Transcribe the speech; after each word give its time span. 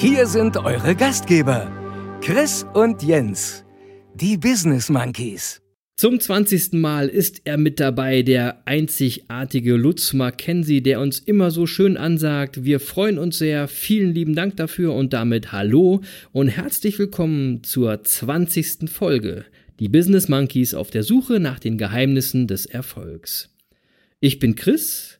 Hier 0.00 0.26
sind 0.28 0.56
eure 0.56 0.94
Gastgeber, 0.94 1.72
Chris 2.20 2.64
und 2.72 3.02
Jens, 3.02 3.64
die 4.14 4.36
Business 4.36 4.90
Monkeys. 4.90 5.60
Zum 5.96 6.20
20. 6.20 6.74
Mal 6.74 7.08
ist 7.08 7.40
er 7.42 7.56
mit 7.56 7.80
dabei, 7.80 8.22
der 8.22 8.62
einzigartige 8.64 9.74
Lutz 9.74 10.12
Mackenzie, 10.12 10.82
der 10.82 11.00
uns 11.00 11.18
immer 11.18 11.50
so 11.50 11.66
schön 11.66 11.96
ansagt. 11.96 12.64
Wir 12.64 12.78
freuen 12.78 13.18
uns 13.18 13.38
sehr. 13.38 13.66
Vielen 13.66 14.14
lieben 14.14 14.36
Dank 14.36 14.56
dafür 14.56 14.94
und 14.94 15.12
damit 15.12 15.50
hallo 15.50 16.02
und 16.30 16.46
herzlich 16.46 16.96
willkommen 17.00 17.64
zur 17.64 18.04
20. 18.04 18.88
Folge. 18.88 19.46
Die 19.80 19.88
Business 19.88 20.28
Monkeys 20.28 20.74
auf 20.74 20.92
der 20.92 21.02
Suche 21.02 21.40
nach 21.40 21.58
den 21.58 21.76
Geheimnissen 21.76 22.46
des 22.46 22.66
Erfolgs. 22.66 23.52
Ich 24.20 24.38
bin 24.38 24.54
Chris 24.54 25.17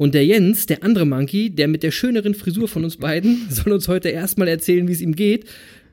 und 0.00 0.14
der 0.14 0.24
Jens, 0.24 0.64
der 0.64 0.82
andere 0.82 1.04
Monkey, 1.04 1.50
der 1.50 1.68
mit 1.68 1.82
der 1.82 1.90
schöneren 1.90 2.34
Frisur 2.34 2.68
von 2.68 2.84
uns 2.84 2.96
beiden, 2.96 3.46
soll 3.50 3.74
uns 3.74 3.86
heute 3.86 4.08
erstmal 4.08 4.48
erzählen, 4.48 4.88
wie 4.88 4.92
es 4.92 5.02
ihm 5.02 5.14
geht 5.14 5.44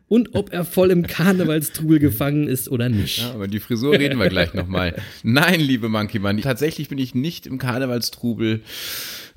und 0.08 0.34
ob 0.34 0.54
er 0.54 0.64
voll 0.64 0.92
im 0.92 1.06
Karnevalstrubel 1.06 2.00
gefangen 2.00 2.48
ist 2.48 2.70
oder 2.72 2.88
nicht. 2.88 3.18
Ja, 3.18 3.34
aber 3.34 3.50
die 3.50 3.60
Frisur 3.60 3.92
reden 3.92 4.18
wir 4.18 4.30
gleich 4.30 4.54
nochmal. 4.54 4.96
Nein, 5.24 5.60
liebe 5.60 5.90
Monkey 5.90 6.20
Mann, 6.20 6.40
tatsächlich 6.40 6.88
bin 6.88 7.00
ich 7.00 7.16
nicht 7.16 7.48
im 7.48 7.58
Karnevalstrubel 7.58 8.62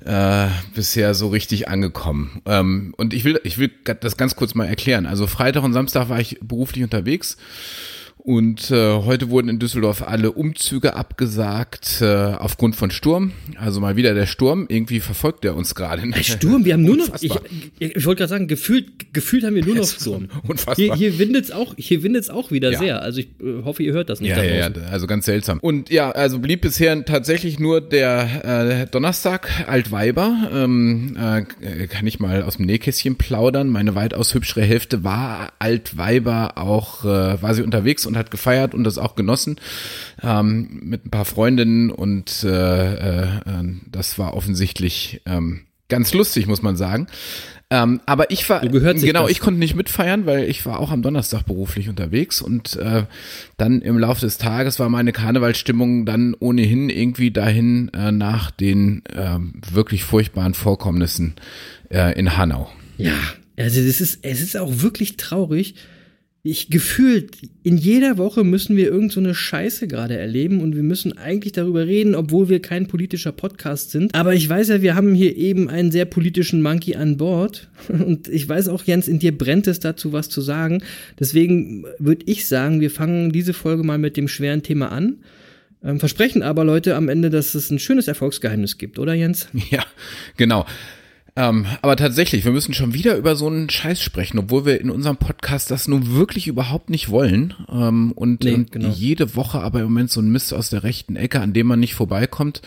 äh, 0.05 0.47
bisher 0.73 1.15
so 1.15 1.27
richtig 1.27 1.67
angekommen. 1.67 2.41
Ähm, 2.45 2.93
und 2.95 3.13
ich 3.13 3.25
will, 3.25 3.41
ich 3.43 3.57
will 3.57 3.71
das 3.99 4.15
ganz 4.15 4.37
kurz 4.37 4.55
mal 4.55 4.67
erklären. 4.67 5.05
Also 5.05 5.27
Freitag 5.27 5.63
und 5.63 5.73
Samstag 5.73 6.07
war 6.07 6.21
ich 6.21 6.39
beruflich 6.41 6.81
unterwegs. 6.85 7.35
Und 8.23 8.69
äh, 8.69 8.93
heute 8.93 9.31
wurden 9.31 9.49
in 9.49 9.57
Düsseldorf 9.57 10.03
alle 10.07 10.31
Umzüge 10.31 10.95
abgesagt 10.95 12.01
äh, 12.01 12.05
aufgrund 12.05 12.75
von 12.75 12.91
Sturm. 12.91 13.31
Also 13.57 13.79
mal 13.79 13.95
wieder 13.95 14.13
der 14.13 14.27
Sturm. 14.27 14.67
Irgendwie 14.69 14.99
verfolgt 14.99 15.43
er 15.43 15.55
uns 15.55 15.73
gerade. 15.73 16.07
Der 16.07 16.21
Sturm, 16.21 16.63
wir 16.63 16.73
haben 16.73 16.83
nur 16.83 16.97
noch, 16.97 17.09
ich, 17.19 17.33
ich, 17.79 18.05
wollte 18.05 18.19
gerade 18.19 18.29
sagen, 18.29 18.47
gefühlt, 18.47 19.11
gefühlt 19.11 19.43
haben 19.43 19.55
wir 19.55 19.65
nur 19.65 19.75
noch 19.75 19.87
Sturm. 19.99 20.27
Unfassbar. 20.47 20.75
Hier, 20.75 20.93
hier 20.93 21.17
windet's 21.17 21.49
auch, 21.49 21.73
hier 21.77 22.03
windet's 22.03 22.29
auch 22.29 22.51
wieder 22.51 22.71
Ja. 22.71 22.79
sehr. 22.79 23.01
Also 23.01 23.21
ich 23.21 23.29
äh, 23.41 23.63
hoffe, 23.63 23.81
ihr 23.81 23.93
hört 23.93 24.09
das 24.11 24.21
nicht. 24.21 24.29
Ja, 24.29 24.43
ja, 24.43 24.69
ja, 24.69 24.81
also 24.91 25.07
ganz 25.07 25.25
seltsam. 25.25 25.57
Und 25.59 25.89
ja, 25.89 26.11
also 26.11 26.37
blieb 26.37 26.61
bisher 26.61 27.03
tatsächlich 27.05 27.59
nur 27.59 27.81
der 27.81 28.83
äh, 28.83 28.85
Donnerstag 28.85 29.67
Altweiber. 29.67 30.51
Ähm, 30.53 31.17
äh, 31.19 31.87
kann 31.87 32.05
ich 32.05 32.19
mal 32.19 32.43
aus 32.43 32.57
dem 32.57 32.67
Nähkästchen 32.67 33.15
plaudern. 33.15 33.69
Meine 33.69 33.95
weitaus 33.95 34.35
hübschere 34.35 34.61
Hälfte 34.61 35.03
war 35.03 35.53
Altweiber 35.57 36.59
auch, 36.59 37.03
äh, 37.03 37.41
war 37.41 37.55
sie 37.55 37.63
unterwegs 37.63 38.05
und 38.11 38.17
hat 38.17 38.31
gefeiert 38.31 38.73
und 38.73 38.83
das 38.83 38.97
auch 38.97 39.15
genossen 39.15 39.55
ähm, 40.21 40.81
mit 40.83 41.05
ein 41.05 41.11
paar 41.11 41.25
Freundinnen 41.25 41.91
und 41.91 42.43
äh, 42.43 42.93
äh, 42.93 43.39
das 43.89 44.19
war 44.19 44.35
offensichtlich 44.35 45.21
ähm, 45.25 45.61
ganz 45.89 46.13
lustig, 46.13 46.47
muss 46.47 46.61
man 46.61 46.75
sagen. 46.75 47.07
Ähm, 47.69 48.01
aber 48.05 48.31
ich 48.31 48.49
war, 48.49 48.59
genau, 48.59 49.29
ich 49.29 49.39
konnte 49.39 49.59
nicht 49.59 49.75
mitfeiern, 49.75 50.25
weil 50.25 50.49
ich 50.49 50.65
war 50.65 50.79
auch 50.79 50.91
am 50.91 51.01
Donnerstag 51.01 51.45
beruflich 51.45 51.87
unterwegs 51.87 52.41
und 52.41 52.75
äh, 52.75 53.05
dann 53.55 53.81
im 53.81 53.97
Laufe 53.97 54.19
des 54.19 54.37
Tages 54.37 54.77
war 54.77 54.89
meine 54.89 55.13
Karnevalsstimmung 55.13 56.05
dann 56.05 56.35
ohnehin 56.37 56.89
irgendwie 56.89 57.31
dahin 57.31 57.89
äh, 57.93 58.11
nach 58.11 58.51
den 58.51 59.03
äh, 59.05 59.37
wirklich 59.71 60.03
furchtbaren 60.03 60.53
Vorkommnissen 60.53 61.35
äh, 61.89 62.17
in 62.19 62.35
Hanau. 62.35 62.69
Ja, 62.97 63.13
also 63.57 63.79
es 63.79 64.01
ist, 64.01 64.19
es 64.23 64.41
ist 64.41 64.57
auch 64.57 64.81
wirklich 64.81 65.15
traurig. 65.15 65.75
Ich 66.43 66.71
gefühlt, 66.71 67.37
in 67.61 67.77
jeder 67.77 68.17
Woche 68.17 68.43
müssen 68.43 68.75
wir 68.75 68.87
irgend 68.87 69.11
so 69.11 69.21
Scheiße 69.31 69.87
gerade 69.87 70.17
erleben 70.17 70.59
und 70.61 70.75
wir 70.75 70.81
müssen 70.81 71.15
eigentlich 71.15 71.53
darüber 71.53 71.85
reden, 71.85 72.15
obwohl 72.15 72.49
wir 72.49 72.59
kein 72.63 72.87
politischer 72.87 73.31
Podcast 73.31 73.91
sind. 73.91 74.15
Aber 74.15 74.33
ich 74.33 74.49
weiß 74.49 74.69
ja, 74.69 74.81
wir 74.81 74.95
haben 74.95 75.13
hier 75.13 75.37
eben 75.37 75.69
einen 75.69 75.91
sehr 75.91 76.05
politischen 76.05 76.63
Monkey 76.63 76.95
an 76.95 77.17
Bord. 77.17 77.69
Und 77.89 78.27
ich 78.27 78.49
weiß 78.49 78.69
auch, 78.69 78.83
Jens, 78.83 79.07
in 79.07 79.19
dir 79.19 79.37
brennt 79.37 79.67
es 79.67 79.79
dazu, 79.79 80.13
was 80.13 80.29
zu 80.29 80.41
sagen. 80.41 80.81
Deswegen 81.19 81.85
würde 81.99 82.25
ich 82.25 82.47
sagen, 82.47 82.81
wir 82.81 82.89
fangen 82.89 83.31
diese 83.31 83.53
Folge 83.53 83.83
mal 83.83 83.99
mit 83.99 84.17
dem 84.17 84.27
schweren 84.27 84.63
Thema 84.63 84.91
an. 84.91 85.17
Ähm, 85.83 85.99
versprechen 85.99 86.41
aber, 86.41 86.63
Leute, 86.63 86.95
am 86.95 87.09
Ende, 87.09 87.29
dass 87.29 87.53
es 87.53 87.69
ein 87.69 87.79
schönes 87.79 88.07
Erfolgsgeheimnis 88.07 88.79
gibt, 88.79 88.97
oder 88.97 89.13
Jens? 89.13 89.47
Ja, 89.69 89.85
genau. 90.37 90.65
Ähm, 91.41 91.65
aber 91.81 91.95
tatsächlich, 91.95 92.45
wir 92.45 92.51
müssen 92.51 92.75
schon 92.75 92.93
wieder 92.93 93.15
über 93.15 93.35
so 93.35 93.47
einen 93.47 93.67
Scheiß 93.67 93.99
sprechen, 93.99 94.37
obwohl 94.37 94.65
wir 94.65 94.79
in 94.79 94.91
unserem 94.91 95.17
Podcast 95.17 95.71
das 95.71 95.87
nun 95.87 96.13
wirklich 96.13 96.45
überhaupt 96.47 96.91
nicht 96.91 97.09
wollen. 97.09 97.55
Ähm, 97.67 98.11
und, 98.11 98.43
Nee, 98.43 98.53
und 98.53 98.71
genau. 98.71 98.89
jede 98.89 99.35
Woche 99.35 99.59
aber 99.59 99.79
im 99.79 99.85
Moment 99.85 100.11
so 100.11 100.21
ein 100.21 100.31
Mist 100.31 100.53
aus 100.53 100.69
der 100.69 100.83
rechten 100.83 101.15
Ecke, 101.15 101.39
an 101.39 101.53
dem 101.53 101.65
man 101.65 101.79
nicht 101.79 101.95
vorbeikommt. 101.95 102.61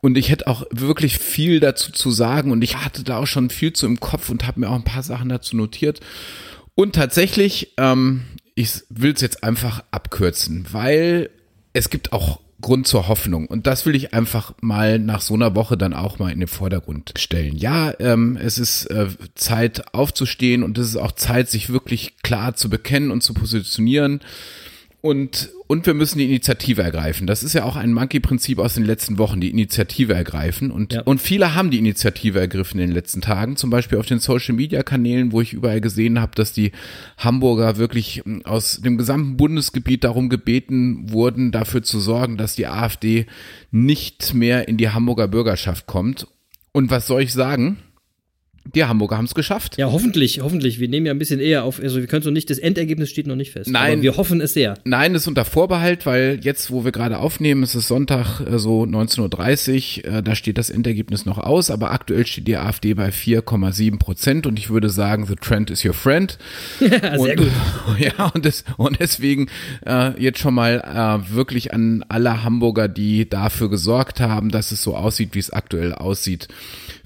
Und 0.00 0.18
ich 0.18 0.28
hätte 0.28 0.48
auch 0.48 0.64
wirklich 0.72 1.18
viel 1.18 1.60
dazu 1.60 1.92
zu 1.92 2.10
sagen 2.10 2.50
und 2.50 2.62
ich 2.62 2.78
hatte 2.78 3.04
da 3.04 3.18
auch 3.18 3.28
schon 3.28 3.48
viel 3.48 3.74
zu 3.74 3.86
im 3.86 4.00
Kopf 4.00 4.28
und 4.28 4.44
habe 4.44 4.58
mir 4.58 4.70
auch 4.70 4.74
ein 4.74 4.82
paar 4.82 5.04
Sachen 5.04 5.28
dazu 5.28 5.56
notiert. 5.56 6.00
Und 6.74 6.96
tatsächlich, 6.96 7.74
ähm, 7.76 8.22
ich 8.56 8.70
will 8.88 9.12
es 9.12 9.20
jetzt 9.20 9.44
einfach 9.44 9.84
abkürzen, 9.92 10.66
weil 10.72 11.30
es 11.74 11.90
gibt 11.90 12.12
auch 12.12 12.40
Grund 12.60 12.86
zur 12.86 13.08
Hoffnung. 13.08 13.46
Und 13.46 13.66
das 13.66 13.86
will 13.86 13.94
ich 13.94 14.14
einfach 14.14 14.54
mal 14.60 14.98
nach 14.98 15.20
so 15.20 15.34
einer 15.34 15.54
Woche 15.54 15.76
dann 15.76 15.94
auch 15.94 16.18
mal 16.18 16.30
in 16.30 16.40
den 16.40 16.48
Vordergrund 16.48 17.12
stellen. 17.16 17.56
Ja, 17.56 17.92
ähm, 17.98 18.38
es 18.40 18.58
ist 18.58 18.86
äh, 18.86 19.08
Zeit 19.34 19.94
aufzustehen 19.94 20.62
und 20.62 20.78
es 20.78 20.88
ist 20.88 20.96
auch 20.96 21.12
Zeit, 21.12 21.48
sich 21.48 21.70
wirklich 21.70 22.16
klar 22.22 22.54
zu 22.54 22.68
bekennen 22.68 23.10
und 23.10 23.22
zu 23.22 23.34
positionieren. 23.34 24.20
Und, 25.02 25.48
und 25.66 25.86
wir 25.86 25.94
müssen 25.94 26.18
die 26.18 26.26
Initiative 26.26 26.82
ergreifen. 26.82 27.26
Das 27.26 27.42
ist 27.42 27.54
ja 27.54 27.64
auch 27.64 27.76
ein 27.76 27.94
Monkey-Prinzip 27.94 28.58
aus 28.58 28.74
den 28.74 28.84
letzten 28.84 29.16
Wochen, 29.16 29.40
die 29.40 29.48
Initiative 29.48 30.12
ergreifen. 30.12 30.70
Und, 30.70 30.92
Ja. 30.92 31.02
und 31.02 31.22
viele 31.22 31.54
haben 31.54 31.70
die 31.70 31.78
Initiative 31.78 32.38
ergriffen 32.38 32.78
in 32.80 32.88
den 32.88 32.94
letzten 32.94 33.22
Tagen, 33.22 33.56
zum 33.56 33.70
Beispiel 33.70 33.96
auf 33.96 34.04
den 34.04 34.18
Social-Media-Kanälen, 34.18 35.32
wo 35.32 35.40
ich 35.40 35.54
überall 35.54 35.80
gesehen 35.80 36.20
habe, 36.20 36.32
dass 36.34 36.52
die 36.52 36.72
Hamburger 37.16 37.78
wirklich 37.78 38.22
mm, 38.26 38.40
aus 38.44 38.82
dem 38.82 38.98
gesamten 38.98 39.38
Bundesgebiet 39.38 40.04
darum 40.04 40.28
gebeten 40.28 41.10
wurden, 41.10 41.50
dafür 41.50 41.82
zu 41.82 41.98
sorgen, 41.98 42.36
dass 42.36 42.54
die 42.54 42.66
AfD 42.66 43.26
nicht 43.70 44.34
mehr 44.34 44.68
in 44.68 44.76
die 44.76 44.90
Hamburger 44.90 45.28
Bürgerschaft 45.28 45.86
kommt. 45.86 46.26
Und 46.72 46.90
was 46.90 47.06
soll 47.06 47.22
ich 47.22 47.32
sagen? 47.32 47.78
Die 48.74 48.84
Hamburger 48.84 49.16
haben 49.16 49.24
es 49.24 49.34
geschafft. 49.34 49.76
Ja, 49.78 49.90
hoffentlich, 49.90 50.40
hoffentlich. 50.40 50.78
Wir 50.78 50.88
nehmen 50.88 51.06
ja 51.06 51.12
ein 51.12 51.18
bisschen 51.18 51.40
eher 51.40 51.64
auf, 51.64 51.80
also 51.80 51.98
wir 52.00 52.06
können 52.06 52.22
so 52.22 52.30
nicht, 52.30 52.50
das 52.50 52.58
Endergebnis 52.58 53.10
steht 53.10 53.26
noch 53.26 53.36
nicht 53.36 53.52
fest. 53.52 53.70
Nein. 53.70 54.02
Wir 54.02 54.16
hoffen 54.16 54.40
es 54.40 54.54
sehr. 54.54 54.74
Nein, 54.84 55.14
ist 55.14 55.26
unter 55.26 55.44
Vorbehalt, 55.44 56.06
weil 56.06 56.38
jetzt, 56.42 56.70
wo 56.70 56.84
wir 56.84 56.92
gerade 56.92 57.18
aufnehmen, 57.18 57.62
es 57.62 57.74
ist 57.74 57.88
Sonntag 57.88 58.40
äh, 58.40 58.58
so 58.58 58.82
19.30 58.82 60.04
Uhr, 60.06 60.12
äh, 60.12 60.22
da 60.22 60.34
steht 60.34 60.58
das 60.58 60.70
Endergebnis 60.70 61.26
noch 61.26 61.38
aus, 61.38 61.70
aber 61.70 61.90
aktuell 61.90 62.26
steht 62.26 62.46
die 62.46 62.56
AfD 62.56 62.94
bei 62.94 63.08
4,7 63.08 63.98
Prozent 63.98 64.46
und 64.46 64.58
ich 64.58 64.70
würde 64.70 64.88
sagen, 64.88 65.26
the 65.26 65.36
trend 65.36 65.70
is 65.70 65.84
your 65.84 65.94
friend. 65.94 66.38
Sehr 66.78 67.18
und, 67.18 67.36
gut. 67.36 67.50
Ja, 67.98 68.26
und, 68.34 68.44
des, 68.44 68.64
und 68.76 68.98
deswegen 69.00 69.48
äh, 69.84 70.20
jetzt 70.20 70.38
schon 70.38 70.54
mal 70.54 70.80
äh, 70.80 71.34
wirklich 71.34 71.74
an 71.74 72.04
alle 72.08 72.44
Hamburger, 72.44 72.88
die 72.88 73.28
dafür 73.28 73.68
gesorgt 73.68 74.20
haben, 74.20 74.50
dass 74.50 74.72
es 74.72 74.82
so 74.82 74.96
aussieht, 74.96 75.30
wie 75.34 75.38
es 75.38 75.50
aktuell 75.50 75.92
aussieht. 75.92 76.48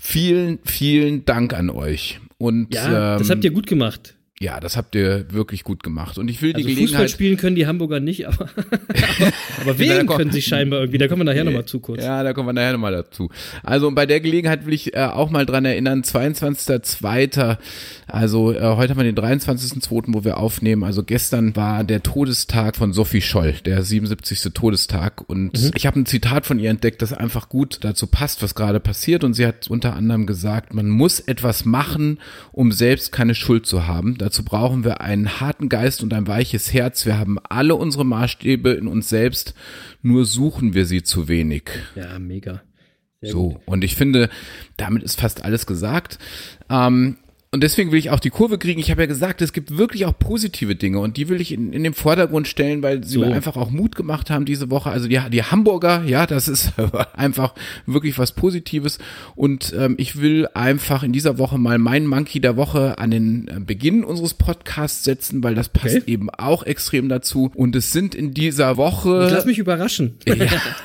Vielen, 0.07 0.59
vielen 0.65 1.25
Dank 1.25 1.55
an 1.55 1.71
euch. 1.71 2.21
Und 2.37 2.75
Ja, 2.75 3.17
das 3.17 3.31
ähm, 3.31 3.37
habt 3.37 3.45
ihr 3.45 3.53
gut 3.53 3.67
gemacht. 3.67 4.15
Ja, 4.45 4.61
das 4.61 4.77
habt 4.77 4.95
ihr 4.95 5.25
wirklich 5.33 5.65
gut 5.65 5.83
gemacht. 5.83 6.19
Und 6.19 6.29
ich 6.29 6.43
will 6.43 6.55
Also 6.55 6.59
die 6.69 6.75
Fußball 6.75 6.85
Gelegenheit. 6.87 7.11
spielen 7.11 7.37
können 7.39 7.57
die 7.57 7.67
Hamburger 7.67 7.99
nicht, 8.01 8.29
aber, 8.29 8.51
aber 9.63 9.79
wählen 9.79 10.07
können 10.07 10.31
sie 10.33 10.43
scheinbar 10.43 10.81
irgendwie. 10.81 10.99
Da 10.99 11.09
kommen 11.09 11.21
wir 11.21 11.25
nachher 11.33 11.45
nochmal 11.45 11.65
zu 11.65 11.81
kurz. 11.81 12.03
Ja, 12.03 12.23
da 12.23 12.33
kommen 12.35 12.49
wir 12.49 12.53
nachher 12.53 12.73
nochmal 12.73 12.93
dazu. 12.93 13.31
Also 13.63 13.91
bei 13.91 14.05
der 14.05 14.21
Gelegenheit 14.21 14.67
will 14.67 14.75
ich 14.75 14.95
äh, 14.95 14.99
auch 15.01 15.31
mal 15.31 15.47
dran 15.47 15.65
erinnern, 15.65 16.03
22.02., 16.03 17.57
also 18.07 18.53
äh, 18.53 18.61
heute 18.77 18.91
haben 18.95 18.99
wir 19.03 19.11
den 19.11 19.17
23.02., 19.17 20.05
wo 20.09 20.25
wir 20.25 20.37
aufnehmen. 20.39 20.85
Also 20.85 21.03
gestern 21.03 21.57
war 21.57 21.85
der 21.85 22.03
Todestag 22.03 22.77
von 22.77 22.93
Sophie 22.93 23.21
Scholl, 23.23 23.55
der 23.65 23.83
77. 23.83 24.53
Todestag. 24.53 25.23
Und 25.29 25.55
Mhm. 25.55 25.71
ich 25.75 25.87
habe 25.87 26.01
ein 26.01 26.07
Zitat 26.07 26.47
von 26.47 26.59
ihr 26.59 26.71
entdeckt, 26.71 27.01
das 27.03 27.13
einfach 27.13 27.49
gut 27.49 27.79
dazu 27.83 28.07
passt, 28.07 28.43
was 28.43 28.55
gerade 28.55 28.81
passiert. 28.81 29.25
Und 29.25 29.35
sie 29.35 29.47
hat 29.47 29.69
unter 29.69 29.95
anderem 29.97 30.27
gesagt, 30.27 30.75
man 30.75 30.89
muss 30.89 31.21
etwas 31.21 31.65
machen, 31.65 32.19
um 32.53 32.73
selbst 32.73 33.11
keine 33.13 33.35
Schuld 33.35 33.67
zu 33.67 33.87
haben. 33.87 34.19
Dazu 34.19 34.34
brauchen 34.43 34.85
wir 34.85 35.01
einen 35.01 35.41
harten 35.41 35.69
Geist 35.69 36.03
und 36.03 36.13
ein 36.13 36.27
weiches 36.27 36.73
Herz. 36.73 37.07
Wir 37.07 37.19
haben 37.19 37.39
alle 37.49 37.75
unsere 37.77 38.05
Maßstäbe 38.05 38.71
in 38.73 38.89
uns 38.89 39.09
selbst, 39.09 39.55
nur 40.03 40.25
suchen 40.25 40.75
wir 40.75 40.87
sie 40.87 41.03
zu 41.03 41.29
wenig. 41.29 41.65
Ja, 41.95 42.19
mega. 42.19 42.63
Sehr 43.21 43.31
So, 43.33 43.51
gut. 43.51 43.61
und 43.67 43.85
ich 43.85 43.95
finde, 43.97 44.29
damit 44.77 45.03
ist 45.03 45.21
fast 45.21 45.45
alles 45.45 45.67
gesagt. 45.67 46.19
Ähm, 46.69 47.19
und 47.55 47.63
deswegen 47.63 47.91
will 47.93 47.99
ich 47.99 48.11
auch 48.11 48.21
die 48.21 48.31
Kurve 48.31 48.59
kriegen. 48.59 48.81
Ich 48.81 48.91
habe 48.91 49.01
ja 49.03 49.07
gesagt, 49.07 49.41
es 49.41 49.53
gibt 49.53 49.79
wirklich 49.79 50.05
auch 50.07 50.19
positive 50.19 50.75
Dinge 50.75 50.99
und 50.99 51.17
die 51.17 51.29
will 51.29 51.41
ich 51.41 51.53
in, 51.53 51.73
in 51.73 51.85
den 51.85 51.95
Vordergrund 51.95 52.49
stellen, 52.49 52.83
weil 52.83 53.05
sie 53.05 53.15
So. 53.15 53.21
mir 53.21 53.33
einfach 53.33 53.57
auch 53.57 53.71
Mut 53.71 53.97
gemacht 53.97 54.29
haben 54.29 54.45
diese 54.45 54.71
Woche. 54.71 54.91
Also 54.91 55.09
die, 55.09 55.21
die 55.31 55.43
Hamburger, 55.45 56.03
ja, 56.05 56.27
das 56.27 56.49
ist 56.49 56.73
einfach 57.15 57.55
wirklich 57.87 58.19
was 58.19 58.33
Positives. 58.33 58.99
Und 59.37 59.73
ähm, 59.79 59.95
ich 59.99 60.21
will 60.21 60.49
einfach 60.53 61.03
in 61.03 61.13
dieser 61.13 61.39
Woche 61.39 61.57
mal 61.57 61.79
meinen 61.79 62.07
Monkey 62.07 62.41
der 62.41 62.57
Woche 62.57 62.99
an 62.99 63.11
den 63.11 63.49
äh, 63.49 63.61
Beginn 63.61 64.05
unseres 64.05 64.35
Podcasts 64.35 65.05
setzen, 65.05 65.43
weil 65.43 65.55
das 65.55 65.69
passt 65.71 65.95
Okay. 65.95 66.03
eben 66.13 66.29
auch 66.31 66.65
extrem 66.65 67.09
dazu. 67.09 67.53
Und 67.55 67.77
es 67.77 67.93
sind 67.93 68.15
in 68.17 68.35
dieser 68.35 68.77
Woche. 68.77 69.27
Ich 69.29 69.33
lass 69.33 69.47
mich 69.47 69.59
überraschen. 69.59 70.19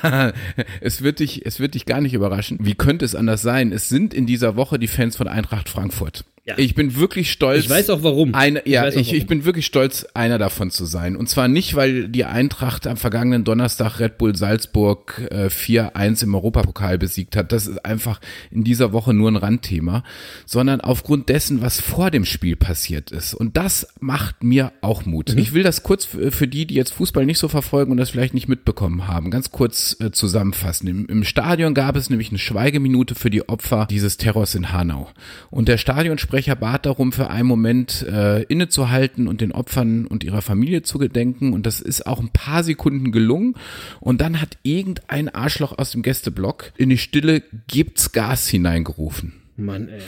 Ja, 0.02 0.32
es 0.80 1.02
wird 1.02 1.18
dich, 1.18 1.44
es 1.44 1.60
wird 1.60 1.74
dich 1.74 1.84
gar 1.84 2.00
nicht 2.00 2.14
überraschen. 2.14 2.58
Wie 2.60 2.74
könnte 2.74 3.04
es 3.04 3.14
anders 3.14 3.42
sein? 3.42 3.72
Es 3.72 3.88
sind 3.88 4.14
in 4.14 4.26
dieser 4.26 4.56
Woche 4.56 4.78
die 4.78 4.86
Fans 4.86 5.16
von 5.16 5.26
Eintracht 5.28 5.68
Frankfurt. 5.68 6.24
Ja. 6.50 6.58
Ich 6.58 6.74
bin 6.74 6.96
wirklich 6.96 7.30
stolz. 7.30 7.64
Ich 7.64 7.70
weiß 7.70 7.90
auch 7.90 8.02
warum. 8.02 8.34
Eine, 8.34 8.66
ja, 8.66 8.88
ich, 8.88 8.96
ich 8.96 9.12
warum. 9.12 9.26
bin 9.26 9.44
wirklich 9.44 9.66
stolz, 9.66 10.06
einer 10.14 10.38
davon 10.38 10.70
zu 10.70 10.84
sein. 10.84 11.16
Und 11.16 11.28
zwar 11.28 11.48
nicht, 11.48 11.74
weil 11.74 12.08
die 12.08 12.24
Eintracht 12.24 12.86
am 12.86 12.96
vergangenen 12.96 13.44
Donnerstag 13.44 14.00
Red 14.00 14.18
Bull 14.18 14.34
Salzburg 14.34 15.28
äh, 15.30 15.46
4-1 15.46 16.24
im 16.24 16.34
Europapokal 16.34 16.98
besiegt 16.98 17.36
hat. 17.36 17.52
Das 17.52 17.66
ist 17.66 17.84
einfach 17.84 18.20
in 18.50 18.64
dieser 18.64 18.92
Woche 18.92 19.14
nur 19.14 19.30
ein 19.30 19.36
Randthema, 19.36 20.02
sondern 20.46 20.80
aufgrund 20.80 21.28
dessen, 21.28 21.62
was 21.62 21.80
vor 21.80 22.10
dem 22.10 22.24
Spiel 22.24 22.56
passiert 22.56 23.10
ist. 23.10 23.34
Und 23.34 23.56
das 23.56 23.86
macht 24.00 24.42
mir 24.42 24.72
auch 24.80 25.04
Mut. 25.06 25.32
Mhm. 25.32 25.38
Ich 25.38 25.52
will 25.52 25.62
das 25.62 25.82
kurz 25.82 26.04
für 26.04 26.40
für 26.40 26.48
die, 26.48 26.64
die 26.64 26.74
jetzt 26.74 26.94
Fußball 26.94 27.26
nicht 27.26 27.38
so 27.38 27.48
verfolgen 27.48 27.92
und 27.92 27.98
das 27.98 28.08
vielleicht 28.08 28.32
nicht 28.32 28.48
mitbekommen 28.48 29.06
haben, 29.06 29.30
ganz 29.30 29.50
kurz 29.50 29.94
äh, 30.00 30.10
zusammenfassen. 30.10 30.88
Im, 30.88 31.06
Im 31.06 31.22
Stadion 31.22 31.74
gab 31.74 31.96
es 31.96 32.08
nämlich 32.08 32.30
eine 32.30 32.38
Schweigeminute 32.38 33.14
für 33.14 33.28
die 33.28 33.46
Opfer 33.46 33.86
dieses 33.90 34.16
Terrors 34.16 34.54
in 34.54 34.72
Hanau. 34.72 35.10
Und 35.50 35.68
der 35.68 35.76
Stadionsprecher 35.76 36.39
bat 36.48 36.86
darum, 36.86 37.12
für 37.12 37.30
einen 37.30 37.48
Moment 37.48 38.02
äh, 38.02 38.42
innezuhalten 38.44 39.28
und 39.28 39.40
den 39.40 39.52
Opfern 39.52 40.06
und 40.06 40.24
ihrer 40.24 40.42
Familie 40.42 40.82
zu 40.82 40.98
gedenken. 40.98 41.52
Und 41.52 41.66
das 41.66 41.80
ist 41.80 42.06
auch 42.06 42.20
ein 42.20 42.30
paar 42.30 42.64
Sekunden 42.64 43.12
gelungen. 43.12 43.54
Und 44.00 44.20
dann 44.20 44.40
hat 44.40 44.58
irgendein 44.62 45.28
Arschloch 45.28 45.78
aus 45.78 45.92
dem 45.92 46.02
Gästeblock 46.02 46.72
in 46.76 46.90
die 46.90 46.98
Stille 46.98 47.42
gibt's 47.68 48.12
Gas 48.12 48.48
hineingerufen. 48.48 49.34
Mann, 49.56 49.88
ey. 49.88 50.00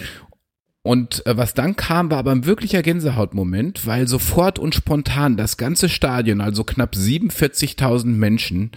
Und 0.82 1.24
äh, 1.26 1.36
was 1.36 1.54
dann 1.54 1.76
kam, 1.76 2.10
war 2.10 2.18
aber 2.18 2.32
ein 2.32 2.44
wirklicher 2.44 2.82
Gänsehautmoment, 2.82 3.86
weil 3.86 4.08
sofort 4.08 4.58
und 4.58 4.74
spontan 4.74 5.36
das 5.36 5.56
ganze 5.56 5.88
Stadion, 5.88 6.40
also 6.40 6.64
knapp 6.64 6.94
47.000 6.94 8.06
Menschen, 8.06 8.72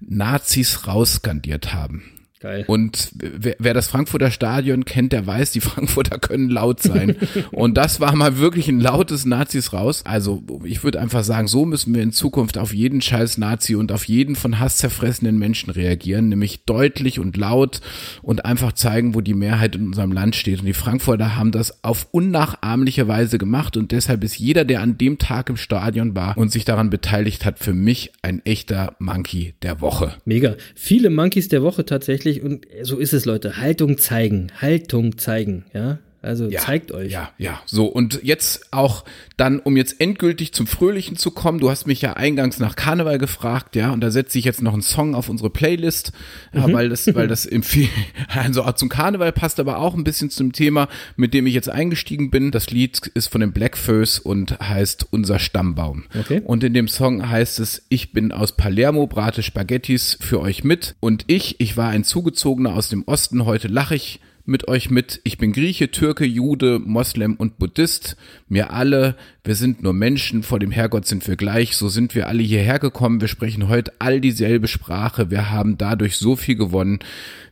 Nazis 0.00 0.86
rausskandiert 0.86 1.74
haben. 1.74 2.04
Geil. 2.42 2.64
Und 2.66 3.12
wer, 3.14 3.54
wer 3.60 3.72
das 3.72 3.86
Frankfurter 3.86 4.32
Stadion 4.32 4.84
kennt, 4.84 5.12
der 5.12 5.24
weiß, 5.24 5.52
die 5.52 5.60
Frankfurter 5.72 6.18
können 6.18 6.50
laut 6.50 6.82
sein. 6.82 7.16
Und 7.52 7.76
das 7.76 8.00
war 8.00 8.16
mal 8.16 8.38
wirklich 8.38 8.66
ein 8.66 8.80
lautes 8.80 9.24
Nazis 9.24 9.72
raus. 9.72 10.02
Also 10.04 10.42
ich 10.64 10.82
würde 10.82 11.00
einfach 11.00 11.22
sagen, 11.22 11.46
so 11.46 11.64
müssen 11.64 11.94
wir 11.94 12.02
in 12.02 12.10
Zukunft 12.10 12.58
auf 12.58 12.74
jeden 12.74 13.00
scheiß 13.00 13.38
Nazi 13.38 13.76
und 13.76 13.92
auf 13.92 14.08
jeden 14.08 14.34
von 14.34 14.58
Hass 14.58 14.78
zerfressenen 14.78 15.38
Menschen 15.38 15.70
reagieren, 15.70 16.30
nämlich 16.30 16.64
deutlich 16.64 17.20
und 17.20 17.36
laut 17.36 17.80
und 18.22 18.44
einfach 18.44 18.72
zeigen, 18.72 19.14
wo 19.14 19.20
die 19.20 19.34
Mehrheit 19.34 19.76
in 19.76 19.86
unserem 19.86 20.10
Land 20.10 20.34
steht. 20.34 20.58
Und 20.60 20.66
die 20.66 20.72
Frankfurter 20.72 21.36
haben 21.36 21.52
das 21.52 21.84
auf 21.84 22.08
unnachahmliche 22.10 23.06
Weise 23.06 23.38
gemacht 23.38 23.76
und 23.76 23.92
deshalb 23.92 24.24
ist 24.24 24.36
jeder, 24.36 24.64
der 24.64 24.80
an 24.80 24.98
dem 24.98 25.18
Tag 25.18 25.48
im 25.48 25.56
Stadion 25.56 26.16
war 26.16 26.36
und 26.36 26.50
sich 26.50 26.64
daran 26.64 26.90
beteiligt 26.90 27.44
hat, 27.44 27.60
für 27.60 27.72
mich 27.72 28.10
ein 28.22 28.44
echter 28.44 28.96
Monkey 28.98 29.54
der 29.62 29.80
Woche. 29.80 30.14
Mega. 30.24 30.56
Viele 30.74 31.08
Monkeys 31.08 31.46
der 31.46 31.62
Woche 31.62 31.84
tatsächlich 31.84 32.31
und 32.40 32.66
so 32.82 32.98
ist 32.98 33.12
es, 33.12 33.24
Leute. 33.24 33.58
Haltung 33.58 33.98
zeigen. 33.98 34.52
Haltung 34.60 35.18
zeigen, 35.18 35.64
ja. 35.74 35.98
Also 36.22 36.48
zeigt 36.50 36.92
euch. 36.92 37.10
Ja, 37.10 37.30
ja. 37.36 37.60
So, 37.66 37.86
und 37.86 38.20
jetzt 38.22 38.68
auch 38.72 39.04
dann, 39.36 39.58
um 39.58 39.76
jetzt 39.76 40.00
endgültig 40.00 40.52
zum 40.54 40.66
Fröhlichen 40.68 41.16
zu 41.16 41.32
kommen, 41.32 41.58
du 41.58 41.68
hast 41.68 41.86
mich 41.86 42.00
ja 42.00 42.12
eingangs 42.12 42.60
nach 42.60 42.76
Karneval 42.76 43.18
gefragt, 43.18 43.74
ja, 43.74 43.90
und 43.92 44.00
da 44.00 44.10
setze 44.12 44.38
ich 44.38 44.44
jetzt 44.44 44.62
noch 44.62 44.72
einen 44.72 44.82
Song 44.82 45.14
auf 45.16 45.28
unsere 45.28 45.50
Playlist, 45.50 46.12
ja, 46.54 46.66
Mhm. 46.68 46.72
weil 46.72 46.88
das, 46.88 47.12
weil 47.14 47.26
das 47.26 47.44
im 47.44 47.62
also 48.28 48.62
auch 48.62 48.74
zum 48.74 48.88
Karneval 48.88 49.32
passt, 49.32 49.58
aber 49.58 49.78
auch 49.78 49.94
ein 49.94 50.04
bisschen 50.04 50.30
zum 50.30 50.52
Thema, 50.52 50.88
mit 51.16 51.34
dem 51.34 51.46
ich 51.46 51.54
jetzt 51.54 51.68
eingestiegen 51.68 52.30
bin. 52.30 52.52
Das 52.52 52.70
Lied 52.70 53.06
ist 53.14 53.26
von 53.26 53.40
den 53.40 53.52
Blackfoes 53.52 54.18
und 54.20 54.60
heißt 54.60 55.06
Unser 55.10 55.38
Stammbaum. 55.40 56.04
Okay. 56.18 56.40
Und 56.44 56.62
in 56.62 56.72
dem 56.74 56.86
Song 56.88 57.28
heißt 57.28 57.58
es, 57.58 57.82
ich 57.88 58.12
bin 58.12 58.30
aus 58.30 58.52
Palermo, 58.56 59.06
brate 59.08 59.42
Spaghettis 59.42 60.18
für 60.20 60.40
euch 60.40 60.62
mit. 60.62 60.94
Und 61.00 61.24
ich, 61.26 61.60
ich 61.60 61.76
war 61.76 61.88
ein 61.88 62.04
Zugezogener 62.04 62.74
aus 62.74 62.88
dem 62.88 63.02
Osten, 63.06 63.44
heute 63.44 63.66
lache 63.68 63.96
ich 63.96 64.20
mit 64.44 64.68
euch 64.68 64.90
mit. 64.90 65.20
Ich 65.24 65.38
bin 65.38 65.52
Grieche, 65.52 65.90
Türke, 65.90 66.24
Jude, 66.24 66.78
Moslem 66.78 67.34
und 67.36 67.58
Buddhist. 67.58 68.16
Wir 68.48 68.72
alle, 68.72 69.16
wir 69.44 69.54
sind 69.54 69.82
nur 69.82 69.92
Menschen, 69.92 70.42
vor 70.42 70.58
dem 70.58 70.70
Herrgott 70.70 71.06
sind 71.06 71.26
wir 71.28 71.36
gleich. 71.36 71.76
So 71.76 71.88
sind 71.88 72.14
wir 72.14 72.28
alle 72.28 72.42
hierher 72.42 72.78
gekommen. 72.78 73.20
Wir 73.20 73.28
sprechen 73.28 73.68
heute 73.68 73.92
all 73.98 74.20
dieselbe 74.20 74.68
Sprache. 74.68 75.30
Wir 75.30 75.50
haben 75.50 75.78
dadurch 75.78 76.16
so 76.16 76.36
viel 76.36 76.56
gewonnen. 76.56 76.98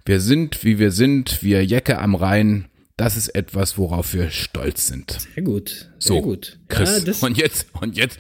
Wir 0.05 0.21
sind, 0.21 0.65
wie 0.65 0.79
wir 0.79 0.91
sind, 0.91 1.43
wir 1.43 1.65
Jecke 1.65 1.99
am 1.99 2.15
Rhein. 2.15 2.67
Das 2.97 3.17
ist 3.17 3.29
etwas, 3.29 3.79
worauf 3.79 4.13
wir 4.13 4.31
stolz 4.31 4.87
sind. 4.89 5.17
Sehr 5.35 5.43
gut. 5.43 5.69
Sehr 5.71 5.89
So, 5.99 6.23
gut. 6.23 6.59
Chris. 6.69 7.03
Ja, 7.07 7.27
und 7.27 7.39
jetzt, 7.39 7.69
und 7.81 7.97
jetzt, 7.97 8.19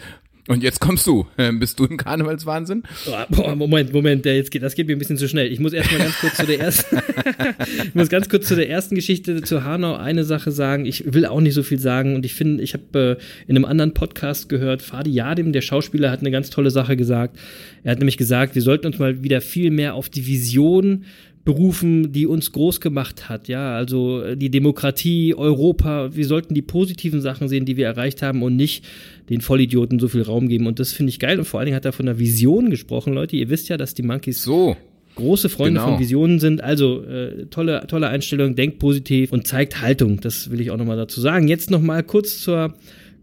und 0.51 0.65
jetzt 0.65 0.81
kommst 0.81 1.07
du. 1.07 1.27
Ähm, 1.39 1.61
Bist 1.61 1.79
du 1.79 1.87
im 1.87 1.97
Karnevalswahnsinn? 1.97 2.83
Boah, 3.29 3.55
Moment, 3.55 3.93
Moment, 3.93 4.27
jetzt 4.27 4.51
geht, 4.51 4.65
das 4.65 4.75
geht 4.75 4.89
mir 4.89 4.97
ein 4.97 4.99
bisschen 4.99 5.17
zu 5.17 5.29
schnell. 5.29 5.51
Ich 5.53 5.61
muss 5.61 5.73
erstmal 5.73 6.01
ganz 6.01 6.19
kurz 6.19 6.37
zu 6.37 6.47
der 6.47 6.59
ersten, 6.59 6.97
ich 7.85 7.95
muss 7.95 8.09
ganz 8.09 8.29
kurz 8.29 8.49
zu 8.49 8.57
der 8.57 8.69
ersten 8.69 8.97
Geschichte 8.97 9.43
zu 9.43 9.63
Hanau 9.63 9.95
eine 9.95 10.25
Sache 10.25 10.51
sagen. 10.51 10.87
Ich 10.87 11.13
will 11.15 11.25
auch 11.25 11.41
nicht 11.41 11.55
so 11.55 11.63
viel 11.63 11.79
sagen 11.79 12.17
und 12.17 12.27
ich 12.27 12.35
finde, 12.35 12.65
ich 12.65 12.75
habe 12.75 13.19
äh, 13.21 13.23
in 13.47 13.57
einem 13.57 13.65
anderen 13.65 13.95
Podcast 13.95 14.49
gehört, 14.49 14.83
Fadi 14.83 15.13
Yadim, 15.13 15.53
der 15.53 15.63
Schauspieler, 15.63 16.11
hat 16.11 16.19
eine 16.21 16.33
ganz 16.33 16.51
tolle 16.51 16.73
Sache 16.73 16.97
gesagt. 16.97 17.39
Er 17.85 17.93
hat 17.93 17.99
nämlich 17.99 18.17
gesagt, 18.17 18.57
wir 18.57 18.63
sollten 18.63 18.89
uns 18.89 18.99
mal 18.99 19.23
wieder 19.23 19.41
viel 19.41 19.71
mehr 19.71 19.95
auf 19.95 20.09
die 20.09 20.27
Vision 20.27 21.05
berufen, 21.45 22.13
die 22.13 22.27
uns 22.27 22.53
groß 22.53 22.81
gemacht 22.81 23.29
hat. 23.29 23.49
Ja, 23.49 23.75
also 23.75 24.23
äh, 24.23 24.37
die 24.37 24.51
Demokratie, 24.51 25.35
Europa. 25.35 26.15
Wir 26.15 26.27
sollten 26.27 26.55
die 26.55 26.63
positiven 26.63 27.21
Sachen 27.21 27.49
sehen, 27.49 27.65
die 27.65 27.77
wir 27.77 27.87
erreicht 27.87 28.21
haben 28.23 28.43
und 28.43 28.57
nicht 28.57 28.85
den 29.31 29.41
Vollidioten 29.41 29.99
so 29.99 30.09
viel 30.09 30.23
Raum 30.23 30.49
geben. 30.49 30.67
Und 30.67 30.79
das 30.79 30.93
finde 30.93 31.11
ich 31.11 31.19
geil. 31.19 31.39
Und 31.39 31.45
vor 31.47 31.59
allen 31.61 31.67
Dingen 31.67 31.77
hat 31.77 31.85
er 31.87 31.93
von 31.93 32.07
der 32.07 32.19
Vision 32.19 32.69
gesprochen, 32.71 33.15
Leute. 33.15 33.37
Ihr 33.37 33.49
wisst 33.49 33.69
ja, 33.71 33.77
dass 33.79 33.95
die 33.95 34.03
Monkeys 34.03 34.43
So. 34.43 34.77
große 35.17 35.49
Freunde 35.49 35.81
Genau. 35.81 35.93
von 35.93 36.01
Visionen 36.01 36.41
sind. 36.41 36.63
Also 36.63 37.03
äh, 37.05 37.47
tolle, 37.47 37.87
tolle 37.89 38.09
Einstellung, 38.09 38.55
denkt 38.55 38.79
positiv 38.79 39.33
und 39.33 39.47
zeigt 39.47 39.81
Haltung. 39.81 40.21
Das 40.21 40.51
will 40.51 40.61
ich 40.61 40.71
auch 40.71 40.77
nochmal 40.77 40.97
dazu 40.99 41.21
sagen. 41.23 41.49
Jetzt 41.49 41.71
nochmal 41.71 42.03
kurz 42.03 42.41
zur 42.43 42.75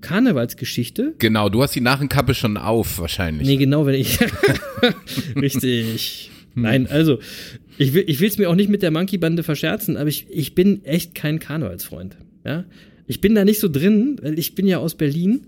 Karnevalsgeschichte. 0.01 1.13
Genau, 1.19 1.49
du 1.49 1.61
hast 1.61 1.75
die 1.75 1.81
Nachenkappe 1.81 2.33
schon 2.33 2.57
auf, 2.57 2.99
wahrscheinlich. 2.99 3.47
Nee, 3.47 3.57
genau, 3.57 3.85
wenn 3.85 3.95
ich. 3.95 4.17
Richtig. 5.35 6.31
Nein, 6.55 6.87
also, 6.87 7.19
ich 7.77 7.93
will 7.93 8.03
ich 8.07 8.21
es 8.21 8.37
mir 8.37 8.49
auch 8.49 8.55
nicht 8.55 8.69
mit 8.69 8.81
der 8.81 8.91
Monkey-Bande 8.91 9.43
verscherzen, 9.43 9.97
aber 9.97 10.09
ich, 10.09 10.27
ich 10.29 10.55
bin 10.55 10.83
echt 10.85 11.15
kein 11.15 11.39
Karnevalsfreund. 11.39 12.17
Ja? 12.45 12.65
Ich 13.07 13.21
bin 13.21 13.35
da 13.35 13.45
nicht 13.45 13.59
so 13.59 13.69
drin, 13.69 14.17
weil 14.21 14.37
ich 14.37 14.55
bin 14.55 14.67
ja 14.67 14.77
aus 14.79 14.95
Berlin. 14.95 15.41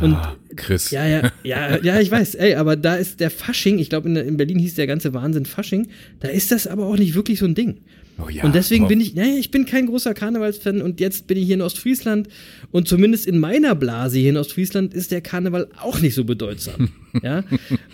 Und 0.00 0.14
Ah, 0.14 0.36
Chris. 0.56 0.90
ja, 0.90 1.06
ja, 1.06 1.30
ja, 1.44 1.78
ja, 1.82 2.00
ich 2.00 2.10
weiß, 2.10 2.36
ey, 2.36 2.54
aber 2.54 2.76
da 2.76 2.94
ist 2.94 3.20
der 3.20 3.28
Fasching, 3.30 3.78
ich 3.78 3.90
glaube, 3.90 4.08
in, 4.08 4.16
in 4.16 4.36
Berlin 4.38 4.58
hieß 4.58 4.74
der 4.76 4.86
ganze 4.86 5.12
Wahnsinn 5.12 5.44
Fasching, 5.44 5.88
da 6.20 6.28
ist 6.28 6.50
das 6.50 6.66
aber 6.66 6.86
auch 6.86 6.96
nicht 6.96 7.14
wirklich 7.14 7.38
so 7.38 7.44
ein 7.44 7.54
Ding. 7.54 7.78
Oh 8.18 8.28
ja, 8.28 8.44
und 8.44 8.54
deswegen 8.54 8.88
bin 8.88 9.00
ich, 9.00 9.14
naja, 9.14 9.34
ich 9.38 9.50
bin 9.50 9.64
kein 9.66 9.86
großer 9.86 10.14
Karnevalsfan 10.14 10.80
und 10.82 11.00
jetzt 11.00 11.26
bin 11.26 11.38
ich 11.38 11.46
hier 11.46 11.54
in 11.54 11.62
Ostfriesland 11.62 12.28
und 12.70 12.86
zumindest 12.86 13.26
in 13.26 13.38
meiner 13.38 13.74
Blase 13.74 14.18
hier 14.18 14.30
in 14.30 14.36
Ostfriesland 14.36 14.94
ist 14.94 15.10
der 15.10 15.20
Karneval 15.22 15.68
auch 15.80 16.00
nicht 16.00 16.14
so 16.14 16.24
bedeutsam. 16.24 16.90
Ja, 17.22 17.44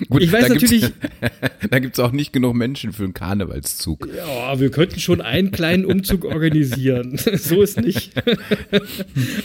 Gut, 0.08 0.22
ich 0.22 0.30
weiß 0.30 0.46
da 0.46 0.54
gibt's- 0.54 0.70
natürlich, 0.70 0.92
da 1.70 1.80
gibt's 1.80 1.98
auch 1.98 2.12
nicht 2.12 2.32
genug 2.32 2.54
Menschen 2.54 2.92
für 2.92 3.02
einen 3.02 3.14
Karnevalszug. 3.14 4.08
ja, 4.16 4.60
wir 4.60 4.70
könnten 4.70 5.00
schon 5.00 5.20
einen 5.20 5.50
kleinen 5.50 5.84
Umzug 5.84 6.25
organisieren. 6.25 7.18
so 7.34 7.60
ist 7.62 7.80
nicht. 7.80 8.12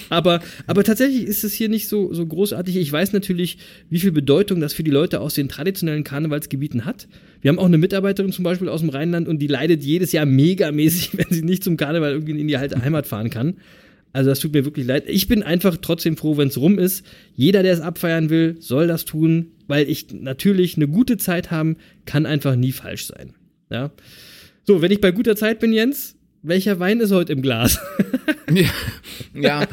aber, 0.09 0.41
aber 0.67 0.83
tatsächlich 0.83 1.23
ist 1.23 1.43
es 1.43 1.53
hier 1.53 1.69
nicht 1.69 1.87
so, 1.87 2.13
so 2.13 2.23
großartig. 2.25 2.75
Ich 2.77 2.91
weiß 2.91 3.13
natürlich, 3.13 3.57
wie 3.89 3.99
viel 3.99 4.11
Bedeutung 4.11 4.59
das 4.59 4.73
für 4.73 4.83
die 4.83 4.91
Leute 4.91 5.19
aus 5.19 5.33
den 5.33 5.49
traditionellen 5.49 6.03
Karnevalsgebieten 6.03 6.85
hat. 6.85 7.07
Wir 7.41 7.49
haben 7.49 7.59
auch 7.59 7.65
eine 7.65 7.77
Mitarbeiterin 7.79 8.31
zum 8.31 8.43
Beispiel 8.43 8.69
aus 8.69 8.81
dem 8.81 8.89
Rheinland 8.89 9.27
und 9.27 9.39
die 9.39 9.47
leidet 9.47 9.83
jedes 9.83 10.11
Jahr 10.11 10.25
megamäßig, 10.63 11.11
wenn 11.17 11.27
sie 11.29 11.43
nicht 11.43 11.63
zum 11.63 11.77
Karneval 11.77 12.11
irgendwie 12.11 12.39
in 12.39 12.47
die 12.47 12.57
alte 12.57 12.81
Heimat 12.81 13.07
fahren 13.07 13.29
kann. 13.29 13.57
Also 14.13 14.29
das 14.29 14.39
tut 14.39 14.53
mir 14.53 14.63
wirklich 14.63 14.85
leid. 14.85 15.05
Ich 15.07 15.27
bin 15.27 15.41
einfach 15.41 15.77
trotzdem 15.81 16.17
froh, 16.17 16.37
wenn 16.37 16.47
es 16.47 16.57
rum 16.57 16.77
ist. 16.77 17.03
Jeder, 17.35 17.63
der 17.63 17.73
es 17.73 17.81
abfeiern 17.81 18.29
will, 18.29 18.57
soll 18.59 18.85
das 18.85 19.05
tun, 19.05 19.53
weil 19.67 19.89
ich 19.89 20.13
natürlich 20.13 20.75
eine 20.75 20.87
gute 20.87 21.17
Zeit 21.17 21.49
haben, 21.49 21.77
kann 22.05 22.27
einfach 22.27 22.55
nie 22.55 22.71
falsch 22.71 23.07
sein. 23.07 23.33
Ja. 23.71 23.91
So, 24.65 24.83
wenn 24.83 24.91
ich 24.91 25.01
bei 25.01 25.11
guter 25.11 25.35
Zeit 25.35 25.59
bin, 25.59 25.73
Jens, 25.73 26.15
welcher 26.43 26.79
Wein 26.79 26.99
ist 26.99 27.11
heute 27.11 27.33
im 27.33 27.41
Glas? 27.41 27.79
Ja, 28.53 28.69
ja 29.33 29.63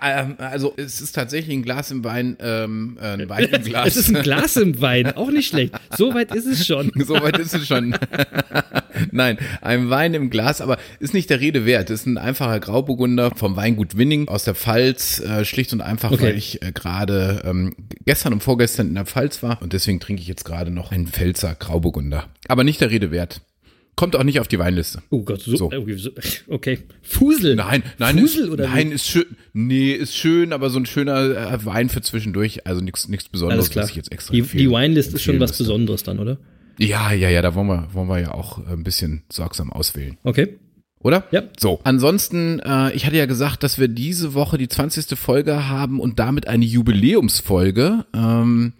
äh, 0.00 0.22
äh, 0.22 0.34
also 0.38 0.72
es 0.76 1.00
ist 1.00 1.12
tatsächlich 1.12 1.54
ein 1.54 1.62
Glas 1.62 1.90
im 1.90 2.04
Wein, 2.04 2.36
ähm, 2.40 2.96
äh, 3.00 3.08
ein 3.08 3.28
Wein 3.28 3.44
im 3.44 3.62
Glas. 3.64 3.88
es 3.88 3.96
ist 3.96 4.16
ein 4.16 4.22
Glas 4.22 4.56
im 4.56 4.80
Wein, 4.80 5.14
auch 5.16 5.30
nicht 5.30 5.48
schlecht. 5.48 5.74
So 5.96 6.14
weit 6.14 6.34
ist 6.34 6.46
es 6.46 6.66
schon. 6.66 6.90
So 7.04 7.14
weit 7.14 7.38
ist 7.38 7.54
es 7.54 7.66
schon. 7.66 7.94
Nein, 9.10 9.36
ein 9.60 9.90
Wein 9.90 10.14
im 10.14 10.30
Glas, 10.30 10.62
aber 10.62 10.78
ist 11.00 11.12
nicht 11.12 11.28
der 11.28 11.40
Rede 11.40 11.66
wert. 11.66 11.90
Ist 11.90 12.06
ein 12.06 12.16
einfacher 12.16 12.60
Grauburgunder 12.60 13.32
vom 13.34 13.56
Weingut 13.56 13.98
Winning 13.98 14.28
aus 14.28 14.44
der 14.44 14.54
Pfalz. 14.54 15.20
Äh, 15.20 15.44
schlicht 15.44 15.72
und 15.74 15.82
einfach, 15.82 16.12
Okay. 16.12 16.22
weil 16.22 16.36
ich 16.38 16.62
äh, 16.62 16.72
gerade 16.72 17.42
ähm, 17.44 17.74
gestern 18.06 18.32
und 18.32 18.42
vorgestern 18.42 18.88
in 18.88 18.94
der 18.94 19.04
Pfalz 19.06 19.42
war 19.42 19.60
und 19.60 19.74
deswegen 19.74 20.00
trinke 20.00 20.22
ich 20.22 20.28
jetzt 20.28 20.44
gerade 20.44 20.70
noch 20.70 20.92
einen 20.92 21.08
Pfälzer 21.08 21.54
Grauburgunder. 21.54 22.24
Aber 22.48 22.64
nicht 22.64 22.80
der 22.80 22.90
Rede 22.90 23.10
wert. 23.10 23.42
Kommt 23.96 24.16
auch 24.16 24.24
nicht 24.24 24.40
auf 24.40 24.48
die 24.48 24.58
Weinliste. 24.58 25.02
Oh 25.10 25.22
Gott, 25.22 25.42
so, 25.42 25.56
So. 25.56 25.70
okay. 26.48 26.80
Fusel. 27.02 27.54
Nein, 27.54 27.82
nein, 27.98 28.18
Fusel 28.18 28.44
ist, 28.46 28.50
oder 28.50 28.68
nein, 28.68 28.90
ist 28.90 29.06
schön. 29.06 29.24
Nee, 29.52 29.92
ist 29.92 30.16
schön, 30.16 30.52
aber 30.52 30.68
so 30.70 30.78
ein 30.80 30.86
schöner 30.86 31.52
äh, 31.52 31.64
Wein 31.64 31.88
für 31.88 32.02
zwischendurch. 32.02 32.66
Also 32.66 32.80
nichts 32.80 33.08
nichts 33.08 33.28
Besonderes, 33.28 33.74
was 33.76 33.90
ich 33.90 33.96
jetzt 33.96 34.10
extra 34.10 34.32
Die, 34.32 34.42
die 34.42 34.68
Winelist 34.68 35.14
ist 35.14 35.22
schon 35.22 35.38
was. 35.38 35.56
Besonderes 35.56 36.02
dann, 36.02 36.18
oder? 36.18 36.38
Ja, 36.78 37.12
ja, 37.12 37.28
ja, 37.28 37.40
da 37.40 37.54
wollen 37.54 37.68
wir, 37.68 37.88
wollen 37.92 38.08
wir 38.08 38.18
ja 38.18 38.32
auch 38.32 38.58
ein 38.66 38.82
bisschen 38.82 39.22
sorgsam 39.30 39.72
auswählen. 39.72 40.18
Okay. 40.24 40.58
Oder? 40.98 41.24
Ja. 41.30 41.42
So, 41.58 41.80
ansonsten, 41.84 42.60
äh, 42.60 42.90
ich 42.94 43.04
hatte 43.06 43.16
ja 43.16 43.26
gesagt, 43.26 43.62
dass 43.62 43.78
wir 43.78 43.88
diese 43.88 44.32
Woche 44.34 44.56
die 44.58 44.68
20. 44.68 45.16
Folge 45.18 45.68
haben 45.68 46.00
und 46.00 46.18
damit 46.18 46.48
eine 46.48 46.64
Jubiläumsfolge. 46.64 48.06
Ähm, 48.14 48.72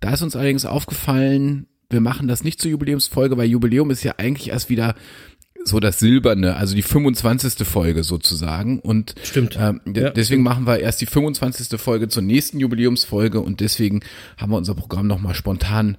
da 0.00 0.12
ist 0.12 0.22
uns 0.22 0.36
allerdings 0.36 0.66
aufgefallen, 0.66 1.67
wir 1.90 2.00
machen 2.00 2.28
das 2.28 2.44
nicht 2.44 2.60
zur 2.60 2.70
Jubiläumsfolge, 2.70 3.36
weil 3.36 3.48
Jubiläum 3.48 3.90
ist 3.90 4.02
ja 4.04 4.14
eigentlich 4.18 4.48
erst 4.50 4.68
wieder 4.68 4.94
so 5.64 5.80
das 5.80 5.98
Silberne, 5.98 6.56
also 6.56 6.74
die 6.74 6.82
25. 6.82 7.66
Folge 7.66 8.02
sozusagen. 8.04 8.78
Und 8.80 9.14
Stimmt. 9.22 9.56
de- 9.56 10.02
Ja, 10.02 10.10
deswegen 10.10 10.42
machen 10.42 10.66
wir 10.66 10.78
erst 10.80 11.00
die 11.00 11.06
25. 11.06 11.78
Folge 11.80 12.08
zur 12.08 12.22
nächsten 12.22 12.60
Jubiläumsfolge 12.60 13.40
und 13.40 13.60
deswegen 13.60 14.00
haben 14.36 14.52
wir 14.52 14.56
unser 14.56 14.74
Programm 14.74 15.06
nochmal 15.06 15.34
spontan 15.34 15.96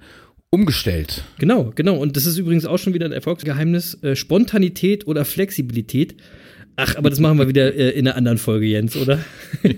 umgestellt. 0.50 1.22
Genau, 1.38 1.72
genau. 1.74 1.96
Und 1.96 2.16
das 2.16 2.26
ist 2.26 2.36
übrigens 2.38 2.64
auch 2.64 2.78
schon 2.78 2.94
wieder 2.94 3.06
ein 3.06 3.12
Erfolgsgeheimnis. 3.12 3.94
Äh, 4.02 4.16
Spontanität 4.16 5.06
oder 5.06 5.24
Flexibilität. 5.24 6.16
Ach, 6.76 6.96
aber 6.96 7.10
das 7.10 7.20
machen 7.20 7.38
wir 7.38 7.48
wieder 7.48 7.74
äh, 7.74 7.90
in 7.90 8.06
einer 8.06 8.16
anderen 8.16 8.38
Folge, 8.38 8.66
Jens, 8.66 8.96
oder? 8.96 9.18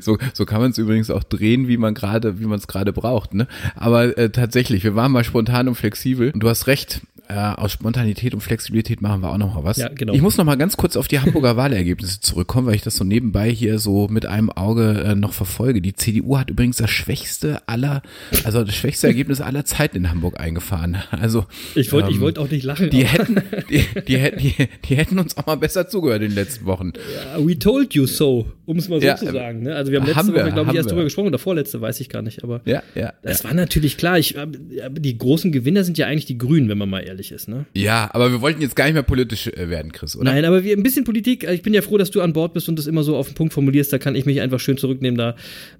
So, 0.00 0.18
so 0.32 0.44
kann 0.44 0.60
man 0.60 0.72
es 0.72 0.78
übrigens 0.78 1.10
auch 1.10 1.22
drehen, 1.22 1.68
wie 1.68 1.76
man 1.76 1.94
gerade, 1.94 2.40
wie 2.40 2.44
man 2.44 2.58
es 2.58 2.66
gerade 2.66 2.92
braucht. 2.92 3.34
Ne? 3.34 3.46
Aber 3.76 4.18
äh, 4.18 4.30
tatsächlich, 4.30 4.82
wir 4.82 4.96
waren 4.96 5.12
mal 5.12 5.24
spontan 5.24 5.68
und 5.68 5.76
flexibel. 5.76 6.32
Und 6.32 6.42
du 6.42 6.48
hast 6.48 6.66
recht. 6.66 7.02
Äh, 7.26 7.32
aus 7.36 7.72
Spontanität 7.72 8.34
und 8.34 8.40
Flexibilität 8.40 9.00
machen 9.00 9.22
wir 9.22 9.30
auch 9.30 9.38
noch 9.38 9.54
mal 9.54 9.64
was. 9.64 9.78
Ja, 9.78 9.88
genau. 9.88 10.12
Ich 10.12 10.20
muss 10.20 10.36
noch 10.36 10.44
mal 10.44 10.56
ganz 10.56 10.76
kurz 10.76 10.94
auf 10.96 11.08
die 11.08 11.20
Hamburger 11.20 11.56
Wahlergebnisse 11.56 12.20
zurückkommen, 12.20 12.66
weil 12.66 12.74
ich 12.74 12.82
das 12.82 12.96
so 12.96 13.04
nebenbei 13.04 13.48
hier 13.50 13.78
so 13.78 14.08
mit 14.08 14.26
einem 14.26 14.50
Auge 14.50 15.02
äh, 15.06 15.14
noch 15.14 15.32
verfolge. 15.32 15.80
Die 15.80 15.94
CDU 15.94 16.36
hat 16.36 16.50
übrigens 16.50 16.76
das 16.76 16.90
schwächste 16.90 17.66
aller, 17.66 18.02
also 18.44 18.62
das 18.62 18.74
schwächste 18.74 19.06
Ergebnis 19.06 19.40
aller 19.40 19.64
Zeiten 19.64 19.96
in 19.96 20.10
Hamburg 20.10 20.38
eingefahren. 20.38 20.96
Also 21.10 21.46
Ich 21.74 21.90
wollte 21.92 22.10
ich 22.10 22.16
ähm, 22.16 22.20
wollte 22.22 22.40
auch 22.42 22.50
nicht 22.50 22.64
lachen. 22.64 22.90
die 22.90 23.06
hätten, 23.06 23.36
die, 23.70 23.84
die, 24.06 24.18
hätten- 24.18 24.38
die, 24.40 24.54
die 24.88 24.94
hätten 24.96 25.18
uns 25.18 25.36
auch 25.38 25.46
mal 25.46 25.56
besser 25.56 25.88
zugehört 25.88 26.20
in 26.20 26.28
den 26.28 26.34
letzten 26.34 26.66
Wochen. 26.66 26.92
We 27.38 27.58
told 27.58 27.94
you 27.94 28.06
so, 28.06 28.46
um 28.66 28.76
es 28.76 28.88
mal 28.90 29.00
so 29.00 29.06
Ja, 29.06 29.16
zu 29.16 29.32
sagen. 29.32 29.62
Ne? 29.62 29.74
Also 29.74 29.90
wir 29.92 30.00
haben 30.00 30.06
letzte 30.06 30.18
haben 30.20 30.34
Woche, 30.34 30.52
glaube 30.52 30.70
ich, 30.72 30.76
erst 30.76 30.88
wir. 30.88 30.92
drüber 30.92 31.04
gesprochen, 31.04 31.28
oder 31.28 31.38
vorletzte, 31.38 31.80
weiß 31.80 32.00
ich 32.00 32.10
gar 32.10 32.20
nicht. 32.20 32.44
Aber 32.44 32.60
Ja, 32.66 32.82
ja. 32.94 33.14
das 33.22 33.44
war 33.44 33.54
natürlich 33.54 33.96
klar. 33.96 34.18
Ich, 34.18 34.38
aber 34.38 34.52
die 35.00 35.16
großen 35.16 35.50
Gewinner 35.52 35.84
sind 35.84 35.96
ja 35.96 36.06
eigentlich 36.06 36.26
die 36.26 36.36
Grünen, 36.36 36.68
wenn 36.68 36.76
man 36.78 36.90
mal 36.90 37.00
ehrlich 37.00 37.13
ist. 37.32 37.48
Ne? 37.48 37.66
Ja, 37.74 38.10
aber 38.12 38.30
wir 38.30 38.40
wollten 38.40 38.60
jetzt 38.62 38.76
gar 38.76 38.84
nicht 38.84 38.94
mehr 38.94 39.02
politisch 39.02 39.46
äh, 39.46 39.68
werden, 39.68 39.92
Chris, 39.92 40.16
oder? 40.16 40.32
Nein, 40.32 40.44
aber 40.44 40.64
wir, 40.64 40.76
ein 40.76 40.82
bisschen 40.82 41.04
Politik. 41.04 41.44
Ich 41.44 41.62
bin 41.62 41.74
ja 41.74 41.82
froh, 41.82 41.98
dass 41.98 42.10
du 42.10 42.20
an 42.20 42.32
Bord 42.32 42.54
bist 42.54 42.68
und 42.68 42.78
das 42.78 42.86
immer 42.86 43.02
so 43.02 43.16
auf 43.16 43.28
den 43.28 43.34
Punkt 43.34 43.52
formulierst. 43.52 43.92
Da 43.92 43.98
kann 43.98 44.14
ich 44.14 44.26
mich 44.26 44.40
einfach 44.40 44.60
schön 44.60 44.76
zurücknehmen. 44.76 45.16
Da, 45.18 45.36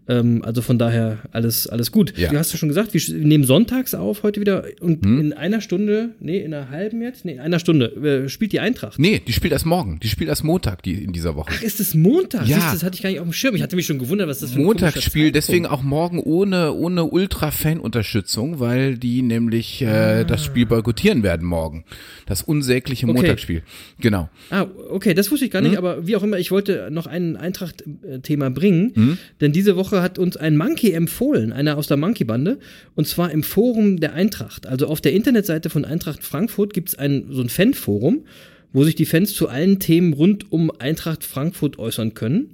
ähm, 0.08 0.42
also 0.44 0.62
von 0.62 0.78
daher 0.78 1.18
alles, 1.32 1.66
alles 1.66 1.90
gut. 1.92 2.16
Ja. 2.16 2.30
Du 2.30 2.38
hast 2.38 2.52
ja 2.52 2.58
schon 2.58 2.68
gesagt, 2.68 2.94
wir 2.94 3.00
nehmen 3.18 3.44
sonntags 3.44 3.94
auf 3.94 4.22
heute 4.22 4.40
wieder 4.40 4.64
und 4.80 5.04
Hm? 5.04 5.20
in 5.20 5.32
einer 5.32 5.60
Stunde, 5.60 6.10
nee, 6.20 6.38
in 6.38 6.54
einer 6.54 6.70
halben 6.70 7.02
jetzt, 7.02 7.24
nee, 7.24 7.32
in 7.32 7.40
einer 7.40 7.58
Stunde 7.58 7.86
äh, 8.24 8.28
spielt 8.28 8.52
die 8.52 8.60
Eintracht. 8.60 8.98
Nee, 8.98 9.20
die 9.26 9.32
spielt 9.32 9.52
erst 9.52 9.66
morgen. 9.66 9.98
Die 10.00 10.08
spielt 10.08 10.28
erst 10.30 10.44
Montag 10.44 10.82
die, 10.82 11.02
in 11.02 11.12
dieser 11.12 11.34
Woche. 11.34 11.52
Ach, 11.56 11.62
ist 11.62 11.80
es 11.80 11.94
Montag? 11.94 12.46
Ja. 12.46 12.60
Siehst 12.60 12.74
Das 12.74 12.82
hatte 12.84 12.94
ich 12.96 13.02
gar 13.02 13.10
nicht 13.10 13.18
auf 13.20 13.26
dem 13.26 13.32
Schirm. 13.32 13.54
Ich 13.56 13.62
hatte 13.62 13.76
mich 13.76 13.86
schon 13.86 13.98
gewundert, 13.98 14.28
was 14.28 14.38
das 14.38 14.52
für 14.52 14.60
ein 14.60 14.64
Montagsspiel, 14.64 15.32
deswegen 15.32 15.66
auch 15.66 15.82
morgen 15.82 16.20
ohne, 16.20 16.72
ohne 16.72 17.04
Ultra-Fan-Unterstützung, 17.04 18.60
weil 18.60 18.96
die 18.96 19.22
nämlich 19.22 19.82
äh, 19.82 20.24
das 20.24 20.44
Spiel 20.44 20.66
boykottieren 20.66 21.22
werden 21.24 21.44
morgen. 21.44 21.84
Das 22.26 22.42
unsägliche 22.42 23.06
Okay. 23.06 23.14
Montagsspiel. 23.14 23.62
Genau. 23.98 24.28
Ah, 24.50 24.66
okay, 24.90 25.12
das 25.14 25.32
wusste 25.32 25.46
ich 25.46 25.50
gar 25.50 25.60
nicht, 25.62 25.76
aber 25.76 26.06
wie 26.06 26.14
auch 26.14 26.22
immer, 26.22 26.38
ich 26.38 26.52
wollte 26.52 26.88
noch 26.92 27.08
ein 27.08 27.36
Eintracht-Thema 27.36 28.50
bringen, 28.50 28.92
Hm? 28.94 29.18
denn 29.40 29.50
diese 29.52 29.74
Woche 29.74 30.00
hat 30.02 30.20
uns 30.20 30.36
ein 30.36 30.56
Monkey 30.56 30.92
empfohlen, 30.92 31.52
einer 31.52 31.76
aus 31.76 31.88
der 31.88 31.96
Monkey-Bande, 31.96 32.60
und 32.94 33.08
zwar 33.08 33.32
im 33.32 33.42
Forum 33.42 33.98
der 33.98 34.12
Eintracht. 34.14 34.68
Also 34.68 34.86
auf 34.86 35.00
der 35.00 35.12
Internetseite 35.14 35.70
von 35.70 35.84
Eintracht 35.84 36.22
Frankfurt 36.22 36.72
gibt 36.72 36.90
es 36.90 36.94
ein, 36.94 37.24
so 37.30 37.40
ein 37.42 37.48
Fan-Forum, 37.48 38.24
wo 38.72 38.84
sich 38.84 38.94
die 38.94 39.06
Fans 39.06 39.34
zu 39.34 39.48
allen 39.48 39.78
Themen 39.78 40.12
rund 40.12 40.52
um 40.52 40.70
Eintracht 40.78 41.24
Frankfurt 41.24 41.78
äußern 41.78 42.14
können. 42.14 42.50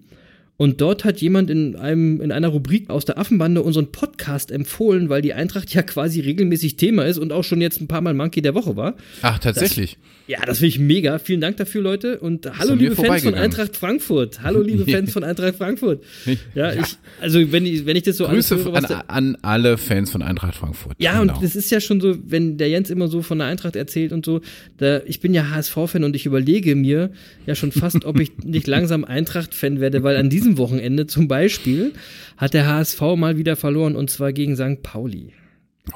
Und 0.61 0.83
dort 0.83 1.07
hat 1.07 1.23
jemand 1.23 1.49
in 1.49 1.75
einem, 1.75 2.21
in 2.21 2.33
einer 2.33 2.49
Rubrik 2.49 2.91
aus 2.91 3.07
der 3.07 3.17
Affenbande 3.17 3.63
unseren 3.63 3.93
Podcast 3.93 4.51
empfohlen, 4.51 5.09
weil 5.09 5.23
die 5.23 5.33
Eintracht 5.33 5.73
ja 5.73 5.81
quasi 5.81 6.21
regelmäßig 6.21 6.77
Thema 6.77 7.05
ist 7.07 7.17
und 7.17 7.33
auch 7.33 7.45
schon 7.45 7.63
jetzt 7.63 7.81
ein 7.81 7.89
paar 7.89 8.03
Mal 8.03 8.13
Monkey 8.13 8.43
der 8.43 8.55
Woche 8.55 8.77
war. 8.77 8.95
Ach, 9.23 9.39
tatsächlich. 9.39 9.97
Ja, 10.27 10.45
das 10.45 10.59
finde 10.59 10.69
ich 10.69 10.79
mega. 10.79 11.19
Vielen 11.19 11.41
Dank 11.41 11.57
dafür, 11.57 11.81
Leute. 11.81 12.21
Und 12.21 12.47
hallo, 12.59 12.75
liebe 12.75 12.95
Fans 12.95 13.23
von. 13.23 13.35
Eintracht 13.35 13.75
Frankfurt. 13.75 14.43
Hallo, 14.43 14.61
liebe 14.61 14.85
Fans 14.85 15.15
von 15.15 15.25
Eintracht 15.25 15.57
Frankfurt. 15.57 16.05
Ja, 16.55 16.75
ich, 16.75 16.99
also 17.23 17.51
wenn 17.51 17.65
ich, 17.65 17.87
wenn 17.87 17.97
ich 17.97 18.03
das 18.03 18.19
so 18.19 18.27
Grüße 18.27 18.57
höre, 18.63 18.75
an, 18.75 18.85
an 19.09 19.37
alle 19.41 19.79
Fans 19.79 20.11
von 20.11 20.21
Eintracht 20.21 20.57
Frankfurt. 20.57 20.95
ja, 20.99 21.19
Genau. 21.19 21.33
und 21.35 21.43
das 21.43 21.57
ist 21.57 21.71
ja 21.71 21.81
schon 21.81 22.03
so, 22.03 22.19
wenn 22.27 22.59
der 22.59 22.69
Jens 22.69 22.91
immer 22.91 23.09
so 23.09 23.23
von 23.23 23.39
der 23.39 23.47
Eintracht 23.47 23.77
erzählt 23.77 24.13
und 24.13 24.27
so, 24.27 24.43
da, 24.77 25.01
ich 25.07 25.21
bin 25.21 25.33
ja 25.33 25.49
HSV-Fan 25.51 26.05
und 26.05 26.15
ich 26.15 26.27
überlege 26.27 26.77
mir 26.77 27.13
ja 27.47 27.55
schon 27.55 27.73
fast, 27.73 28.05
ob 28.05 28.21
ich 28.21 28.37
nicht 28.45 28.67
langsam 28.67 29.05
Eintracht-Fan 29.05 29.81
werde, 29.81 30.03
weil 30.03 30.19
an 30.19 30.29
diesem 30.29 30.50
Wochenende 30.59 31.07
zum 31.07 31.29
Beispiel 31.29 31.93
hat 32.37 32.55
der 32.55 32.67
HSV 32.67 33.01
mal 33.17 33.37
wieder 33.37 33.57
verloren 33.57 33.97
und 33.97 34.11
zwar 34.11 34.33
gegen 34.33 34.57
St. 34.57 34.83
Pauli. 34.83 35.33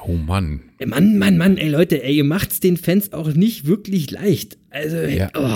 Oh 0.05 0.13
Mann. 0.13 0.61
Ey, 0.79 0.87
Mann, 0.87 1.17
Mann, 1.17 1.37
Mann, 1.37 1.57
ey 1.57 1.69
Leute, 1.69 2.03
ey, 2.03 2.17
ihr 2.17 2.23
macht's 2.23 2.59
den 2.59 2.75
Fans 2.77 3.13
auch 3.13 3.33
nicht 3.33 3.65
wirklich 3.65 4.11
leicht. 4.11 4.57
Also, 4.69 4.97
Ja. 4.97 5.29
oh. 5.35 5.49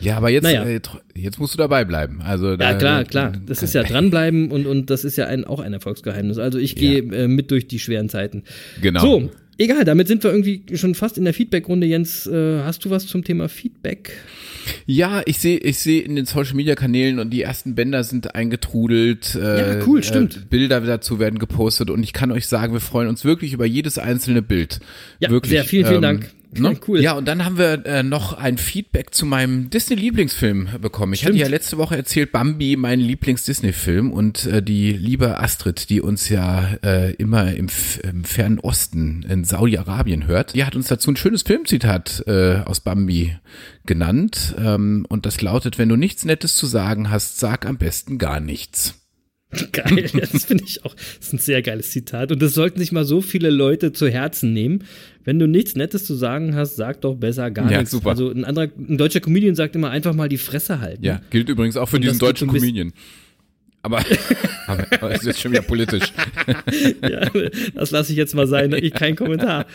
Ja, 0.00 0.16
aber 0.16 0.30
jetzt, 0.30 0.44
Naja. 0.44 0.64
äh, 0.64 0.80
jetzt 1.14 1.38
musst 1.38 1.52
du 1.54 1.58
dabei 1.58 1.84
bleiben. 1.84 2.22
Also 2.22 2.54
Ja, 2.54 2.72
klar, 2.74 3.04
klar. 3.04 3.34
Das 3.46 3.62
ist 3.62 3.74
ja 3.74 3.82
dranbleiben 3.82 4.50
und, 4.50 4.66
und 4.66 4.88
das 4.88 5.04
ist 5.04 5.16
ja 5.16 5.26
ein, 5.26 5.44
auch 5.44 5.60
ein 5.60 5.74
Erfolgsgeheimnis. 5.74 6.38
Also 6.38 6.58
ich 6.58 6.74
gehe 6.74 7.00
äh, 7.00 7.28
mit 7.28 7.50
durch 7.50 7.68
die 7.68 7.78
schweren 7.78 8.08
Zeiten. 8.08 8.44
Genau. 8.80 9.00
So, 9.02 9.30
egal, 9.60 9.84
damit 9.84 10.08
sind 10.08 10.24
wir 10.24 10.30
irgendwie 10.30 10.62
schon 10.74 10.94
fast 10.94 11.18
in 11.18 11.24
der 11.24 11.34
Feedback-Runde. 11.34 11.86
Jens, 11.86 12.26
äh, 12.26 12.62
hast 12.62 12.84
du 12.84 12.90
was 12.90 13.06
zum 13.06 13.22
Thema 13.22 13.48
Feedback? 13.48 14.12
Ja, 14.86 15.22
ich 15.26 15.38
sehe 15.38 15.58
ich 15.58 15.78
sehe 15.78 16.02
in 16.02 16.16
den 16.16 16.26
Social 16.26 16.54
Media 16.54 16.74
Kanälen 16.74 17.18
und 17.18 17.30
die 17.30 17.42
ersten 17.42 17.74
Bänder 17.74 18.04
sind 18.04 18.34
eingetrudelt. 18.34 19.34
Äh, 19.34 19.78
Ja, 19.78 19.86
cool, 19.86 20.02
stimmt. 20.02 20.36
Äh, 20.36 20.40
Bilder 20.48 20.80
dazu 20.80 21.18
werden 21.18 21.38
gepostet 21.38 21.90
und 21.90 22.02
ich 22.02 22.12
kann 22.12 22.30
euch 22.32 22.46
sagen, 22.46 22.72
wir 22.72 22.80
freuen 22.80 23.08
uns 23.08 23.24
wirklich 23.24 23.52
über 23.52 23.66
jedes 23.66 23.98
einzelne 23.98 24.42
Bild. 24.42 24.80
Ja, 25.18 25.30
wirklich, 25.30 25.52
sehr 25.52 25.64
vielen, 25.64 25.86
vielen 25.86 25.96
ähm, 25.96 26.02
Dank. 26.02 26.30
Ne? 26.52 26.76
Cool. 26.86 27.00
Ja, 27.00 27.12
und 27.12 27.28
dann 27.28 27.44
haben 27.44 27.58
wir 27.58 27.86
äh, 27.86 28.02
noch 28.02 28.32
ein 28.32 28.58
Feedback 28.58 29.14
zu 29.14 29.24
meinem 29.24 29.70
Disney-Lieblingsfilm 29.70 30.68
bekommen. 30.80 31.12
Ich 31.12 31.22
hatte 31.22 31.34
Stimmt. 31.34 31.40
ja 31.42 31.48
letzte 31.48 31.78
Woche 31.78 31.96
erzählt, 31.96 32.32
Bambi, 32.32 32.76
mein 32.76 32.98
Lieblings-Disney-Film 32.98 34.10
und 34.10 34.46
äh, 34.46 34.62
die 34.62 34.92
liebe 34.92 35.38
Astrid, 35.38 35.90
die 35.90 36.00
uns 36.00 36.28
ja 36.28 36.74
äh, 36.82 37.12
immer 37.14 37.54
im, 37.54 37.68
im 38.02 38.24
fernen 38.24 38.58
Osten 38.58 39.24
in 39.28 39.44
Saudi-Arabien 39.44 40.26
hört, 40.26 40.54
die 40.54 40.64
hat 40.64 40.74
uns 40.74 40.88
dazu 40.88 41.12
ein 41.12 41.16
schönes 41.16 41.42
Filmzitat 41.42 42.24
äh, 42.26 42.62
aus 42.64 42.80
Bambi 42.80 43.36
genannt 43.86 44.54
ähm, 44.58 45.06
und 45.08 45.26
das 45.26 45.40
lautet, 45.42 45.78
wenn 45.78 45.88
du 45.88 45.96
nichts 45.96 46.24
Nettes 46.24 46.56
zu 46.56 46.66
sagen 46.66 47.10
hast, 47.10 47.38
sag 47.38 47.64
am 47.64 47.78
besten 47.78 48.18
gar 48.18 48.40
nichts. 48.40 48.99
Geil, 49.72 50.08
das 50.32 50.44
finde 50.44 50.64
ich 50.64 50.84
auch. 50.84 50.94
Das 50.94 51.18
ist 51.26 51.32
ein 51.32 51.38
sehr 51.38 51.60
geiles 51.62 51.90
Zitat. 51.90 52.30
Und 52.30 52.40
das 52.40 52.54
sollten 52.54 52.78
sich 52.78 52.92
mal 52.92 53.04
so 53.04 53.20
viele 53.20 53.50
Leute 53.50 53.92
zu 53.92 54.08
Herzen 54.08 54.52
nehmen. 54.52 54.84
Wenn 55.24 55.38
du 55.38 55.48
nichts 55.48 55.74
Nettes 55.74 56.04
zu 56.04 56.14
sagen 56.14 56.54
hast, 56.54 56.76
sag 56.76 57.00
doch 57.00 57.16
besser 57.16 57.50
gar 57.50 57.70
Ja, 57.70 57.78
nichts. 57.78 57.90
super. 57.90 58.10
Also 58.10 58.30
ein 58.30 58.44
anderer, 58.44 58.68
ein 58.78 58.96
deutscher 58.96 59.20
Comedian 59.20 59.54
sagt 59.56 59.74
immer 59.74 59.90
einfach 59.90 60.14
mal 60.14 60.28
die 60.28 60.38
Fresse 60.38 60.80
halten. 60.80 61.04
Ja, 61.04 61.20
gilt 61.30 61.48
übrigens 61.48 61.76
auch 61.76 61.88
für 61.88 61.96
Und 61.96 62.02
diesen 62.04 62.18
deutschen 62.20 62.48
so 62.48 62.52
ein 62.52 62.54
bisschen- 62.54 62.68
Comedian. 62.68 62.92
Aber, 63.82 64.04
aber, 64.66 64.86
aber 65.00 65.14
ist 65.14 65.24
jetzt 65.24 65.40
schon 65.40 65.52
wieder 65.52 65.62
politisch. 65.62 66.12
Ja, 67.02 67.28
das 67.74 67.90
lasse 67.90 68.12
ich 68.12 68.18
jetzt 68.18 68.34
mal 68.34 68.46
sein. 68.46 68.72
Ich, 68.72 68.92
kein 68.92 69.16
Kommentar. 69.16 69.66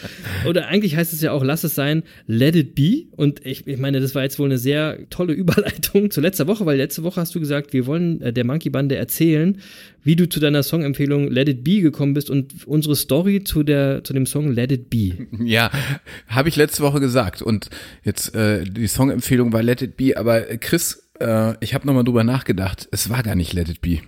Oder 0.47 0.67
eigentlich 0.67 0.95
heißt 0.95 1.13
es 1.13 1.21
ja 1.21 1.31
auch, 1.31 1.43
lass 1.43 1.63
es 1.63 1.75
sein, 1.75 2.03
let 2.27 2.55
it 2.55 2.75
be. 2.75 3.05
Und 3.12 3.45
ich, 3.45 3.65
ich 3.67 3.77
meine, 3.77 4.00
das 4.00 4.15
war 4.15 4.24
jetzt 4.24 4.38
wohl 4.39 4.47
eine 4.47 4.57
sehr 4.57 5.09
tolle 5.09 5.33
Überleitung 5.33 6.12
zu 6.12 6.21
letzter 6.21 6.47
Woche, 6.47 6.65
weil 6.65 6.77
letzte 6.77 7.03
Woche 7.03 7.19
hast 7.19 7.33
du 7.35 7.39
gesagt, 7.39 7.74
wir 7.74 7.85
wollen 7.85 8.21
äh, 8.21 8.33
der 8.33 8.45
Monkey 8.45 8.69
Bande 8.69 8.95
erzählen, 8.95 9.59
wie 10.03 10.15
du 10.15 10.29
zu 10.29 10.39
deiner 10.39 10.63
Songempfehlung 10.63 11.29
Let 11.29 11.50
It 11.50 11.63
Be 11.63 11.81
gekommen 11.81 12.13
bist 12.13 12.29
und 12.29 12.67
unsere 12.67 12.95
Story 12.95 13.43
zu 13.43 13.63
der 13.63 14.03
zu 14.03 14.13
dem 14.13 14.25
Song 14.25 14.51
Let 14.51 14.71
It 14.71 14.89
Be. 14.89 15.27
Ja, 15.43 15.71
habe 16.27 16.50
ich 16.50 16.55
letzte 16.55 16.83
Woche 16.83 17.00
gesagt. 17.00 17.41
Und 17.41 17.69
jetzt 18.03 18.35
äh, 18.35 18.63
die 18.63 18.88
Songempfehlung 18.88 19.51
war 19.51 19.63
Let 19.63 19.81
It 19.81 19.97
Be, 19.97 20.15
aber 20.15 20.50
äh, 20.50 20.57
Chris, 20.57 21.04
äh, 21.19 21.55
ich 21.60 21.74
habe 21.74 21.86
nochmal 21.88 22.03
drüber 22.03 22.24
nachgedacht. 22.24 22.88
Es 22.91 23.10
war 23.10 23.24
gar 23.24 23.36
nicht 23.36 23.53
Let 23.53 23.69
It 23.69 23.81
Be. 23.81 24.00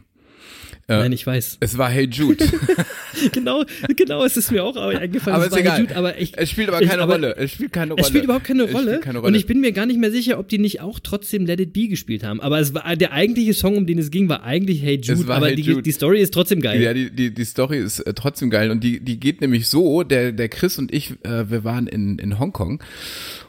Nein, 0.89 1.11
ich 1.11 1.27
weiß. 1.27 1.57
Es 1.59 1.77
war 1.77 1.89
Hey 1.89 2.07
Jude. 2.09 2.45
genau, 3.33 3.65
genau, 3.97 4.23
es 4.23 4.37
ist 4.37 4.51
mir 4.51 4.63
auch 4.63 4.75
eingefallen. 4.77 5.35
aber 5.35 5.43
es 5.45 5.49
ist 5.49 5.51
war 5.51 5.59
egal. 5.59 5.81
Jude, 5.81 5.95
aber 5.97 6.17
ich, 6.17 6.37
es 6.37 6.49
spielt 6.49 6.69
aber 6.69 6.81
ich- 6.81 6.87
keine 6.89 7.03
Rolle. 7.03 7.35
Es 7.35 7.51
spielt 7.51 7.73
keine 7.73 7.91
Rolle. 7.91 8.01
Es 8.03 8.07
spielt 8.07 8.23
überhaupt 8.23 8.45
keine 8.45 8.71
Rolle. 8.71 8.99
keine 9.01 9.19
Und 9.19 9.25
Rolle. 9.25 9.37
ich 9.37 9.45
bin 9.45 9.59
mir 9.59 9.73
gar 9.73 9.85
nicht 9.85 9.99
mehr 9.99 10.11
sicher, 10.11 10.39
ob 10.39 10.47
die 10.47 10.59
nicht 10.59 10.79
auch 10.79 10.99
trotzdem 11.01 11.45
Let 11.45 11.59
It 11.59 11.73
Be 11.73 11.89
gespielt 11.89 12.23
haben. 12.23 12.39
Aber 12.39 12.59
es 12.61 12.73
war 12.73 12.95
der 12.95 13.11
eigentliche 13.11 13.53
Song, 13.53 13.75
um 13.75 13.85
den 13.85 13.99
es 13.99 14.11
ging, 14.11 14.29
war 14.29 14.43
eigentlich 14.43 14.81
Hey 14.81 14.95
Jude. 15.03 15.33
aber 15.33 15.47
Hey 15.47 15.55
die, 15.57 15.63
Jude. 15.63 15.81
die 15.81 15.91
Story 15.91 16.21
ist 16.21 16.33
trotzdem 16.33 16.61
geil. 16.61 16.81
Ja, 16.81 16.93
die, 16.93 17.11
die, 17.13 17.33
die 17.33 17.45
Story 17.45 17.79
ist 17.79 17.99
äh, 17.99 18.13
trotzdem 18.13 18.49
geil 18.49 18.71
und 18.71 18.81
die, 18.81 19.01
die 19.01 19.19
geht 19.19 19.41
nämlich 19.41 19.67
so, 19.67 20.03
der, 20.03 20.31
der 20.31 20.47
Chris 20.47 20.77
und 20.79 20.93
ich, 20.93 21.11
äh, 21.25 21.49
wir 21.49 21.65
waren 21.65 21.87
in, 21.87 22.17
in 22.17 22.39
Hongkong 22.39 22.81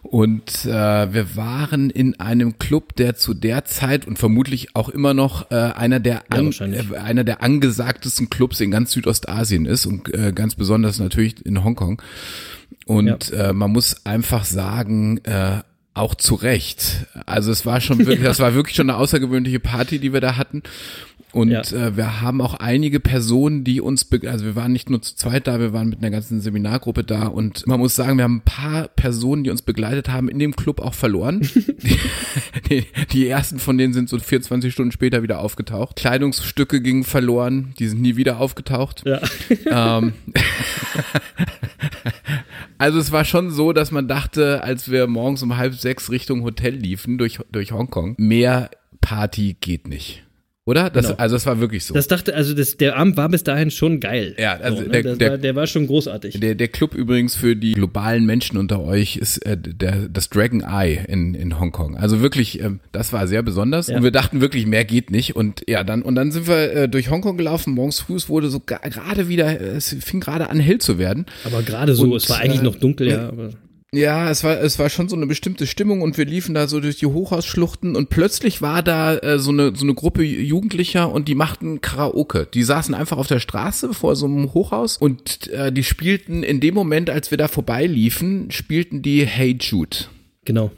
und 0.03 0.65
äh, 0.65 0.69
wir 1.13 1.37
waren 1.37 1.91
in 1.91 2.19
einem 2.19 2.59
Club, 2.59 2.97
der 2.97 3.15
zu 3.15 3.33
der 3.35 3.65
Zeit 3.65 4.07
und 4.09 4.19
vermutlich 4.19 4.75
auch 4.75 4.89
immer 4.89 5.15
noch 5.15 5.51
äh, 5.53 5.55
einer 5.55 6.01
der 6.01 6.25
Ja, 6.33 6.39
an, 6.39 6.51
äh, 6.73 6.97
einer 6.97 7.25
der 7.25 7.28
angesagtesten 7.37 8.31
Clubs 8.31 8.61
in 8.61 8.71
ganz 8.71 8.93
Südostasien 8.93 9.67
ist 9.67 9.87
und 9.87 10.13
äh, 10.15 10.33
ganz 10.33 10.55
besonders 10.55 10.99
natürlich 10.99 11.45
in 11.45 11.65
Hongkong. 11.65 12.03
Und 12.87 13.33
äh, 13.33 13.53
man 13.53 13.71
muss 13.71 14.07
einfach 14.07 14.45
sagen, 14.45 15.19
äh, 15.25 15.61
auch 15.99 16.15
zu 16.15 16.35
Recht. 16.35 17.07
Also 17.27 17.51
es 17.51 17.67
war 17.67 17.81
schon 17.81 17.99
wirklich, 17.99 18.23
das 18.23 18.41
war 18.41 18.55
wirklich 18.55 18.77
schon 18.77 18.91
eine 18.91 18.99
außergewöhnliche 18.99 19.61
Party, 19.61 19.99
die 19.99 20.13
wir 20.13 20.21
da 20.21 20.37
hatten. 20.37 20.63
Und 21.31 21.51
Ja. 21.51 21.61
äh, 21.61 21.95
wir 21.95 22.23
haben 22.23 22.41
auch 22.41 22.55
einige 22.55 23.01
Personen, 23.01 23.63
die 23.63 23.83
uns, 23.83 24.07
also 24.27 24.47
wir 24.47 24.57
waren 24.57 24.73
nicht 24.73 24.89
nur 24.89 25.03
zu 25.03 25.15
zweit 25.15 25.47
da, 25.47 25.61
wir 25.61 25.75
waren 25.75 25.91
mit 25.91 25.99
einer 25.99 26.11
ganzen 26.11 26.41
Seminargruppe 26.41 27.05
da 27.05 27.27
und 27.27 27.67
man 27.67 27.79
muss 27.79 27.95
sagen, 27.95 28.17
wir 28.17 28.25
haben 28.25 28.37
ein 28.37 28.45
paar 28.47 28.89
Personen, 28.89 29.45
die 29.45 29.51
uns 29.51 29.61
begleitet 29.61 30.09
haben, 30.09 30.31
in 30.31 30.39
dem 30.39 30.57
Club 30.57 30.81
auch 30.81 30.95
verloren. 30.95 31.41
die, 31.43 31.99
die, 32.71 32.87
die 33.13 33.29
ersten 33.29 33.59
von 33.59 33.77
denen 33.77 33.93
sind 33.93 34.09
so 34.09 34.19
24 34.19 34.73
Stunden 34.73 34.91
später 34.91 35.23
wieder 35.23 35.41
aufgetaucht. 35.41 35.97
Kleidungsstücke 35.97 36.81
gingen 36.81 37.05
verloren, 37.05 37.75
die 37.79 37.89
sind 37.89 38.01
nie 38.01 38.17
wieder 38.17 38.41
aufgetaucht. 38.41 39.03
Ja. 39.05 39.21
Ähm, 39.99 40.15
also 42.79 42.99
es 42.99 43.13
war 43.13 43.25
schon 43.25 43.51
so, 43.51 43.73
dass 43.73 43.91
man 43.91 44.09
dachte, 44.09 44.63
als 44.63 44.91
wir 44.91 45.07
morgens 45.07 45.43
um 45.43 45.57
halb 45.57 45.75
sechs 45.75 45.88
Richtung 46.11 46.43
Hotel 46.45 46.75
liefen 46.75 47.19
durch, 47.19 47.39
durch 47.53 47.73
Hongkong, 47.73 48.15
mehr 48.19 48.71
Party 49.01 49.57
geht 49.61 49.89
nicht. 49.89 50.25
Oder? 50.65 50.91
Das, 50.91 51.07
Genau. 51.07 51.17
Also 51.19 51.35
es 51.37 51.47
war 51.47 51.61
wirklich 51.61 51.83
so. 51.87 51.95
Das 51.95 52.09
dachte, 52.09 52.35
also 52.35 52.53
das, 52.53 52.77
der 52.77 52.99
Abend 52.99 53.17
war 53.17 53.31
bis 53.31 53.43
dahin 53.43 53.71
schon 53.71 54.01
geil. 54.01 54.37
Ja, 54.39 54.53
also 54.59 54.77
so, 54.77 54.83
ne? 54.83 54.89
der- 54.91 55.03
das 55.03 55.17
der- 55.19 55.31
war, 55.31 55.39
der 55.39 55.57
war 55.57 55.67
schon 55.67 55.87
großartig. 55.87 56.39
der, 56.41 56.55
der 56.57 56.69
Club 56.69 56.95
übrigens 56.95 57.35
für 57.37 57.57
die 57.57 57.73
globalen 57.73 58.27
Menschen 58.27 58.59
unter 58.59 58.83
euch 58.85 59.17
ist 59.17 59.39
äh, 59.47 59.57
der, 59.57 60.11
das 60.11 60.29
Dragon 60.29 60.61
Eye 60.61 60.99
in, 61.09 61.33
in 61.35 61.59
Hongkong. 61.59 61.97
Also 61.97 62.21
wirklich, 62.21 62.61
ähm, 62.61 62.81
das 62.93 63.15
war 63.15 63.27
sehr 63.27 63.43
besonders. 63.43 63.87
Ja. 63.87 63.97
Und 63.97 64.03
wir 64.03 64.11
dachten 64.11 64.43
wirklich, 64.43 64.67
mehr 64.67 64.85
geht 64.85 65.11
nicht. 65.11 65.35
Und 65.35 65.63
ja, 65.67 65.85
dann, 65.85 66.03
und 66.03 66.17
dann 66.17 66.33
sind 66.33 66.47
wir 66.47 66.71
äh, 66.75 66.87
durch 66.91 67.09
Hongkong 67.09 67.39
gelaufen. 67.39 67.73
Morgens 67.73 68.01
früh, 68.01 68.17
es 68.17 68.29
wurde 68.29 68.51
so 68.51 68.61
gerade 68.61 69.29
wieder, 69.31 69.59
es 69.59 69.97
fing 70.01 70.21
gerade 70.21 70.51
an 70.51 70.61
hell 70.61 70.77
zu 70.83 70.99
werden. 70.99 71.25
aber 71.45 71.63
gerade 71.63 71.95
so, 71.95 72.03
Und, 72.03 72.17
es 72.17 72.29
war 72.29 72.41
eigentlich 72.41 72.61
äh, 72.61 72.65
noch 72.65 72.77
dunkel, 72.77 73.09
ja. 73.09 73.33
Ja, 73.95 74.29
es 74.31 74.45
war, 74.45 74.61
es 74.61 74.79
war 74.79 74.91
schon 74.91 75.09
so 75.09 75.17
eine 75.17 75.27
bestimmte 75.27 75.67
Stimmung 75.67 76.03
und 76.03 76.19
wir 76.19 76.27
liefen 76.27 76.55
da 76.55 76.69
so 76.69 76.79
durch 76.79 76.99
die 76.99 77.07
Hochhausschluchten 77.07 77.97
und 77.97 78.11
plötzlich 78.11 78.61
war 78.61 78.83
da 78.83 79.17
äh, 79.17 79.39
so 79.39 79.51
eine 79.51 79.75
so 79.75 79.85
eine 79.85 79.95
Gruppe 79.95 80.23
Jugendlicher 80.23 81.11
und 81.11 81.27
die 81.27 81.35
machten 81.35 81.81
Karaoke. 81.81 82.47
Die 82.53 82.65
saßen 82.65 82.95
einfach 82.95 83.17
auf 83.17 83.29
der 83.29 83.41
Straße 83.41 83.95
vor 83.95 84.15
so 84.15 84.27
einem 84.27 84.53
Hochhaus 84.53 84.99
und 84.99 85.49
äh, 85.49 85.73
die 85.73 85.85
spielten 85.85 86.43
in 86.43 86.61
dem 86.61 86.75
Moment, 86.75 87.09
als 87.09 87.31
wir 87.31 87.39
da 87.39 87.49
vorbeiliefen, 87.49 88.51
spielten 88.51 89.01
die 89.01 89.25
Hey 89.27 89.57
Jude. 89.59 89.97
genau. 90.45 90.71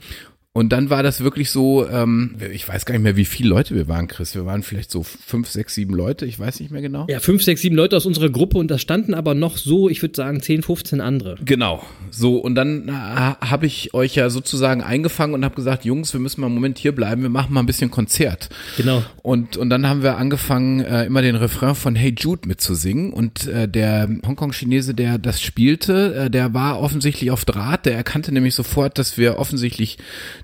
Und 0.53 0.71
dann 0.71 0.91
war 0.91 1.05
das 1.05 1.21
wirklich 1.21 1.49
so, 1.49 1.89
ähm, 1.89 2.35
ich 2.53 2.67
weiß 2.67 2.85
gar 2.85 2.95
nicht 2.95 3.05
mehr, 3.05 3.15
wie 3.15 3.25
viele 3.25 3.49
Leute 3.49 3.77
wir 3.77 3.87
waren, 3.87 4.09
Chris. 4.09 4.35
Wir 4.35 4.47
waren 4.47 4.65
vielleicht 4.65 4.91
so 4.91 5.05
fünf, 5.05 5.49
sechs, 5.49 5.77
sieben 5.77 5.95
Leute, 5.95 6.27
ich 6.27 6.41
weiß 6.41 6.59
nicht 6.59 6.73
mehr 6.73 6.83
genau. 6.83 7.07
Ja, 7.09 7.21
fünf, 7.21 7.45
sechs, 7.45 7.61
sieben 7.61 7.77
Leute 7.77 7.97
aus 7.97 8.05
unserer 8.05 8.31
Gruppe 8.31 8.59
und 8.59 8.69
da 8.69 8.77
standen 8.77 9.15
aber 9.15 9.35
noch 9.35 9.57
so, 9.57 9.89
ich 9.89 10.03
würde 10.03 10.17
sagen, 10.17 10.43
10, 10.43 10.65
15 10.65 11.01
andere. 11.01 11.37
Genau, 11.45 11.85
so 12.11 12.39
und 12.39 12.57
dann 12.57 12.89
äh, 12.89 12.93
habe 12.93 13.67
ich 13.67 13.95
euch 13.95 14.17
ja 14.17 14.29
sozusagen 14.29 14.83
eingefangen 14.83 15.35
und 15.35 15.45
habe 15.45 15.55
gesagt, 15.55 15.85
Jungs, 15.85 16.13
wir 16.15 16.21
müssen 16.21 16.41
mal 16.41 16.49
einen 16.49 16.57
Moment 16.57 16.79
hier 16.79 16.97
bleiben, 16.97 17.23
wir 17.23 17.31
machen 17.31 17.55
mal 17.55 17.61
ein 17.61 17.67
bisschen 17.67 17.93
Konzert. 17.93 18.49
Genau. 18.77 19.05
Und 19.23 19.57
und 19.57 19.71
dann 19.71 19.89
haben 19.89 20.03
wir 20.03 20.17
angefangen, 20.17 20.81
äh, 20.81 21.05
immer 21.05 21.23
den 21.23 21.37
Refrain 21.37 21.77
von 21.77 21.95
Hey 21.95 22.13
Jude 22.19 22.49
mitzusingen 22.49 23.13
und 23.13 23.47
äh, 23.47 23.69
der 23.69 24.09
Hongkong-Chinese, 24.27 24.95
der 24.95 25.19
das 25.19 25.41
spielte, 25.41 26.15
äh, 26.27 26.31
der 26.31 26.55
war 26.55 26.81
offensichtlich 26.81 27.31
auf 27.31 27.45
Draht, 27.45 27.87
der 27.87 27.95
erkannte 27.95 28.33
nämlich 28.33 28.57
sofort, 28.57 28.99
dass 28.99 29.17
wir 29.17 29.39
offensichtlich 29.39 29.99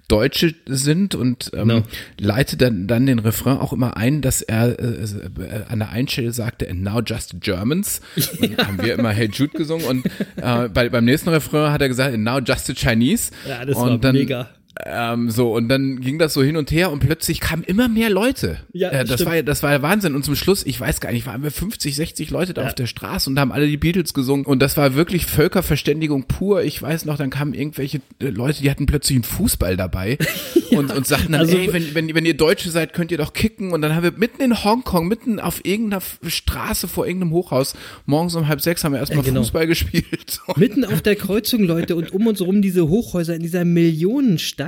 Deutsche 0.09 0.55
sind 0.67 1.15
und 1.15 1.51
ähm, 1.55 1.69
Genau. 1.69 1.83
leitete 2.19 2.65
dann, 2.65 2.87
dann 2.87 3.07
den 3.07 3.19
Refrain 3.19 3.59
auch 3.59 3.73
immer 3.73 3.97
ein, 3.97 4.23
dass 4.23 4.43
er 4.43 4.79
äh, 4.79 4.85
äh, 4.85 5.63
an 5.69 5.81
der 5.81 5.91
einen 5.91 6.09
Stelle 6.09 6.33
sagte, 6.33 6.69
and 6.71 6.83
now 6.83 7.01
just 7.01 7.41
Germans. 7.41 8.01
Und 8.41 8.59
dann 8.59 8.67
haben 8.67 8.83
wir 8.83 8.95
immer 8.95 9.11
Hey 9.11 9.29
Jude 9.33 9.57
gesungen 9.57 9.85
und 9.87 10.07
äh, 10.37 10.69
bei, 10.69 10.89
beim 10.89 11.05
nächsten 11.05 11.29
Refrain 11.31 11.73
hat 11.73 11.81
er 11.83 11.89
gesagt, 11.89 12.15
and 12.15 12.25
now 12.25 12.39
just 12.39 12.67
the 12.67 12.75
Chinese. 12.75 13.31
Ja, 13.49 13.65
das 13.65 13.77
und 13.77 13.89
war 13.91 13.99
dann, 13.99 14.15
mega. 14.15 14.49
Ähm, 14.85 15.31
so, 15.31 15.55
und 15.55 15.69
dann 15.69 16.01
ging 16.01 16.19
das 16.19 16.35
so 16.35 16.43
hin 16.43 16.57
und 16.57 16.71
her 16.71 16.93
und 16.93 16.99
plötzlich 17.01 17.41
kamen 17.41 17.63
immer 17.65 17.89
mehr 17.89 18.11
Leute. 18.11 18.59
Ja, 18.73 18.91
äh, 18.91 19.05
das 19.05 19.15
stimmt. 19.15 19.31
war 19.31 19.37
ja, 19.37 19.43
das 19.43 19.63
war 19.63 19.73
ja 19.73 19.81
Wahnsinn. 19.81 20.15
Und 20.15 20.25
zum 20.25 20.37
Schluss, 20.37 20.67
ich 20.67 20.79
weiß 20.79 21.01
gar 21.01 21.13
nicht, 21.13 21.27
waren 21.27 21.43
wir 21.43 21.51
50, 21.51 21.97
60 21.97 22.31
Leute 22.31 22.53
da 22.53 22.61
Ja. 22.63 22.69
auf 22.69 22.75
der 22.75 22.87
Straße 22.87 23.31
und 23.31 23.39
haben 23.41 23.53
alle 23.53 23.67
die 23.67 23.79
Beatles 23.79 24.13
gesungen. 24.13 24.45
Und 24.45 24.61
das 24.61 24.77
war 24.77 24.95
wirklich 24.95 25.25
Völkerverständigung 25.25 26.25
pur. 26.25 26.63
Ich 26.63 26.81
weiß 26.83 27.07
noch, 27.07 27.17
dann 27.17 27.31
kamen 27.31 27.55
irgendwelche 27.55 28.03
äh, 28.21 28.27
Leute, 28.29 28.61
die 28.63 28.71
hatten 28.71 28.85
plötzlich 28.87 29.17
einen 29.17 29.25
Fußball 29.25 29.77
dabei 29.79 30.19
und, 30.73 30.93
und 30.95 31.07
sagten 31.07 31.33
dann, 31.33 31.41
also- 31.43 31.57
ey, 31.57 31.73
wenn, 31.73 31.95
wenn, 31.95 32.15
wenn 32.15 32.27
ihr 32.27 32.37
Deutsche 32.37 32.71
seid, 32.71 32.93
könnt 32.93 33.11
ihr 33.11 33.19
doch 33.19 33.33
kicken. 33.33 33.73
Und 33.73 33.81
dann 33.83 33.95
haben 33.95 34.03
wir 34.03 34.13
mitten 34.13 34.43
in 34.43 34.63
Hongkong, 34.63 35.09
mitten 35.09 35.41
auf 35.41 35.65
irgendeiner 35.65 36.03
Straße 36.27 36.87
vor 36.87 37.07
irgendeinem 37.07 37.33
Hochhaus, 37.33 37.75
morgens 38.05 38.35
um 38.35 38.47
halb 38.47 38.61
sechs 38.61 38.85
haben 38.85 38.93
wir 38.93 38.99
erstmal 38.99 39.25
Ja, 39.25 39.31
genau. 39.31 39.41
Fußball 39.41 39.67
gespielt. 39.67 40.41
Mitten 40.57 40.85
auf 40.85 41.01
der 41.01 41.17
Kreuzung, 41.17 41.65
Leute, 41.65 41.97
und 41.97 42.13
um 42.13 42.27
uns 42.27 42.41
herum 42.41 42.61
diese 42.61 42.89
Hochhäuser 42.89 43.35
in 43.35 43.43
dieser 43.43 43.65
Millionenstadt. 43.65 44.66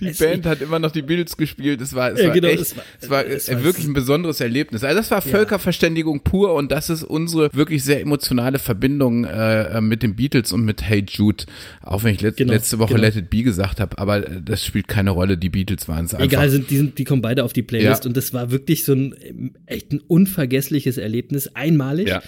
Die 0.00 0.06
Es- 0.08 0.18
Band 0.18 0.46
hat 0.46 0.60
immer 0.60 0.78
noch 0.78 0.90
die 0.90 1.02
Beatles 1.02 1.36
gespielt. 1.36 1.80
Es 1.80 1.94
war, 1.94 2.12
es 2.12 2.20
Ja, 2.20 2.26
war 2.28 2.34
genau, 2.34 2.48
echt, 2.48 2.60
es 2.60 2.74
es 3.00 3.10
war- 3.10 3.18
war, 3.18 3.26
es 3.26 3.48
äh, 3.48 3.54
war- 3.56 3.64
wirklich 3.64 3.86
ein 3.86 3.92
besonderes 3.94 4.40
Erlebnis. 4.40 4.84
Also 4.84 4.96
das 4.98 5.10
war 5.10 5.22
Völkerverständigung 5.22 6.20
pur 6.22 6.54
und 6.54 6.70
das 6.72 6.90
ist 6.90 7.02
unsere 7.04 7.52
wirklich 7.54 7.84
sehr 7.84 8.00
emotionale 8.00 8.58
Verbindung 8.58 9.24
äh, 9.24 9.78
äh, 9.78 9.80
mit 9.80 10.02
den 10.02 10.16
Beatles 10.16 10.52
und 10.52 10.64
mit 10.64 10.82
Hey 10.82 11.04
Jude. 11.08 11.44
Auch 11.82 12.04
wenn 12.04 12.14
ich 12.14 12.20
let 12.20 12.36
Genau, 12.36 12.52
letzte 12.52 12.78
Woche 12.78 12.94
genau. 12.94 13.02
Let 13.06 13.16
It 13.16 13.30
Be 13.30 13.42
gesagt 13.42 13.80
habe, 13.80 13.98
aber 13.98 14.26
äh, 14.28 14.40
das 14.44 14.64
spielt 14.64 14.88
keine 14.88 15.10
Rolle. 15.10 15.36
Die 15.36 15.48
Beatles 15.50 15.88
waren 15.88 16.04
es 16.06 16.14
einfach. 16.14 16.24
Egal, 16.26 16.48
sind, 16.50 16.70
die, 16.70 16.76
sind, 16.76 16.98
die 16.98 17.04
kommen 17.04 17.22
beide 17.22 17.44
auf 17.44 17.52
die 17.52 17.62
Playlist 17.62 18.04
Ja. 18.04 18.08
und 18.08 18.16
das 18.16 18.32
war 18.34 18.50
wirklich 18.50 18.84
so 18.84 18.92
ein 18.92 19.14
ähm, 19.22 19.52
echt 19.66 19.92
ein 19.92 20.00
unvergessliches 20.06 20.98
Erlebnis, 20.98 21.54
einmalig. 21.54 22.08
Ja. 22.08 22.22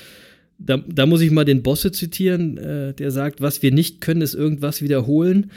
Da, 0.59 0.77
da 0.77 1.07
muss 1.07 1.21
ich 1.23 1.31
mal 1.33 1.45
den 1.45 1.63
Bosse 1.65 1.91
zitieren, 1.91 2.57
äh, 2.57 2.95
der 2.95 3.11
sagt, 3.11 3.41
was 3.41 3.63
wir 3.63 3.73
nicht 3.73 4.01
können, 4.01 4.23
ist 4.23 4.35
irgendwas 4.35 4.81
wiederholen. 4.81 5.51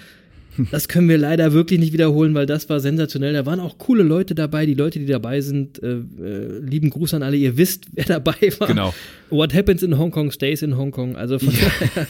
Das 0.71 0.87
können 0.87 1.09
wir 1.09 1.17
leider 1.17 1.53
wirklich 1.53 1.79
nicht 1.79 1.93
wiederholen, 1.93 2.33
weil 2.33 2.45
das 2.45 2.69
war 2.69 2.79
sensationell. 2.79 3.33
Da 3.33 3.45
waren 3.45 3.59
auch 3.59 3.77
coole 3.77 4.03
Leute 4.03 4.35
dabei. 4.35 4.65
Die 4.65 4.73
Leute, 4.73 4.99
die 4.99 5.05
dabei 5.05 5.41
sind, 5.41 5.81
äh, 5.81 5.95
äh, 5.95 6.59
lieben 6.59 6.89
Gruß 6.89 7.13
an 7.13 7.23
alle. 7.23 7.37
Ihr 7.37 7.57
wisst, 7.57 7.85
wer 7.93 8.05
dabei 8.05 8.35
war. 8.59 8.67
Genau. 8.67 8.93
What 9.29 9.53
happens 9.53 9.83
in 9.83 9.97
Hongkong 9.97 10.31
stays 10.31 10.61
in 10.61 10.77
Hongkong. 10.77 11.15
Also 11.15 11.39
von 11.39 11.53
daher. 11.53 12.07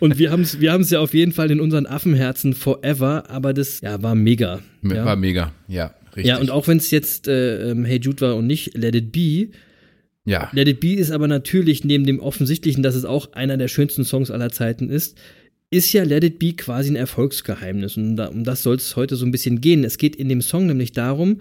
Und 0.00 0.18
wir 0.18 0.30
haben 0.30 0.42
es 0.42 0.60
wir 0.60 0.72
haben's 0.72 0.90
ja 0.90 1.00
auf 1.00 1.14
jeden 1.14 1.32
Fall 1.32 1.50
in 1.50 1.60
unseren 1.60 1.86
Affenherzen 1.86 2.54
forever. 2.54 3.24
Aber 3.28 3.52
das 3.54 3.80
ja, 3.80 4.02
war 4.02 4.14
mega. 4.14 4.60
Ja. 4.82 5.04
War 5.04 5.16
mega, 5.16 5.52
ja, 5.68 5.94
richtig. 6.08 6.26
Ja, 6.26 6.38
und 6.38 6.50
auch 6.50 6.68
wenn 6.68 6.78
es 6.78 6.90
jetzt 6.90 7.28
äh, 7.28 7.70
ähm, 7.70 7.84
Hey 7.84 7.98
Jude 8.00 8.20
war 8.20 8.36
und 8.36 8.46
nicht 8.46 8.76
Let 8.76 8.94
It 8.94 9.12
Be, 9.12 9.48
ja. 10.26 10.50
Let 10.52 10.68
It 10.68 10.80
Be 10.80 10.94
ist 10.94 11.12
aber 11.12 11.28
natürlich 11.28 11.84
neben 11.84 12.04
dem 12.04 12.18
offensichtlichen, 12.18 12.82
dass 12.82 12.96
es 12.96 13.04
auch 13.04 13.32
einer 13.32 13.56
der 13.56 13.68
schönsten 13.68 14.04
Songs 14.04 14.30
aller 14.30 14.50
Zeiten 14.50 14.90
ist, 14.90 15.16
ist 15.70 15.92
ja 15.92 16.04
Let 16.04 16.24
It 16.24 16.38
Be 16.38 16.52
quasi 16.52 16.90
ein 16.90 16.96
Erfolgsgeheimnis. 16.96 17.96
Und 17.96 18.16
da, 18.16 18.26
um 18.28 18.44
das 18.44 18.62
soll 18.62 18.76
es 18.76 18.96
heute 18.96 19.16
so 19.16 19.24
ein 19.24 19.32
bisschen 19.32 19.60
gehen. 19.60 19.84
Es 19.84 19.98
geht 19.98 20.16
in 20.16 20.28
dem 20.28 20.42
Song 20.42 20.66
nämlich 20.66 20.92
darum, 20.92 21.40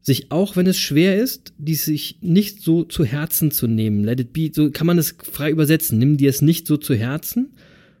sich 0.00 0.30
auch 0.30 0.56
wenn 0.56 0.66
es 0.66 0.78
schwer 0.78 1.16
ist, 1.16 1.52
die 1.58 1.74
sich 1.74 2.18
nicht 2.20 2.62
so 2.62 2.84
zu 2.84 3.04
Herzen 3.04 3.50
zu 3.50 3.66
nehmen. 3.66 4.04
Let 4.04 4.20
It 4.20 4.32
Be, 4.32 4.50
so 4.52 4.70
kann 4.70 4.86
man 4.86 4.98
es 4.98 5.16
frei 5.32 5.50
übersetzen. 5.50 5.98
Nimm 5.98 6.16
dir 6.16 6.30
es 6.30 6.42
nicht 6.42 6.66
so 6.66 6.76
zu 6.76 6.94
Herzen 6.94 7.54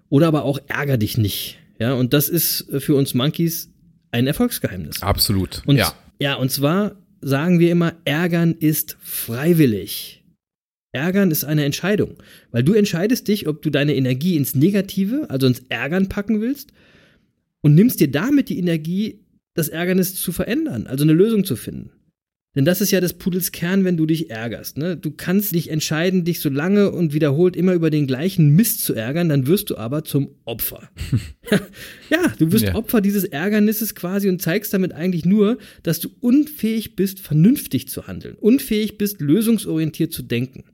oder 0.08 0.28
aber 0.28 0.44
auch 0.44 0.60
ärger 0.68 0.98
dich 0.98 1.18
nicht. 1.18 1.58
Ja, 1.78 1.94
und 1.94 2.12
das 2.12 2.28
ist 2.28 2.66
für 2.78 2.94
uns 2.94 3.12
Monkeys 3.14 3.70
ein 4.12 4.26
Erfolgsgeheimnis. 4.26 5.02
Absolut. 5.02 5.62
Und, 5.66 5.76
ja. 5.76 5.92
ja, 6.20 6.34
und 6.36 6.50
zwar 6.50 6.96
sagen 7.20 7.58
wir 7.58 7.72
immer, 7.72 7.94
ärgern 8.04 8.54
ist 8.54 8.96
freiwillig. 9.00 10.22
Ärgern 10.96 11.30
ist 11.30 11.44
eine 11.44 11.64
Entscheidung, 11.64 12.14
weil 12.50 12.64
du 12.64 12.72
entscheidest 12.72 13.28
dich, 13.28 13.46
ob 13.46 13.60
du 13.60 13.70
deine 13.70 13.94
Energie 13.94 14.36
ins 14.36 14.54
Negative, 14.54 15.26
also 15.28 15.46
ins 15.46 15.62
Ärgern 15.68 16.08
packen 16.08 16.40
willst 16.40 16.72
und 17.60 17.74
nimmst 17.74 18.00
dir 18.00 18.10
damit 18.10 18.48
die 18.48 18.58
Energie, 18.58 19.20
das 19.54 19.68
Ärgernis 19.68 20.14
zu 20.14 20.32
verändern, 20.32 20.86
also 20.86 21.04
eine 21.04 21.12
Lösung 21.12 21.44
zu 21.44 21.56
finden. 21.56 21.90
Denn 22.56 22.64
das 22.64 22.80
ist 22.80 22.90
ja 22.90 23.02
des 23.02 23.12
Pudels 23.12 23.52
Kern, 23.52 23.84
wenn 23.84 23.98
du 23.98 24.06
dich 24.06 24.30
ärgerst. 24.30 24.78
Ne? 24.78 24.96
Du 24.96 25.10
kannst 25.10 25.54
dich 25.54 25.68
entscheiden, 25.70 26.24
dich 26.24 26.40
so 26.40 26.48
lange 26.48 26.90
und 26.90 27.12
wiederholt 27.12 27.54
immer 27.54 27.74
über 27.74 27.90
den 27.90 28.06
gleichen 28.06 28.56
Mist 28.56 28.82
zu 28.82 28.94
ärgern, 28.94 29.28
dann 29.28 29.46
wirst 29.46 29.68
du 29.68 29.76
aber 29.76 30.04
zum 30.04 30.30
Opfer. 30.46 30.88
ja, 32.10 32.32
du 32.38 32.52
wirst 32.52 32.64
Ja. 32.64 32.74
Opfer 32.74 33.02
dieses 33.02 33.24
Ärgernisses 33.24 33.94
quasi 33.94 34.30
und 34.30 34.40
zeigst 34.40 34.72
damit 34.72 34.92
eigentlich 34.92 35.26
nur, 35.26 35.58
dass 35.82 36.00
du 36.00 36.08
unfähig 36.20 36.96
bist, 36.96 37.20
vernünftig 37.20 37.88
zu 37.88 38.06
handeln, 38.06 38.36
unfähig 38.40 38.96
bist, 38.96 39.20
lösungsorientiert 39.20 40.14
zu 40.14 40.22
denken. 40.22 40.64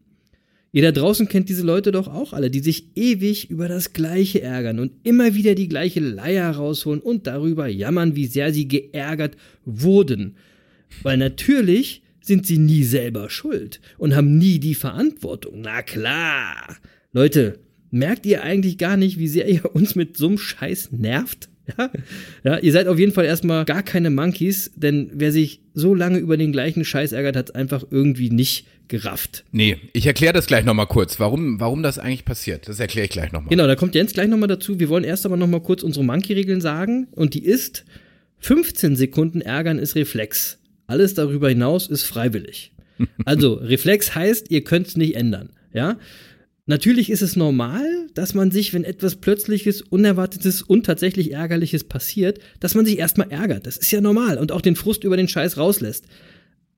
Ihr 0.75 0.83
da 0.83 0.91
draußen 0.91 1.29
kennt 1.29 1.51
diese 1.51 1.65
Leute 1.65 1.93
doch 1.93 2.09
auch 2.09 2.33
alle, 2.33 2.51
die 2.51 2.61
sich 2.61 2.97
ewig 2.97 3.51
über 3.51 3.69
das 3.69 3.93
Gleiche 3.93 4.41
ärgern 4.41 4.79
und 4.79 4.93
immer 5.05 5.35
wieder 5.35 5.55
die 5.55 5.69
gleiche 5.69 6.01
Leier 6.01 6.51
rausholen 6.51 7.01
und 7.01 7.27
darüber 7.27 7.67
jammern, 7.67 8.17
wie 8.17 8.27
sehr 8.27 8.55
sie 8.55 8.69
geärgert 8.69 9.37
wurden. 9.67 10.37
Weil 11.03 11.19
natürlich 11.19 12.03
sind 12.23 12.47
sie 12.47 12.57
nie 12.57 12.85
selber 12.85 13.29
schuld 13.29 13.81
und 13.99 14.17
haben 14.17 14.39
nie 14.39 14.61
die 14.61 14.75
Verantwortung. 14.75 15.61
Na 15.61 15.83
klar. 15.83 16.77
Leute, 17.13 17.59
merkt 17.91 18.25
ihr 18.25 18.43
eigentlich 18.43 18.79
gar 18.79 18.97
nicht, 18.97 19.19
wie 19.19 19.29
sehr 19.29 19.47
ihr 19.49 19.75
uns 19.75 19.95
mit 19.95 20.17
so 20.17 20.29
einem 20.29 20.39
Scheiß 20.39 20.93
nervt? 20.93 21.51
Ja? 21.77 21.91
ja, 22.45 22.59
ihr 22.59 22.73
seid 22.73 22.89
auf 22.89 22.99
jeden 22.99 23.13
Fall 23.13 23.25
erstmal 23.25 23.65
gar 23.65 23.83
keine 23.83 24.11
Monkeys, 24.11 24.73
denn 24.75 25.11
wer 25.13 25.33
sich 25.33 25.61
so 25.75 25.95
lange 25.95 26.19
über 26.19 26.37
den 26.37 26.51
gleichen 26.51 26.85
Scheiß 26.85 27.13
ärgert, 27.13 27.37
hat 27.37 27.55
einfach 27.55 27.85
irgendwie 27.91 28.31
nicht 28.31 28.67
gerafft. 28.93 29.45
Nee, 29.53 29.79
ich 29.95 30.07
erkläre 30.07 30.35
das 30.35 30.47
gleich 30.47 30.67
nochmal 30.67 30.87
kurz, 30.87 31.19
warum, 31.19 31.59
warum 31.59 31.83
das 31.83 31.99
eigentlich 31.99 32.27
passiert. 32.27 32.69
Das 32.69 32.79
erkläre 32.79 33.07
ich 33.07 33.11
gleich 33.11 33.33
nochmal. 33.33 33.49
Genau, 33.49 33.67
da 33.67 33.75
kommt 33.75 33.95
Jens 33.95 34.13
gleich 34.13 34.29
nochmal 34.29 34.49
dazu. 34.49 34.79
Wir 34.79 34.91
wollen 34.91 35.03
erst 35.03 35.25
aber 35.25 35.39
nochmal 35.39 35.63
kurz 35.63 35.83
unsere 35.83 36.05
Monkey-Regeln 36.05 36.61
sagen. 36.61 37.09
Und 37.13 37.33
die 37.33 37.43
ist, 37.43 37.87
15 38.41 38.95
Sekunden 38.95 39.41
ärgern 39.41 39.79
ist 39.79 39.97
Reflex. 39.97 40.59
Alles 40.87 41.15
darüber 41.15 41.49
hinaus 41.49 41.89
ist 41.89 42.05
freiwillig. 42.05 42.73
Also, 43.25 43.55
Reflex 43.55 44.15
heißt, 44.15 44.51
ihr 44.51 44.63
könnt 44.63 44.87
es 44.87 44.97
nicht 44.97 45.17
ändern. 45.17 45.49
Ja? 45.73 45.99
Natürlich 46.67 47.11
ist 47.11 47.23
es 47.23 47.35
normal, 47.35 47.85
dass 48.15 48.35
man 48.35 48.51
sich, 48.53 48.75
wenn 48.75 48.85
etwas 48.85 49.17
Plötzliches, 49.17 49.83
Unerwartetes 49.83 50.63
und 50.63 50.85
tatsächlich 50.87 51.33
Ärgerliches 51.33 51.83
passiert, 51.85 52.39
dass 52.61 52.75
man 52.75 52.85
sich 52.85 52.99
erstmal 52.99 53.33
ärgert. 53.33 53.67
Das 53.67 53.79
ist 53.79 53.91
ja 53.91 54.01
normal 54.01 54.39
und 54.39 54.53
auch 54.53 54.61
den 54.61 54.77
Frust 54.77 55.03
über 55.03 55.17
den 55.17 55.29
Scheiß 55.29 55.57
rauslässt. 55.57 56.05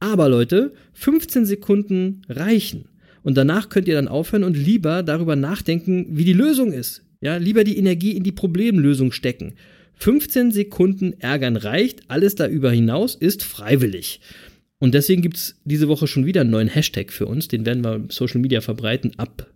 Aber 0.01 0.29
Leute, 0.29 0.73
15 0.93 1.47
Sekunden 1.47 2.23
reichen. 2.29 2.87
Und 3.23 3.37
danach 3.37 3.69
könnt 3.69 3.89
ihr 3.89 3.95
dann 3.95 4.09
aufhören 4.09 4.45
und 4.45 4.57
lieber 4.57 5.03
darüber 5.03 5.35
nachdenken, 5.37 6.07
wie 6.11 6.25
die 6.25 6.33
Lösung 6.35 6.73
ist. 6.73 7.03
Ja, 7.21 7.37
lieber 7.37 7.65
die 7.65 7.79
Energie 7.79 8.13
in 8.13 8.23
die 8.23 8.33
Problemlösung 8.33 9.13
stecken. 9.13 9.55
15 9.95 10.51
Sekunden 10.53 11.15
ärgern 11.21 11.57
reicht, 11.57 12.03
alles 12.09 12.35
darüber 12.35 12.71
hinaus 12.71 13.15
ist 13.15 13.43
freiwillig. 13.43 14.21
Und 14.79 14.93
deswegen 14.93 15.23
gibt's 15.23 15.57
diese 15.65 15.89
Woche 15.89 16.07
schon 16.07 16.27
wieder 16.27 16.43
einen 16.43 16.51
neuen 16.51 16.69
Hashtag 16.69 17.13
für 17.13 17.27
uns, 17.27 17.49
den 17.49 17.65
werden 17.65 17.83
wir 17.85 17.95
im 17.95 18.11
Social 18.11 18.41
Media 18.41 18.61
verbreiten 18.61 19.13
ab 19.19 19.47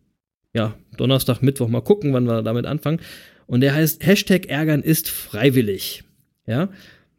ja, 0.55 0.75
Donnerstag, 0.97 1.43
Mittwoch 1.43 1.69
mal 1.69 1.81
gucken, 1.83 2.13
wann 2.13 2.25
wir 2.25 2.43
damit 2.43 2.67
anfangen. 2.67 3.01
Und 3.47 3.61
der 3.61 3.75
heißt 3.75 4.05
Hashtag 4.05 4.47
ärgern 4.49 4.83
ist 4.83 5.09
freiwillig. 5.09 6.05
Ja, 6.47 6.71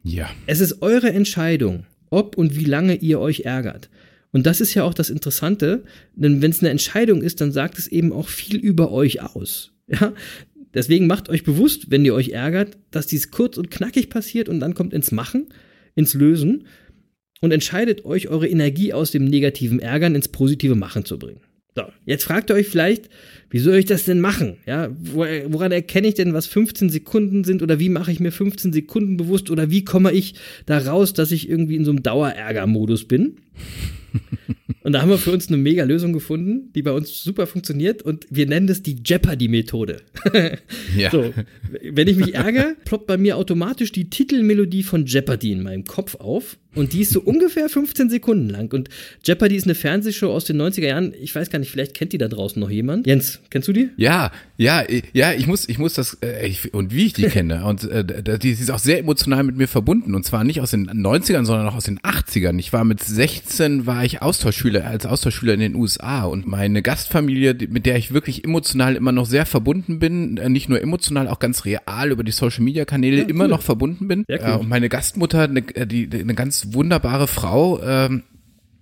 Ja. 0.02 0.30
es 0.46 0.60
ist 0.60 0.82
eure 0.82 1.12
Entscheidung, 1.12 1.86
ob 2.10 2.36
und 2.36 2.56
wie 2.56 2.64
lange 2.64 2.96
ihr 2.96 3.20
euch 3.20 3.40
ärgert. 3.40 3.88
Und 4.32 4.46
das 4.46 4.60
ist 4.60 4.74
ja 4.74 4.84
auch 4.84 4.94
das 4.94 5.10
Interessante, 5.10 5.82
denn 6.14 6.42
wenn 6.42 6.50
es 6.50 6.60
eine 6.60 6.70
Entscheidung 6.70 7.22
ist, 7.22 7.40
dann 7.40 7.52
sagt 7.52 7.78
es 7.78 7.88
eben 7.88 8.12
auch 8.12 8.28
viel 8.28 8.58
über 8.58 8.92
euch 8.92 9.22
aus. 9.22 9.72
Ja? 9.88 10.12
Deswegen 10.72 11.08
macht 11.08 11.28
euch 11.28 11.42
bewusst, 11.42 11.90
wenn 11.90 12.04
ihr 12.04 12.14
euch 12.14 12.28
ärgert, 12.28 12.78
dass 12.92 13.08
dies 13.08 13.32
kurz 13.32 13.56
und 13.56 13.70
knackig 13.70 14.08
passiert 14.08 14.48
und 14.48 14.60
dann 14.60 14.74
kommt 14.74 14.94
ins 14.94 15.10
Machen, 15.10 15.48
ins 15.96 16.14
Lösen 16.14 16.66
und 17.40 17.50
entscheidet 17.52 18.04
euch, 18.04 18.28
eure 18.28 18.46
Energie 18.46 18.92
aus 18.92 19.10
dem 19.10 19.24
negativen 19.24 19.80
Ärgern 19.80 20.14
ins 20.14 20.28
positive 20.28 20.76
Machen 20.76 21.04
zu 21.04 21.18
bringen. 21.18 21.40
So, 21.74 21.82
jetzt 22.04 22.24
fragt 22.24 22.50
ihr 22.50 22.54
euch 22.54 22.68
vielleicht, 22.68 23.08
wie 23.50 23.58
soll 23.58 23.74
ich 23.74 23.84
das 23.84 24.04
denn 24.04 24.20
machen? 24.20 24.56
Ja, 24.66 24.88
wo- 24.98 25.26
woran 25.48 25.72
erkenne 25.72 26.08
ich 26.08 26.14
denn, 26.14 26.32
was 26.32 26.46
15 26.46 26.88
Sekunden 26.88 27.44
sind 27.44 27.62
oder 27.62 27.78
wie 27.78 27.88
mache 27.88 28.12
ich 28.12 28.20
mir 28.20 28.32
15 28.32 28.72
Sekunden 28.72 29.16
bewusst 29.16 29.50
oder 29.50 29.70
wie 29.70 29.84
komme 29.84 30.12
ich 30.12 30.34
da 30.66 30.78
raus, 30.78 31.12
dass 31.12 31.32
ich 31.32 31.48
irgendwie 31.48 31.76
in 31.76 31.84
so 31.84 31.90
einem 31.90 32.02
Dauerärger-Modus 32.02 33.06
bin? 33.06 33.36
Und 34.82 34.92
da 34.92 35.02
haben 35.02 35.10
wir 35.10 35.18
für 35.18 35.30
uns 35.30 35.48
eine 35.48 35.58
mega 35.58 35.84
Lösung 35.84 36.14
gefunden, 36.14 36.70
die 36.74 36.80
bei 36.80 36.92
uns 36.92 37.22
super 37.22 37.46
funktioniert 37.46 38.00
und 38.00 38.26
wir 38.30 38.46
nennen 38.46 38.66
das 38.66 38.82
die 38.82 38.96
Jeopardy-Methode. 39.04 39.98
Ja. 40.96 41.10
So, 41.10 41.32
wenn 41.92 42.08
ich 42.08 42.16
mich 42.16 42.34
ärgere, 42.34 42.74
ploppt 42.84 43.06
bei 43.06 43.16
mir 43.18 43.36
automatisch 43.36 43.92
die 43.92 44.08
Titelmelodie 44.10 44.82
von 44.82 45.04
Jeopardy 45.06 45.52
in 45.52 45.62
meinem 45.62 45.84
Kopf 45.84 46.14
auf. 46.16 46.56
Und 46.74 46.92
die 46.94 47.02
ist 47.02 47.12
so 47.12 47.20
ungefähr 47.20 47.68
15 47.68 48.08
Sekunden 48.10 48.48
lang. 48.48 48.72
Und 48.72 48.88
Jeopardy 49.24 49.54
ist 49.56 49.64
eine 49.64 49.74
Fernsehshow 49.76 50.30
aus 50.32 50.46
den 50.46 50.60
90er 50.60 50.86
Jahren. 50.88 51.14
Ich 51.20 51.34
weiß 51.34 51.50
gar 51.50 51.58
nicht, 51.60 51.70
vielleicht 51.70 51.94
kennt 51.94 52.12
die 52.12 52.18
da 52.18 52.26
draußen 52.28 52.58
noch 52.58 52.70
jemand. 52.70 53.06
Jens, 53.06 53.39
kennst 53.48 53.66
du 53.68 53.72
die? 53.72 53.90
Ja, 53.96 54.30
ja, 54.56 54.82
ja, 55.12 55.32
ich 55.32 55.46
muss, 55.46 55.68
ich 55.68 55.78
muss 55.78 55.94
das, 55.94 56.18
äh, 56.22 56.46
ich, 56.46 56.74
und 56.74 56.92
wie 56.94 57.06
ich 57.06 57.12
die 57.14 57.22
kenne, 57.28 57.64
und 57.64 57.84
äh, 57.90 58.38
die, 58.38 58.50
ist 58.50 58.70
auch 58.70 58.78
sehr 58.78 58.98
emotional 58.98 59.42
mit 59.42 59.56
mir 59.56 59.68
verbunden, 59.68 60.14
und 60.14 60.24
zwar 60.24 60.44
nicht 60.44 60.60
aus 60.60 60.72
den 60.72 60.88
90ern, 60.90 61.44
sondern 61.44 61.66
auch 61.68 61.74
aus 61.76 61.84
den 61.84 61.98
80ern. 62.00 62.58
Ich 62.58 62.72
war 62.72 62.84
mit 62.84 63.00
16, 63.02 63.86
war 63.86 64.04
ich 64.04 64.20
Austauschschüler, 64.22 64.86
als 64.86 65.06
Austauschschüler 65.06 65.54
in 65.54 65.60
den 65.60 65.74
USA, 65.74 66.24
und 66.24 66.46
meine 66.46 66.82
Gastfamilie, 66.82 67.56
mit 67.70 67.86
der 67.86 67.96
ich 67.96 68.12
wirklich 68.12 68.44
emotional 68.44 68.96
immer 68.96 69.12
noch 69.12 69.26
sehr 69.26 69.46
verbunden 69.46 69.98
bin, 69.98 70.36
äh, 70.36 70.48
nicht 70.48 70.68
nur 70.68 70.80
emotional, 70.82 71.28
auch 71.28 71.38
ganz 71.38 71.64
real 71.64 72.10
über 72.10 72.24
die 72.24 72.32
Social 72.32 72.62
Media 72.62 72.84
Kanäle 72.84 73.22
immer 73.22 73.48
noch 73.48 73.62
verbunden 73.62 74.08
bin. 74.08 74.24
Sehr 74.28 74.40
cool. 74.42 74.48
Äh, 74.50 74.56
und 74.58 74.68
meine 74.68 74.88
Gastmutter, 74.88 75.42
eine, 75.44 75.62
die- 75.62 76.08
eine 76.12 76.34
ganz 76.34 76.68
wunderbare 76.72 77.26
Frau, 77.28 77.80
ähm, 77.82 78.22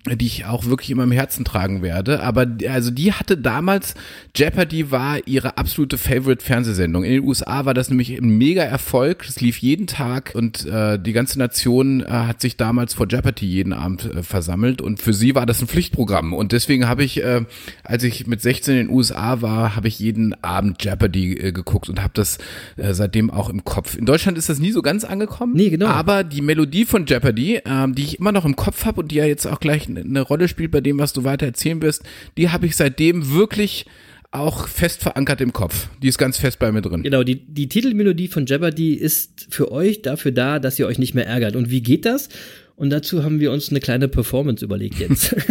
die 0.06 0.26
ich 0.26 0.44
auch 0.46 0.64
wirklich 0.66 0.90
in 0.90 0.96
meinem 0.96 1.12
Herzen 1.12 1.44
tragen 1.44 1.82
werde. 1.82 2.22
Aber 2.22 2.46
die- 2.46 2.68
also 2.68 2.90
die 2.90 3.12
hatte 3.12 3.36
damals, 3.36 3.94
Jeopardy 4.34 4.90
war 4.90 5.18
ihre 5.26 5.58
absolute 5.58 5.98
Favorite 5.98 6.42
Fernsehsendung. 6.44 7.04
In 7.04 7.12
den 7.12 7.24
USA 7.24 7.64
war 7.64 7.74
das 7.74 7.88
nämlich 7.90 8.16
ein 8.16 8.38
mega 8.38 8.62
Erfolg. 8.62 9.24
Es 9.28 9.40
lief 9.40 9.58
jeden 9.58 9.86
Tag 9.86 10.32
und 10.34 10.64
äh, 10.66 10.98
die 10.98 11.12
ganze 11.12 11.38
Nation 11.38 12.00
äh, 12.00 12.06
hat 12.08 12.40
sich 12.40 12.56
damals 12.56 12.94
vor 12.94 13.06
Jeopardy 13.08 13.46
jeden 13.46 13.72
Abend 13.72 14.04
äh, 14.04 14.22
versammelt 14.22 14.80
und 14.80 15.00
für 15.00 15.12
sie 15.12 15.34
war 15.34 15.46
das 15.46 15.60
ein 15.60 15.68
Pflichtprogramm. 15.68 16.32
Und 16.32 16.52
deswegen 16.52 16.88
habe 16.88 17.04
ich, 17.04 17.22
äh, 17.22 17.44
als 17.82 18.02
ich 18.04 18.26
mit 18.26 18.40
16 18.40 18.76
in 18.78 18.86
den 18.86 18.96
USA 18.96 19.42
war, 19.42 19.76
habe 19.76 19.88
ich 19.88 19.98
jeden 19.98 20.42
Abend 20.42 20.82
Jeopardy 20.82 21.32
äh, 21.34 21.52
geguckt 21.52 21.88
und 21.88 22.00
habe 22.00 22.12
das 22.14 22.38
äh, 22.76 22.94
seitdem 22.94 23.30
auch 23.30 23.50
im 23.50 23.64
Kopf. 23.64 23.96
In 23.96 24.06
Deutschland 24.06 24.38
ist 24.38 24.48
das 24.48 24.58
nie 24.58 24.72
so 24.72 24.80
ganz 24.80 25.04
angekommen. 25.04 25.52
Nee, 25.54 25.70
genau. 25.70 25.86
Aber 25.88 26.24
die 26.24 26.40
Melodie 26.40 26.84
von 26.86 27.04
Jeopardy, 27.04 27.60
ähm, 27.66 27.94
die 27.94 28.04
ich 28.04 28.18
immer 28.20 28.32
noch 28.32 28.44
im 28.44 28.56
Kopf 28.56 28.84
habe 28.86 29.00
und 29.00 29.10
die 29.10 29.16
ja 29.16 29.24
jetzt 29.24 29.46
auch 29.46 29.60
gleich 29.60 29.87
eine- 29.88 30.20
Rolle 30.20 30.48
spielt 30.48 30.70
bei 30.70 30.80
dem, 30.80 30.98
was 30.98 31.12
du 31.12 31.24
weiter 31.24 31.46
erzählen 31.46 31.80
wirst, 31.82 32.02
die 32.36 32.50
habe 32.50 32.66
ich 32.66 32.76
seitdem 32.76 33.32
wirklich 33.32 33.86
auch 34.30 34.68
fest 34.68 35.00
verankert 35.02 35.40
im 35.40 35.52
Kopf. 35.54 35.88
Die 36.02 36.08
ist 36.08 36.18
ganz 36.18 36.36
fest 36.36 36.58
bei 36.58 36.70
mir 36.70 36.82
drin. 36.82 37.02
Genau, 37.02 37.22
die, 37.22 37.36
die 37.46 37.68
Titelmelodie 37.68 38.28
von 38.28 38.44
Jeopardy 38.44 38.92
ist 38.94 39.46
für 39.50 39.72
euch 39.72 40.02
dafür 40.02 40.32
da, 40.32 40.58
dass 40.58 40.78
ihr 40.78 40.86
euch 40.86 40.98
nicht 40.98 41.14
mehr 41.14 41.26
ärgert. 41.26 41.56
Und 41.56 41.70
wie 41.70 41.80
geht 41.80 42.04
das? 42.04 42.28
Und 42.78 42.90
dazu 42.90 43.24
haben 43.24 43.40
wir 43.40 43.50
uns 43.50 43.70
eine 43.70 43.80
kleine 43.80 44.06
Performance 44.06 44.64
überlegt 44.64 45.00
jetzt. 45.00 45.34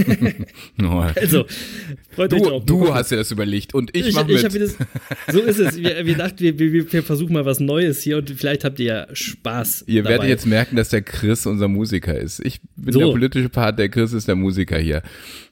Also, 1.16 1.46
freut 2.12 2.34
euch 2.34 2.42
Du, 2.42 2.50
drauf. 2.50 2.66
du 2.66 2.94
hast 2.94 3.12
dir 3.12 3.18
das 3.18 3.32
überlegt 3.32 3.74
und 3.74 3.94
ich, 3.96 4.08
ich, 4.08 4.16
mach 4.16 4.28
ich 4.30 4.42
mit. 4.44 4.54
mir 4.54 4.60
das, 4.60 4.76
so 5.32 5.40
ist 5.42 5.60
es. 5.60 5.78
Wir, 5.78 6.06
wir 6.06 6.16
dachten, 6.16 6.40
wir, 6.40 6.58
wir, 6.58 6.92
wir 6.94 7.04
versuchen 7.04 7.34
mal 7.34 7.46
was 7.46 7.60
Neues 7.60 8.02
hier 8.02 8.18
und 8.18 8.30
vielleicht 8.30 8.64
habt 8.64 8.80
ihr 8.80 8.86
ja 8.86 9.08
Spaß. 9.12 9.84
Ihr 9.88 10.04
dabei. 10.04 10.14
werdet 10.16 10.30
jetzt 10.30 10.46
merken, 10.46 10.78
dass 10.78 10.90
der 10.90 11.02
Chris 11.02 11.46
unser 11.46 11.68
Musiker 11.68 12.18
ist. 12.18 12.40
Ich 12.46 12.62
bin 12.78 12.94
So. 12.94 13.00
der 13.00 13.08
politische 13.08 13.50
Part, 13.50 13.78
der 13.78 13.90
Chris 13.90 14.14
ist 14.14 14.28
der 14.30 14.36
Musiker 14.36 14.78
hier. 14.78 15.02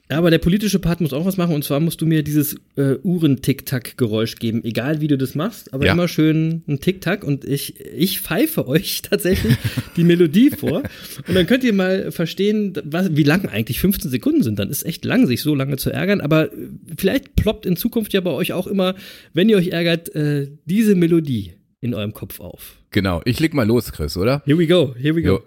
Ja, 0.08 0.18
aber 0.18 0.30
der 0.30 0.38
politische 0.38 0.78
Part 0.78 1.00
muss 1.00 1.12
auch 1.12 1.24
was 1.24 1.36
machen 1.36 1.54
und 1.54 1.64
zwar 1.64 1.80
musst 1.80 2.00
du 2.00 2.06
mir 2.06 2.22
dieses 2.22 2.54
äh, 2.76 2.94
Uhren-Tick-Tack-Geräusch 3.02 4.36
geben, 4.36 4.62
egal 4.64 5.00
wie 5.00 5.08
du 5.08 5.18
das 5.18 5.34
machst, 5.34 5.72
aber 5.74 5.86
Ja. 5.86 5.92
immer 5.92 6.06
schön 6.08 6.62
ein 6.68 6.78
Tick-Tack 6.80 7.24
und 7.24 7.44
ich, 7.44 7.80
ich 7.80 8.20
pfeife 8.20 8.68
euch 8.68 9.02
tatsächlich 9.10 9.56
die 9.96 10.04
Melodie 10.04 10.50
vor 10.50 10.82
und 11.26 11.34
dann 11.34 11.46
könnt 11.46 11.64
ihr 11.64 11.72
mal 11.72 12.12
verstehen, 12.12 12.74
was, 12.84 13.16
wie 13.16 13.24
lang 13.24 13.46
eigentlich 13.48 13.80
15 13.80 14.10
Sekunden 14.10 14.42
sind. 14.42 14.58
Dann 14.58 14.70
ist 14.70 14.84
echt 14.86 15.04
lang, 15.04 15.26
sich 15.26 15.42
so 15.42 15.54
lange 15.54 15.76
zu 15.76 15.90
ärgern, 15.90 16.20
aber 16.20 16.52
äh, 16.52 16.56
vielleicht 16.96 17.34
ploppt 17.36 17.66
in 17.66 17.76
Zukunft 17.76 18.12
ja 18.12 18.20
bei 18.20 18.30
euch 18.30 18.52
auch 18.52 18.66
immer, 18.68 18.94
wenn 19.32 19.48
ihr 19.48 19.56
euch 19.56 19.68
ärgert, 19.68 20.14
äh, 20.14 20.48
diese 20.66 20.94
Melodie 20.94 21.54
in 21.80 21.94
eurem 21.94 22.12
Kopf 22.14 22.38
auf. 22.40 22.76
Genau. 22.90 23.22
Ich 23.24 23.40
leg 23.40 23.54
mal 23.54 23.66
los, 23.66 23.92
Chris, 23.92 24.16
oder? 24.16 24.42
Here 24.46 24.56
we 24.58 24.66
go, 24.66 24.94
here 24.96 25.14
we 25.16 25.22
go. 25.22 25.28
Jo. 25.38 25.42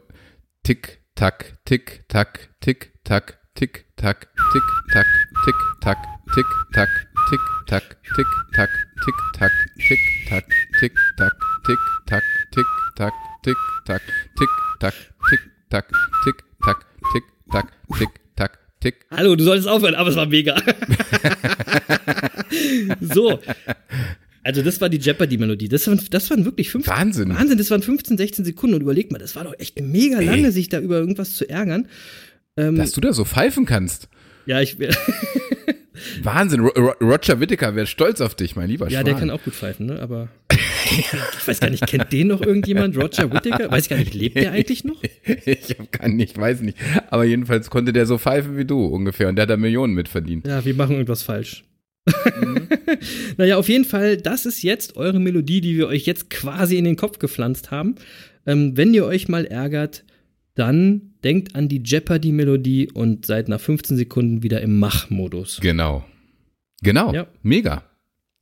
Tick, 0.64 1.00
tack, 1.16 1.58
tick, 1.66 2.04
tack, 2.10 2.50
tick, 2.60 2.92
tack, 3.04 3.40
tick, 3.56 3.86
tack, 3.96 4.28
tick, 4.52 4.64
tack, 4.92 5.06
tick, 5.46 5.56
tack, 5.82 5.98
tick, 6.34 6.46
tack, 6.74 6.90
tick, 7.30 7.40
tack, 7.68 7.84
tick, 8.16 8.28
tack, 8.56 8.70
tick, 9.06 9.16
tack, 9.38 9.52
tick, 9.86 10.00
tack, 10.28 10.44
tick, 10.74 10.92
tack, 11.16 11.34
tick, 11.66 11.78
tack, 12.08 12.24
tick, 12.56 12.68
tack, 12.96 13.14
tick, 13.44 13.56
tack, 13.86 14.04
tick, 14.26 14.48
tack, 14.80 14.94
tick, 15.30 15.50
tack, 15.70 15.86
tick, 16.24 16.36
tack, 16.64 16.86
tick, 17.14 17.24
tack, 17.52 17.68
tick, 17.98 18.10
tack, 18.36 18.58
tick. 18.80 18.96
Hallo, 19.12 19.36
du 19.36 19.44
solltest 19.44 19.68
aufhören, 19.68 19.96
aber 19.96 20.10
es 20.10 20.16
war 20.16 20.26
mega. 20.26 20.56
so. 23.02 23.40
Also 24.42 24.64
das 24.64 24.82
war 24.82 24.90
die 24.90 24.98
Jeopardy-Melodie. 24.98 25.68
Das 25.68 25.86
waren, 25.86 26.02
das 26.10 26.30
waren 26.32 26.46
wirklich 26.46 26.72
15, 26.72 26.92
Wahnsinn. 26.92 27.30
Wahnsinn, 27.30 27.58
das 27.58 27.70
waren 27.70 27.84
15, 27.84 28.18
16 28.18 28.46
Sekunden. 28.46 28.76
Und 28.76 28.82
überleg 28.82 29.12
mal, 29.12 29.20
das 29.20 29.36
war 29.36 29.44
doch 29.44 29.54
echt 29.60 29.80
mega 29.80 30.20
lange, 30.20 30.52
sich 30.52 30.70
da 30.70 30.80
über 30.80 30.98
irgendwas 30.98 31.36
zu 31.36 31.48
ärgern. 31.48 31.88
Ähm, 32.58 32.76
Dass 32.76 32.94
du 32.94 33.02
da 33.02 33.14
so 33.14 33.26
pfeifen 33.26 33.66
kannst. 33.66 34.10
Ja, 34.50 34.62
ich, 34.62 34.78
Wahnsinn. 36.24 36.62
Ro 36.62 36.70
Ro 36.70 36.94
Roger 37.02 37.40
Whittaker 37.40 37.76
wäre 37.76 37.86
stolz 37.86 38.20
auf 38.20 38.34
dich, 38.34 38.56
mein 38.56 38.68
lieber 38.68 38.86
ja, 38.86 39.02
Schwan. 39.02 39.06
der 39.06 39.14
kann 39.14 39.30
auch 39.30 39.44
gut 39.44 39.54
pfeifen, 39.54 39.86
ne? 39.86 40.02
Aber 40.02 40.30
ich 40.52 41.48
weiß 41.48 41.60
gar 41.60 41.70
nicht, 41.70 41.86
kennt 41.86 42.12
den 42.12 42.30
noch 42.30 42.42
irgendjemand? 42.42 42.98
Roger 42.98 43.32
Whittaker? 43.32 43.70
Weiß 43.70 43.84
ich 43.84 43.90
gar 43.90 43.98
nicht, 43.98 44.16
lebt 44.16 44.38
der 44.38 44.54
eigentlich 44.54 44.84
noch? 44.84 45.02
Ich 45.46 45.78
hab 45.78 45.92
gar 45.92 46.08
nicht, 46.08 46.36
weiß 46.36 46.62
nicht. 46.62 46.80
Aber 47.12 47.26
jedenfalls 47.26 47.70
konnte 47.70 47.94
der 47.94 48.08
so 48.08 48.18
pfeifen 48.18 48.58
wie 48.58 48.66
du 48.66 48.84
ungefähr 48.86 49.30
und 49.30 49.36
der 49.36 49.44
hat 49.44 49.52
da 49.52 49.58
Millionen 49.58 49.94
mitverdient. 49.94 50.48
Ja, 50.48 50.66
wir 50.66 50.74
machen 50.74 50.94
irgendwas 50.94 51.22
falsch. 51.22 51.64
naja, 53.38 53.58
auf 53.58 53.70
jeden 53.70 53.86
Fall, 53.86 54.18
das 54.18 54.48
ist 54.48 54.64
jetzt 54.64 54.98
eure 54.98 55.20
Melodie, 55.20 55.62
die 55.62 55.78
wir 55.78 55.88
euch 55.88 56.08
jetzt 56.08 56.32
quasi 56.32 56.78
in 56.78 56.86
den 56.86 56.96
Kopf 56.96 57.20
gepflanzt 57.20 57.70
haben. 57.70 57.96
Ähm, 58.48 58.76
wenn 58.76 58.96
ihr 58.96 59.06
euch 59.06 59.28
mal 59.28 59.46
ärgert, 59.46 60.06
dann 60.56 61.14
denkt 61.24 61.56
an 61.56 61.68
die 61.68 61.82
Jeopardy-Melodie 61.84 62.92
und 62.92 63.26
seid 63.26 63.50
nach 63.50 63.60
15 63.60 63.98
Sekunden 63.98 64.44
wieder 64.44 64.62
im 64.62 64.80
Mach-Modus. 64.80 65.60
Genau. 65.62 66.06
Genau. 66.82 67.14
Ja. 67.14 67.28
Mega. 67.42 67.84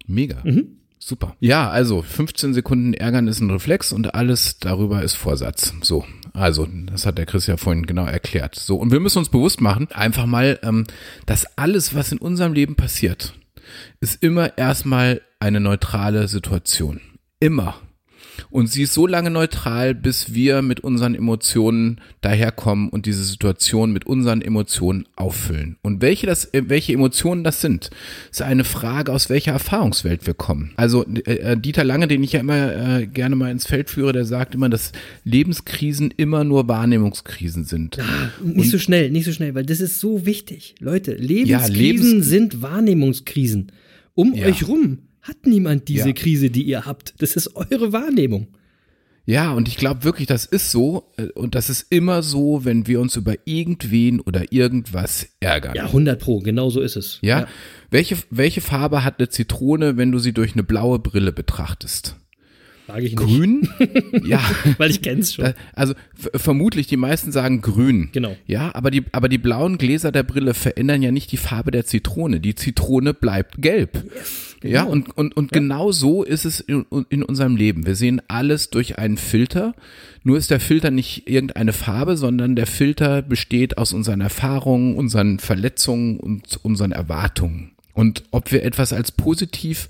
Mega. 0.05 0.41
Mhm. 0.43 0.77
Super. 0.99 1.35
Ja, 1.39 1.69
also 1.69 2.01
15 2.01 2.53
Sekunden 2.53 2.93
ärgern 2.93 3.27
ist 3.27 3.39
ein 3.39 3.51
Reflex 3.51 3.93
und 3.93 4.15
alles 4.15 4.59
darüber 4.59 5.03
ist 5.03 5.13
Vorsatz. 5.13 5.73
So. 5.81 6.05
Also, 6.33 6.67
das 6.87 7.05
hat 7.05 7.17
der 7.17 7.25
Chris 7.25 7.47
ja 7.47 7.57
vorhin 7.57 7.85
genau 7.85 8.05
erklärt. 8.05 8.55
So, 8.55 8.77
und 8.77 8.91
wir 8.91 8.99
müssen 8.99 9.19
uns 9.19 9.29
bewusst 9.29 9.61
machen, 9.61 9.87
einfach 9.91 10.25
mal, 10.25 10.59
ähm, 10.63 10.85
dass 11.25 11.57
alles, 11.57 11.95
was 11.95 12.11
in 12.11 12.17
unserem 12.17 12.53
Leben 12.53 12.75
passiert, 12.75 13.33
ist 14.01 14.21
immer 14.23 14.57
erstmal 14.57 15.21
eine 15.39 15.59
neutrale 15.59 16.27
Situation. 16.27 16.99
Immer. 17.39 17.75
Und 18.49 18.71
sie 18.71 18.83
ist 18.83 18.93
so 18.93 19.07
lange 19.07 19.29
neutral, 19.29 19.93
bis 19.95 20.33
wir 20.33 20.61
mit 20.61 20.79
unseren 20.81 21.15
Emotionen 21.15 21.99
daherkommen 22.21 22.89
und 22.89 23.05
diese 23.05 23.23
Situation 23.23 23.91
mit 23.91 24.05
unseren 24.05 24.41
Emotionen 24.41 25.05
auffüllen. 25.15 25.77
Und 25.81 26.01
welche 26.01 26.27
das, 26.27 26.45
äh, 26.53 26.63
welche 26.67 26.93
Emotionen 26.93 27.43
das 27.43 27.61
sind, 27.61 27.89
ist 28.31 28.41
eine 28.41 28.63
Frage, 28.63 29.11
aus 29.11 29.29
welcher 29.29 29.51
Erfahrungswelt 29.53 30.25
wir 30.27 30.33
kommen. 30.33 30.71
Also 30.75 31.05
äh, 31.05 31.33
äh, 31.53 31.57
Dieter 31.59 31.83
Lange, 31.83 32.07
den 32.07 32.23
ich 32.23 32.33
ja 32.33 32.39
immer 32.39 32.99
äh, 32.99 33.07
gerne 33.07 33.35
mal 33.35 33.51
ins 33.51 33.65
Feld 33.67 33.89
führe, 33.89 34.13
der 34.13 34.25
sagt 34.25 34.55
immer, 34.55 34.69
dass 34.69 34.91
Lebenskrisen 35.23 36.13
immer 36.15 36.43
nur 36.43 36.67
Wahrnehmungskrisen 36.67 37.65
sind. 37.65 37.97
Nicht 38.43 38.71
so 38.71 38.79
schnell, 38.79 39.11
nicht 39.11 39.25
so 39.25 39.31
schnell, 39.31 39.55
weil 39.55 39.65
das 39.65 39.79
ist 39.81 39.99
so 39.99 40.25
wichtig. 40.25 40.75
Leute, 40.79 41.13
Lebenskrisen 41.13 41.73
Lebens- 42.11 42.25
sind 42.27 42.61
Wahrnehmungskrisen. 42.61 43.71
Um 44.13 44.33
Ja. 44.33 44.47
euch 44.47 44.67
rum 44.67 44.99
hat 45.27 45.45
niemand 45.45 45.87
diese 45.87 46.09
Ja. 46.09 46.13
Krise, 46.13 46.49
die 46.49 46.63
ihr 46.63 46.85
habt. 46.85 47.13
Das 47.19 47.35
ist 47.35 47.55
eure 47.55 47.91
Wahrnehmung. 47.93 48.47
Ja, 49.29 49.51
und 49.51 49.67
ich 49.67 49.75
glaube 49.75 50.05
wirklich, 50.05 50.25
das 50.27 50.45
ist 50.45 50.71
so. 50.71 51.11
äh, 51.17 51.23
Und 51.35 51.53
das 51.55 51.69
ist 51.69 51.87
immer 51.91 52.23
so, 52.23 52.63
wenn 52.63 52.87
wir 52.87 53.01
uns 53.01 53.17
über 53.17 53.35
irgendwen 53.43 54.21
oder 54.21 54.53
irgendwas 54.53 55.27
ärgern. 55.41 55.75
Ja, 55.75 55.87
100 55.87 56.17
pro, 56.17 56.39
genau 56.39 56.69
so 56.69 56.79
ist 56.79 56.95
es. 56.95 57.19
Ja? 57.21 57.45
Welche, 57.91 58.15
welche 58.29 58.61
Farbe 58.61 59.03
hat 59.03 59.19
eine 59.19 59.27
Zitrone, 59.27 59.97
wenn 59.97 60.13
du 60.13 60.19
sie 60.19 60.31
durch 60.31 60.53
eine 60.53 60.63
blaue 60.63 60.99
Brille 60.99 61.33
betrachtest? 61.33 62.15
Sage 62.87 63.05
ich 63.05 63.17
nicht, 63.17 63.21
Grün? 63.21 63.67
ja. 64.25 64.39
weil 64.77 64.89
ich 64.91 65.01
kenn's 65.01 65.33
schon. 65.33 65.43
Da- 65.43 65.53
Also 65.73 65.93
vermutlich 66.15 66.87
die 66.87 66.95
meisten 66.95 67.33
sagen 67.33 67.59
grün. 67.59 68.07
Genau. 68.13 68.37
Ja, 68.45 68.73
aber 68.75 68.91
die, 68.91 69.03
aber 69.11 69.27
die 69.27 69.37
blauen 69.37 69.77
Gläser 69.77 70.13
der 70.13 70.23
Brille 70.23 70.53
verändern 70.53 71.01
ja 71.01 71.11
nicht 71.11 71.33
die 71.33 71.37
Farbe 71.37 71.71
der 71.71 71.85
Zitrone. 71.85 72.39
Die 72.39 72.55
Zitrone 72.55 73.13
bleibt 73.13 73.61
gelb. 73.61 74.05
Ja, 74.63 74.83
genau. 74.83 74.91
und, 74.91 75.17
und, 75.17 75.37
und 75.37 75.51
genau 75.51 75.91
so 75.91 76.23
ist 76.23 76.45
es 76.45 76.59
in, 76.59 76.85
in 77.09 77.23
unserem 77.23 77.55
Leben. 77.55 77.85
Wir 77.85 77.95
sehen 77.95 78.21
alles 78.27 78.69
durch 78.69 78.97
einen 78.97 79.17
Filter. 79.17 79.75
Nur 80.23 80.37
ist 80.37 80.51
der 80.51 80.59
Filter 80.59 80.91
nicht 80.91 81.29
irgendeine 81.29 81.73
Farbe, 81.73 82.17
sondern 82.17 82.55
der 82.55 82.67
Filter 82.67 83.21
besteht 83.21 83.77
aus 83.77 83.93
unseren 83.93 84.21
Erfahrungen, 84.21 84.95
unseren 84.95 85.39
Verletzungen 85.39 86.19
und 86.19 86.59
unseren 86.63 86.91
Erwartungen. 86.91 87.71
Und 87.93 88.23
ob 88.31 88.51
wir 88.51 88.63
etwas 88.63 88.93
als 88.93 89.11
positiv 89.11 89.89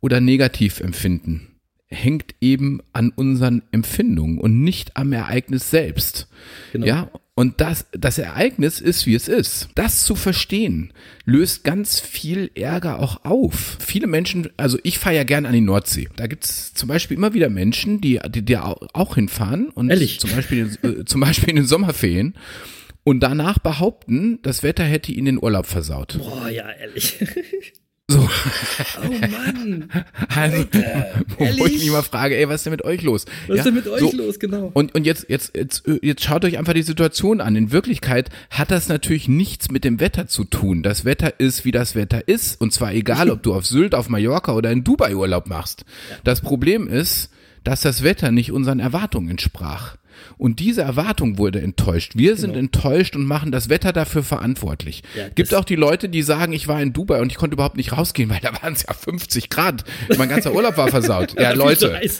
oder 0.00 0.20
negativ 0.20 0.80
empfinden, 0.80 1.48
hängt 1.86 2.34
eben 2.40 2.80
an 2.92 3.12
unseren 3.14 3.62
Empfindungen 3.72 4.38
und 4.38 4.62
nicht 4.62 4.96
am 4.96 5.12
Ereignis 5.12 5.70
selbst. 5.70 6.28
Genau. 6.72 6.86
Ja, 6.86 7.10
und 7.36 7.60
das, 7.60 7.86
das 7.92 8.18
Ereignis 8.18 8.80
ist, 8.80 9.06
wie 9.06 9.14
es 9.14 9.26
ist. 9.28 9.68
Das 9.74 10.04
zu 10.04 10.14
verstehen, 10.14 10.92
löst 11.24 11.64
ganz 11.64 11.98
viel 11.98 12.50
Ärger 12.54 13.00
auch 13.00 13.24
auf. 13.24 13.76
Viele 13.84 14.06
Menschen, 14.06 14.50
also 14.56 14.78
ich 14.84 14.98
fahre 14.98 15.16
ja 15.16 15.24
gern 15.24 15.44
an 15.46 15.52
die 15.52 15.60
Nordsee. 15.60 16.08
Da 16.16 16.26
gibt's 16.28 16.72
zum 16.74 16.88
Beispiel 16.88 17.16
immer 17.16 17.34
wieder 17.34 17.50
Menschen, 17.50 18.00
die, 18.00 18.20
die, 18.28 18.42
die 18.42 18.56
au- 18.58 18.86
auch 18.92 19.16
hinfahren 19.16 19.68
und 19.70 19.90
Ehrlich? 19.90 20.20
zum 20.20 20.30
Beispiel, 20.30 20.70
äh, 20.82 21.04
zum 21.04 21.20
Beispiel 21.20 21.50
in 21.50 21.56
den 21.56 21.66
Sommerferien 21.66 22.34
und 23.02 23.20
danach 23.20 23.58
behaupten, 23.58 24.38
das 24.42 24.62
Wetter 24.62 24.84
hätte 24.84 25.10
ihnen 25.12 25.26
den 25.26 25.42
Urlaub 25.42 25.66
versaut. 25.66 26.16
Boah, 26.18 26.48
ja, 26.48 26.70
ehrlich. 26.70 27.16
So. 28.24 28.30
Oh 29.02 29.10
Mann. 29.10 29.88
Also, 30.34 30.56
wo 31.38 31.66
ich 31.66 31.78
mich 31.78 31.90
mal 31.90 32.02
frage, 32.02 32.36
ey, 32.36 32.48
was 32.48 32.56
ist 32.56 32.66
denn 32.66 32.72
mit 32.72 32.84
euch 32.84 33.02
los? 33.02 33.24
Was 33.46 33.58
ist 33.58 33.66
denn 33.66 33.74
mit 33.74 33.86
euch 33.86 34.00
so. 34.00 34.16
los, 34.16 34.38
genau? 34.38 34.70
Und, 34.74 34.94
und 34.94 35.06
jetzt, 35.06 35.26
jetzt, 35.28 35.56
jetzt, 35.56 35.84
jetzt 36.02 36.24
schaut 36.24 36.44
euch 36.44 36.58
einfach 36.58 36.72
die 36.72 36.82
Situation 36.82 37.40
an. 37.40 37.54
In 37.54 37.70
Wirklichkeit 37.70 38.30
hat 38.50 38.70
das 38.70 38.88
natürlich 38.88 39.28
nichts 39.28 39.70
mit 39.70 39.84
dem 39.84 40.00
Wetter 40.00 40.26
zu 40.26 40.44
tun. 40.44 40.82
Das 40.82 41.04
Wetter 41.04 41.38
ist, 41.38 41.64
wie 41.64 41.70
das 41.70 41.94
Wetter 41.94 42.26
ist. 42.26 42.60
Und 42.60 42.72
zwar 42.72 42.92
egal, 42.94 43.30
ob 43.30 43.42
du 43.42 43.54
auf 43.54 43.64
Sylt, 43.64 43.94
auf 43.94 44.08
Mallorca 44.08 44.54
oder 44.54 44.72
in 44.72 44.82
Dubai 44.82 45.14
Urlaub 45.14 45.46
machst. 45.46 45.84
Das 46.24 46.40
Problem 46.40 46.88
ist, 46.88 47.30
dass 47.62 47.80
das 47.80 48.02
Wetter 48.02 48.30
nicht 48.30 48.52
unseren 48.52 48.80
Erwartungen 48.80 49.30
entsprach. 49.30 49.96
Und 50.38 50.60
diese 50.60 50.82
Erwartung 50.82 51.38
wurde 51.38 51.60
enttäuscht. 51.60 52.12
Wir 52.16 52.36
sind 52.36 52.56
enttäuscht 52.56 53.16
und 53.16 53.24
machen 53.24 53.52
das 53.52 53.68
Wetter 53.68 53.92
dafür 53.92 54.22
verantwortlich. 54.22 55.02
Genau. 55.14 55.26
Ja, 55.26 55.32
Gibt 55.34 55.54
auch 55.54 55.64
die 55.64 55.76
Leute, 55.76 56.08
die 56.08 56.22
sagen, 56.22 56.52
ich 56.52 56.68
war 56.68 56.80
in 56.80 56.92
Dubai 56.92 57.20
und 57.20 57.30
ich 57.30 57.38
konnte 57.38 57.54
überhaupt 57.54 57.76
nicht 57.76 57.92
rausgehen, 57.92 58.30
weil 58.30 58.40
da 58.40 58.52
waren 58.62 58.72
es 58.72 58.84
ja 58.86 58.94
50 58.94 59.50
Grad. 59.50 59.84
Mein 60.16 60.28
ganzer 60.28 60.54
Urlaub 60.54 60.76
war 60.76 60.88
versaut. 60.88 61.34
Ja, 61.44 61.52
Leute. 61.52 62.00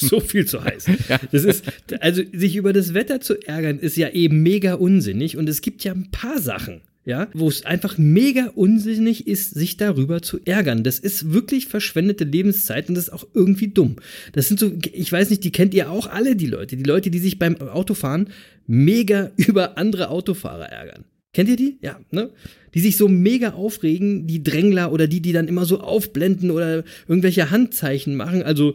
So 0.00 0.20
viel 0.20 0.46
zu 0.46 0.62
heiß. 0.62 0.86
Das 1.32 1.44
ist, 1.44 1.64
also 2.00 2.22
sich 2.32 2.54
über 2.54 2.72
das 2.72 2.94
Wetter 2.94 3.20
zu 3.20 3.34
ärgern, 3.46 3.80
ist 3.80 3.96
ja 3.96 4.10
eben 4.10 4.42
mega 4.42 4.74
unsinnig. 4.74 5.36
Und 5.36 5.48
es 5.48 5.60
gibt 5.60 5.82
ja 5.82 5.92
ein 5.92 6.10
paar 6.12 6.38
Sachen, 6.40 6.82
ja, 7.08 7.26
wo 7.32 7.48
es 7.48 7.64
einfach 7.64 7.96
mega 7.96 8.48
unsinnig 8.54 9.26
ist, 9.26 9.54
sich 9.54 9.78
darüber 9.78 10.20
zu 10.20 10.40
ärgern. 10.44 10.84
Das 10.84 10.98
ist 10.98 11.32
wirklich 11.32 11.66
verschwendete 11.66 12.24
Lebenszeit 12.24 12.90
und 12.90 12.96
das 12.96 13.04
ist 13.04 13.14
auch 13.14 13.26
irgendwie 13.32 13.68
dumm. 13.68 13.96
Das 14.32 14.46
sind 14.46 14.60
so, 14.60 14.70
ich 14.92 15.10
weiß 15.10 15.30
nicht, 15.30 15.42
die 15.42 15.50
kennt 15.50 15.72
ihr 15.72 15.90
auch 15.90 16.06
alle, 16.06 16.36
die 16.36 16.44
Leute. 16.46 16.76
Die 16.76 16.82
Leute, 16.82 17.10
die 17.10 17.18
sich 17.18 17.38
beim 17.38 17.56
Autofahren 17.62 18.28
mega 18.66 19.30
über 19.38 19.78
andere 19.78 20.10
Autofahrer 20.10 20.66
ärgern. 20.66 21.06
Kennt 21.32 21.48
ihr 21.48 21.56
die? 21.56 21.78
Ja, 21.80 21.98
ne? 22.10 22.28
Die 22.74 22.80
sich 22.80 22.98
so 22.98 23.08
mega 23.08 23.54
aufregen, 23.54 24.26
die 24.26 24.42
Drängler 24.42 24.92
oder 24.92 25.06
die, 25.06 25.22
die 25.22 25.32
dann 25.32 25.48
immer 25.48 25.64
so 25.64 25.80
aufblenden 25.80 26.50
oder 26.50 26.84
irgendwelche 27.06 27.50
Handzeichen 27.50 28.16
machen. 28.16 28.42
Also, 28.42 28.74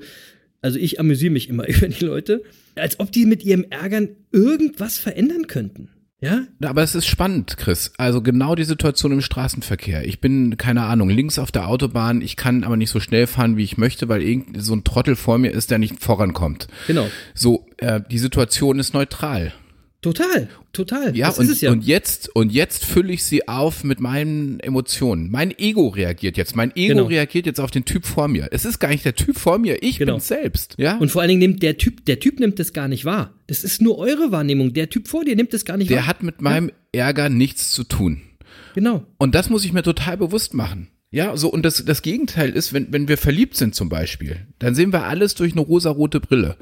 also 0.59 0.79
ich 0.79 0.99
amüsiere 0.99 1.33
mich 1.33 1.49
immer 1.49 1.67
über 1.67 1.87
die 1.87 2.03
Leute, 2.03 2.41
als 2.73 2.99
ob 2.99 3.11
die 3.11 3.27
mit 3.27 3.45
ihrem 3.45 3.67
Ärgern 3.69 4.09
irgendwas 4.31 4.97
verändern 4.97 5.45
könnten. 5.45 5.89
Ja? 6.23 6.43
Aber 6.63 6.81
es 6.83 6.95
ist 6.95 7.05
spannend, 7.05 7.57
Chris. 7.57 7.91
Also 7.97 8.21
genau 8.21 8.55
die 8.55 8.63
Situation 8.63 9.11
im 9.11 9.19
Straßenverkehr. 9.19 10.07
Ich 10.07 10.21
bin, 10.21 10.55
keine 10.55 10.83
Ahnung, 10.83 11.09
links 11.09 11.37
auf 11.37 11.51
der 11.51 11.67
Autobahn, 11.67 12.21
ich 12.21 12.37
kann 12.37 12.63
aber 12.63 12.77
nicht 12.77 12.91
so 12.91 13.01
schnell 13.01 13.27
fahren, 13.27 13.57
wie 13.57 13.63
ich 13.65 13.77
möchte, 13.77 14.07
weil 14.07 14.21
irgend 14.21 14.63
so 14.63 14.73
ein 14.73 14.85
Trottel 14.85 15.17
vor 15.17 15.37
mir 15.37 15.51
ist, 15.51 15.69
der 15.69 15.79
nicht 15.79 16.01
vorankommt. 16.01 16.67
Genau. 16.87 17.09
So, 17.33 17.67
äh, 17.75 17.99
die 18.09 18.19
Situation 18.19 18.79
ist 18.79 18.93
neutral. 18.93 19.51
Total, 20.03 20.47
total. 20.73 21.15
Ja, 21.17 21.27
das 21.27 21.39
und, 21.39 21.45
ist 21.45 21.51
es 21.53 21.61
ja. 21.61 21.71
und 21.71 21.83
jetzt, 21.83 22.29
und 22.35 22.51
jetzt 22.51 22.85
fülle 22.85 23.11
ich 23.13 23.23
sie 23.23 23.47
auf 23.47 23.83
mit 23.83 23.99
meinen 23.99 24.59
Emotionen. 24.59 25.31
Mein 25.31 25.57
Ego 25.57 25.87
reagiert 25.87 26.37
jetzt. 26.37 26.55
Mein 26.55 26.75
Ego 26.75 26.89
Genau. 26.95 27.05
reagiert 27.07 27.45
jetzt 27.47 27.59
auf 27.59 27.71
den 27.71 27.85
Typ 27.85 28.05
vor 28.05 28.27
mir. 28.27 28.49
Es 28.51 28.65
ist 28.65 28.77
gar 28.79 28.89
nicht 28.89 29.05
der 29.05 29.15
Typ 29.15 29.39
vor 29.39 29.57
mir, 29.57 29.81
ich 29.81 29.97
Genau. 29.97 30.13
bin 30.13 30.21
selbst. 30.21 30.75
Ja. 30.77 30.97
und 30.97 31.09
vor 31.09 31.21
allen 31.21 31.29
Dingen 31.29 31.39
nimmt 31.39 31.63
der 31.63 31.77
Typ, 31.77 32.05
der 32.05 32.19
Typ 32.19 32.39
nimmt 32.39 32.59
das 32.59 32.73
gar 32.73 32.87
nicht 32.87 33.05
wahr. 33.05 33.33
Das 33.47 33.63
ist 33.63 33.81
nur 33.81 33.97
eure 33.97 34.31
Wahrnehmung. 34.31 34.73
Der 34.73 34.89
Typ 34.89 35.07
vor 35.07 35.25
dir 35.25 35.35
nimmt 35.35 35.53
das 35.53 35.65
gar 35.65 35.77
nicht 35.77 35.89
der 35.89 35.97
wahr. 35.99 36.07
hat 36.07 36.21
mit 36.21 36.41
meinem 36.41 36.71
Ärger 36.91 37.29
nichts 37.29 37.71
zu 37.71 37.83
tun. 37.83 38.21
genau. 38.75 39.05
Und 39.17 39.33
das 39.35 39.49
muss 39.49 39.65
ich 39.65 39.73
mir 39.73 39.83
total 39.83 40.17
bewusst 40.17 40.53
machen. 40.53 40.89
Ja, 41.13 41.37
so, 41.37 41.47
und 41.49 41.63
das, 41.63 41.85
das 41.85 42.01
Gegenteil 42.01 42.49
ist, 42.49 42.73
wenn, 42.73 42.87
wenn 42.91 43.07
wir 43.07 43.17
verliebt 43.19 43.55
sind 43.55 43.75
zum 43.75 43.87
Beispiel, 43.87 44.37
dann 44.57 44.73
sehen 44.73 44.91
wir 44.91 45.03
alles 45.03 45.35
durch 45.35 45.51
eine 45.51 45.61
rosarote 45.61 46.19
Brille. 46.19 46.57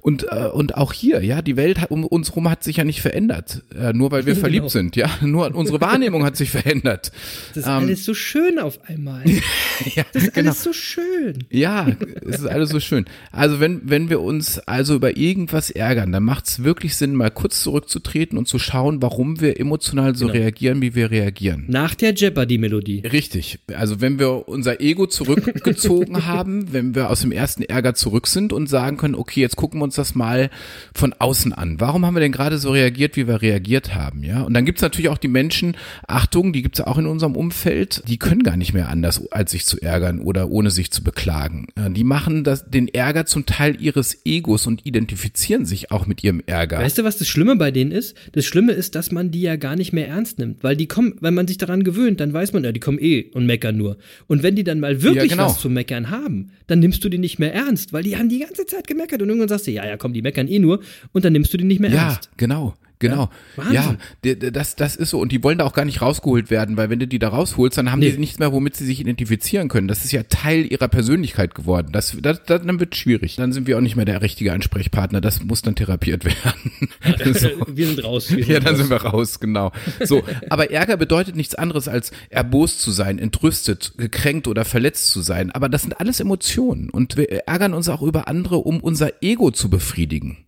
Und, 0.00 0.24
äh, 0.32 0.46
und 0.52 0.76
auch 0.76 0.92
hier, 0.92 1.22
ja, 1.22 1.42
die 1.42 1.56
Welt 1.56 1.78
hat, 1.80 1.90
um 1.92 2.04
uns 2.04 2.34
rum 2.34 2.50
hat 2.50 2.64
sich 2.64 2.78
ja 2.78 2.84
nicht 2.84 3.02
verändert, 3.02 3.62
äh, 3.78 3.92
nur 3.92 4.10
weil 4.10 4.26
wir 4.26 4.32
Genau. 4.32 4.40
verliebt 4.40 4.70
sind, 4.70 4.96
ja, 4.96 5.08
nur 5.20 5.54
unsere 5.54 5.80
Wahrnehmung 5.80 6.24
hat 6.24 6.36
sich 6.36 6.50
verändert. 6.50 7.12
Das 7.54 7.58
ist 7.58 7.66
Ähm, 7.66 7.72
alles 7.74 8.04
so 8.04 8.14
schön 8.14 8.58
auf 8.58 8.80
einmal. 8.88 9.22
ja, 9.94 10.04
Das 10.12 10.24
ist 10.24 10.34
genau. 10.34 10.48
alles 10.50 10.62
so 10.64 10.72
schön. 10.72 11.44
Ja, 11.50 11.86
es 12.26 12.38
ist 12.40 12.46
alles 12.46 12.70
so 12.70 12.80
schön. 12.80 13.04
Also 13.30 13.60
wenn, 13.60 13.82
wenn 13.84 14.08
wir 14.10 14.20
uns 14.22 14.58
also 14.58 14.94
über 14.96 15.16
irgendwas 15.18 15.70
ärgern, 15.70 16.10
dann 16.12 16.24
macht 16.24 16.46
es 16.48 16.64
wirklich 16.64 16.96
Sinn, 16.96 17.14
mal 17.14 17.30
kurz 17.30 17.62
zurückzutreten 17.62 18.38
und 18.38 18.48
zu 18.48 18.58
schauen, 18.58 19.02
warum 19.02 19.40
wir 19.42 19.60
emotional 19.60 20.16
so 20.16 20.26
Genau. 20.26 20.38
reagieren, 20.38 20.80
wie 20.82 20.94
wir 20.94 21.10
reagieren. 21.10 21.64
Nach 21.68 21.94
der 21.94 22.14
Jeopardy-Melodie. 22.14 23.00
Richtig. 23.12 23.58
Also 23.82 24.00
wenn 24.00 24.20
wir 24.20 24.46
unser 24.48 24.80
Ego 24.80 25.08
zurückgezogen 25.08 26.24
haben, 26.26 26.72
wenn 26.72 26.94
wir 26.94 27.10
aus 27.10 27.22
dem 27.22 27.32
ersten 27.32 27.64
Ärger 27.64 27.94
zurück 27.94 28.28
sind 28.28 28.52
und 28.52 28.68
sagen 28.68 28.96
können, 28.96 29.16
okay, 29.16 29.40
jetzt 29.40 29.56
gucken 29.56 29.80
wir 29.80 29.82
uns 29.82 29.96
das 29.96 30.14
mal 30.14 30.50
von 30.94 31.12
außen 31.18 31.52
an. 31.52 31.80
Warum 31.80 32.06
haben 32.06 32.14
wir 32.14 32.20
denn 32.20 32.30
gerade 32.30 32.58
so 32.58 32.70
reagiert, 32.70 33.16
wie 33.16 33.26
wir 33.26 33.42
reagiert 33.42 33.92
haben? 33.92 34.22
Ja. 34.22 34.42
Und 34.42 34.54
dann 34.54 34.64
gibt's 34.64 34.82
natürlich 34.82 35.08
auch 35.08 35.18
die 35.18 35.26
Menschen, 35.26 35.76
Achtung, 36.06 36.52
die 36.52 36.62
gibt's 36.62 36.80
auch 36.80 36.96
in 36.96 37.08
unserem 37.08 37.34
Umfeld, 37.34 38.04
die 38.06 38.18
können 38.18 38.44
gar 38.44 38.56
nicht 38.56 38.72
mehr 38.72 38.88
anders, 38.88 39.32
als 39.32 39.50
sich 39.50 39.66
zu 39.66 39.82
ärgern 39.82 40.20
oder 40.20 40.48
ohne 40.48 40.70
sich 40.70 40.92
zu 40.92 41.02
beklagen. 41.02 41.66
Die 41.76 42.04
machen 42.04 42.44
das, 42.44 42.70
den 42.70 42.86
Ärger 42.86 43.26
zum 43.26 43.46
Teil 43.46 43.82
ihres 43.82 44.24
Egos 44.24 44.68
und 44.68 44.86
identifizieren 44.86 45.66
sich 45.66 45.90
auch 45.90 46.06
mit 46.06 46.22
ihrem 46.22 46.40
Ärger. 46.46 46.78
Weißt 46.78 46.98
du, 46.98 47.02
was 47.02 47.16
das 47.16 47.26
Schlimme 47.26 47.56
bei 47.56 47.72
denen 47.72 47.90
ist? 47.90 48.16
Das 48.30 48.44
Schlimme 48.44 48.74
ist, 48.74 48.94
dass 48.94 49.10
man 49.10 49.32
die 49.32 49.40
ja 49.40 49.56
gar 49.56 49.74
nicht 49.74 49.92
mehr 49.92 50.06
ernst 50.06 50.38
nimmt, 50.38 50.62
weil 50.62 50.76
die 50.76 50.86
kommen, 50.86 51.16
wenn 51.20 51.34
man 51.34 51.48
sich 51.48 51.58
daran 51.58 51.82
gewöhnt, 51.82 52.20
dann 52.20 52.32
weiß 52.32 52.52
man, 52.52 52.62
ja, 52.62 52.70
die 52.70 52.78
kommen 52.78 53.00
eh 53.00 53.24
und 53.34 53.44
meckern 53.44 53.71
nur. 53.76 53.96
Und 54.26 54.42
wenn 54.42 54.54
die 54.56 54.64
dann 54.64 54.80
mal 54.80 55.02
wirklich 55.02 55.30
Ja, 55.30 55.36
genau. 55.36 55.46
was 55.50 55.60
zu 55.60 55.68
meckern 55.70 56.10
haben, 56.10 56.50
dann 56.66 56.78
nimmst 56.80 57.02
du 57.04 57.08
die 57.08 57.18
nicht 57.18 57.38
mehr 57.38 57.52
ernst, 57.54 57.92
weil 57.92 58.02
die 58.02 58.16
haben 58.16 58.28
die 58.28 58.38
ganze 58.40 58.66
Zeit 58.66 58.86
gemeckert 58.86 59.22
und 59.22 59.28
irgendwann 59.28 59.48
sagst 59.48 59.66
du, 59.66 59.70
ja, 59.70 59.86
ja, 59.86 59.96
komm, 59.96 60.12
die 60.12 60.22
meckern 60.22 60.48
eh 60.48 60.58
nur 60.58 60.80
und 61.12 61.24
dann 61.24 61.32
nimmst 61.32 61.52
du 61.52 61.56
die 61.58 61.64
nicht 61.64 61.80
mehr 61.80 61.90
Ja, 61.90 62.08
ernst. 62.12 62.30
genau. 62.36 62.74
Genau. 63.02 63.28
Wahnsinn. 63.56 63.74
Ja, 63.74 63.96
d- 64.24 64.50
das, 64.50 64.76
das 64.76 64.96
ist 64.96 65.10
so. 65.10 65.18
Und 65.20 65.32
die 65.32 65.42
wollen 65.42 65.58
da 65.58 65.64
auch 65.64 65.74
gar 65.74 65.84
nicht 65.84 66.00
rausgeholt 66.00 66.50
werden, 66.50 66.76
weil 66.76 66.88
wenn 66.88 66.98
du 66.98 67.06
die 67.06 67.18
da 67.18 67.28
rausholst, 67.28 67.76
dann 67.76 67.90
haben 67.90 67.98
Nee. 68.00 68.12
die 68.12 68.18
nichts 68.18 68.38
mehr, 68.38 68.52
womit 68.52 68.76
sie 68.76 68.84
sich 68.86 69.00
identifizieren 69.00 69.68
können. 69.68 69.88
Das 69.88 70.04
ist 70.04 70.12
ja 70.12 70.22
Teil 70.22 70.64
ihrer 70.70 70.88
Persönlichkeit 70.88 71.54
geworden. 71.54 71.88
Das, 71.92 72.16
das, 72.22 72.42
das 72.44 72.62
dann 72.62 72.80
wird 72.80 72.96
schwierig. 72.96 73.36
Dann 73.36 73.52
sind 73.52 73.66
wir 73.66 73.76
auch 73.76 73.80
nicht 73.82 73.96
mehr 73.96 74.04
der 74.04 74.22
richtige 74.22 74.52
Ansprechpartner. 74.52 75.20
Das 75.20 75.42
muss 75.44 75.62
dann 75.62 75.74
therapiert 75.74 76.24
werden. 76.24 76.72
so. 77.34 77.48
Wir 77.68 77.86
sind 77.88 78.04
raus. 78.04 78.30
Wir 78.30 78.44
sind 78.44 78.52
Ja, 78.52 78.60
dann 78.60 78.68
raus. 78.74 78.78
sind 78.78 78.90
wir 78.90 79.02
raus, 79.02 79.40
genau. 79.40 79.72
So, 80.04 80.22
aber 80.48 80.70
Ärger 80.70 80.96
bedeutet 80.96 81.36
nichts 81.36 81.54
anderes 81.54 81.88
als 81.88 82.12
erbost 82.30 82.80
zu 82.80 82.90
sein, 82.92 83.18
entrüstet, 83.18 83.94
gekränkt 83.98 84.46
oder 84.48 84.64
verletzt 84.64 85.08
zu 85.08 85.20
sein. 85.22 85.50
Aber 85.50 85.68
das 85.68 85.82
sind 85.82 85.98
alles 86.00 86.20
Emotionen 86.20 86.88
und 86.90 87.16
wir 87.16 87.30
ärgern 87.48 87.74
uns 87.74 87.88
auch 87.88 88.02
über 88.02 88.28
andere, 88.28 88.58
um 88.58 88.80
unser 88.80 89.22
Ego 89.22 89.50
zu 89.50 89.68
befriedigen. 89.68 90.38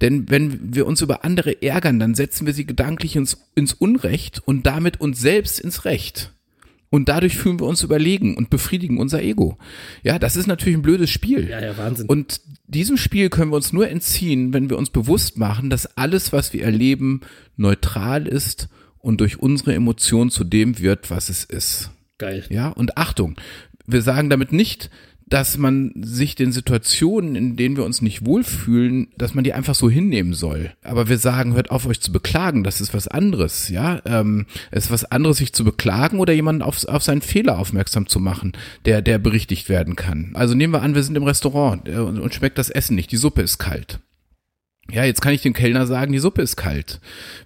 Denn 0.00 0.28
wenn 0.30 0.74
wir 0.74 0.86
uns 0.86 1.00
über 1.00 1.24
andere 1.24 1.62
ärgern, 1.62 1.98
dann 1.98 2.14
setzen 2.14 2.46
wir 2.46 2.54
sie 2.54 2.66
gedanklich 2.66 3.16
ins, 3.16 3.38
ins 3.54 3.72
Unrecht 3.72 4.42
und 4.44 4.66
damit 4.66 5.00
uns 5.00 5.20
selbst 5.20 5.60
ins 5.60 5.84
Recht. 5.84 6.32
Und 6.92 7.08
dadurch 7.08 7.38
fühlen 7.38 7.58
wir 7.58 7.66
uns 7.66 7.82
überlegen 7.82 8.36
und 8.36 8.50
befriedigen 8.50 8.98
unser 8.98 9.22
Ego. 9.22 9.56
Ja, 10.02 10.18
das 10.18 10.36
ist 10.36 10.46
natürlich 10.46 10.76
ein 10.76 10.82
blödes 10.82 11.08
Spiel. 11.08 11.48
Ja, 11.48 11.58
ja, 11.58 11.78
Wahnsinn. 11.78 12.06
Und 12.06 12.42
diesem 12.66 12.98
Spiel 12.98 13.30
können 13.30 13.50
wir 13.50 13.56
uns 13.56 13.72
nur 13.72 13.88
entziehen, 13.88 14.52
wenn 14.52 14.68
wir 14.68 14.76
uns 14.76 14.90
bewusst 14.90 15.38
machen, 15.38 15.70
dass 15.70 15.96
alles, 15.96 16.34
was 16.34 16.52
wir 16.52 16.62
erleben, 16.64 17.22
neutral 17.56 18.28
ist 18.28 18.68
und 18.98 19.22
durch 19.22 19.38
unsere 19.40 19.74
Emotionen 19.74 20.30
zu 20.30 20.44
dem 20.44 20.80
wird, 20.80 21.10
was 21.10 21.30
es 21.30 21.44
ist. 21.44 21.90
Geil. 22.18 22.44
Ja, 22.50 22.68
und 22.68 22.98
Achtung, 22.98 23.36
wir 23.86 24.02
sagen 24.02 24.28
damit 24.28 24.52
nicht, 24.52 24.90
dass 25.32 25.56
man 25.56 25.92
sich 25.96 26.34
den 26.34 26.52
Situationen, 26.52 27.36
in 27.36 27.56
denen 27.56 27.78
wir 27.78 27.86
uns 27.86 28.02
nicht 28.02 28.26
wohlfühlen, 28.26 29.08
dass 29.16 29.32
man 29.32 29.44
die 29.44 29.54
einfach 29.54 29.74
so 29.74 29.88
hinnehmen 29.88 30.34
soll. 30.34 30.72
Aber 30.82 31.08
wir 31.08 31.16
sagen, 31.16 31.54
hört 31.54 31.70
auf, 31.70 31.86
euch 31.86 32.02
zu 32.02 32.12
beklagen, 32.12 32.64
das 32.64 32.82
ist 32.82 32.92
was 32.92 33.08
anderes, 33.08 33.70
ja. 33.70 34.02
Ähm, 34.04 34.44
es 34.70 34.84
ist 34.84 34.90
was 34.90 35.06
anderes, 35.06 35.38
sich 35.38 35.54
zu 35.54 35.64
beklagen 35.64 36.18
oder 36.18 36.34
jemanden 36.34 36.60
auf, 36.60 36.86
auf 36.86 37.02
seinen 37.02 37.22
Fehler 37.22 37.58
aufmerksam 37.58 38.08
zu 38.08 38.20
machen, 38.20 38.52
der, 38.84 39.00
der 39.00 39.18
berichtigt 39.18 39.70
werden 39.70 39.96
kann. 39.96 40.32
Also 40.34 40.54
nehmen 40.54 40.74
wir 40.74 40.82
an, 40.82 40.94
wir 40.94 41.02
sind 41.02 41.16
im 41.16 41.22
Restaurant 41.22 41.88
äh, 41.88 41.96
und, 41.96 42.20
und 42.20 42.34
schmeckt 42.34 42.58
das 42.58 42.68
Essen 42.68 42.94
nicht, 42.94 43.10
die 43.10 43.16
Suppe 43.16 43.40
ist 43.40 43.56
kalt. 43.56 44.00
Ja, 44.90 45.04
jetzt 45.04 45.22
kann 45.22 45.32
ich 45.32 45.40
dem 45.40 45.52
Kellner 45.52 45.86
sagen, 45.86 46.12
die 46.12 46.18
Suppe 46.18 46.42
ist 46.42 46.56
kalt. 46.56 47.00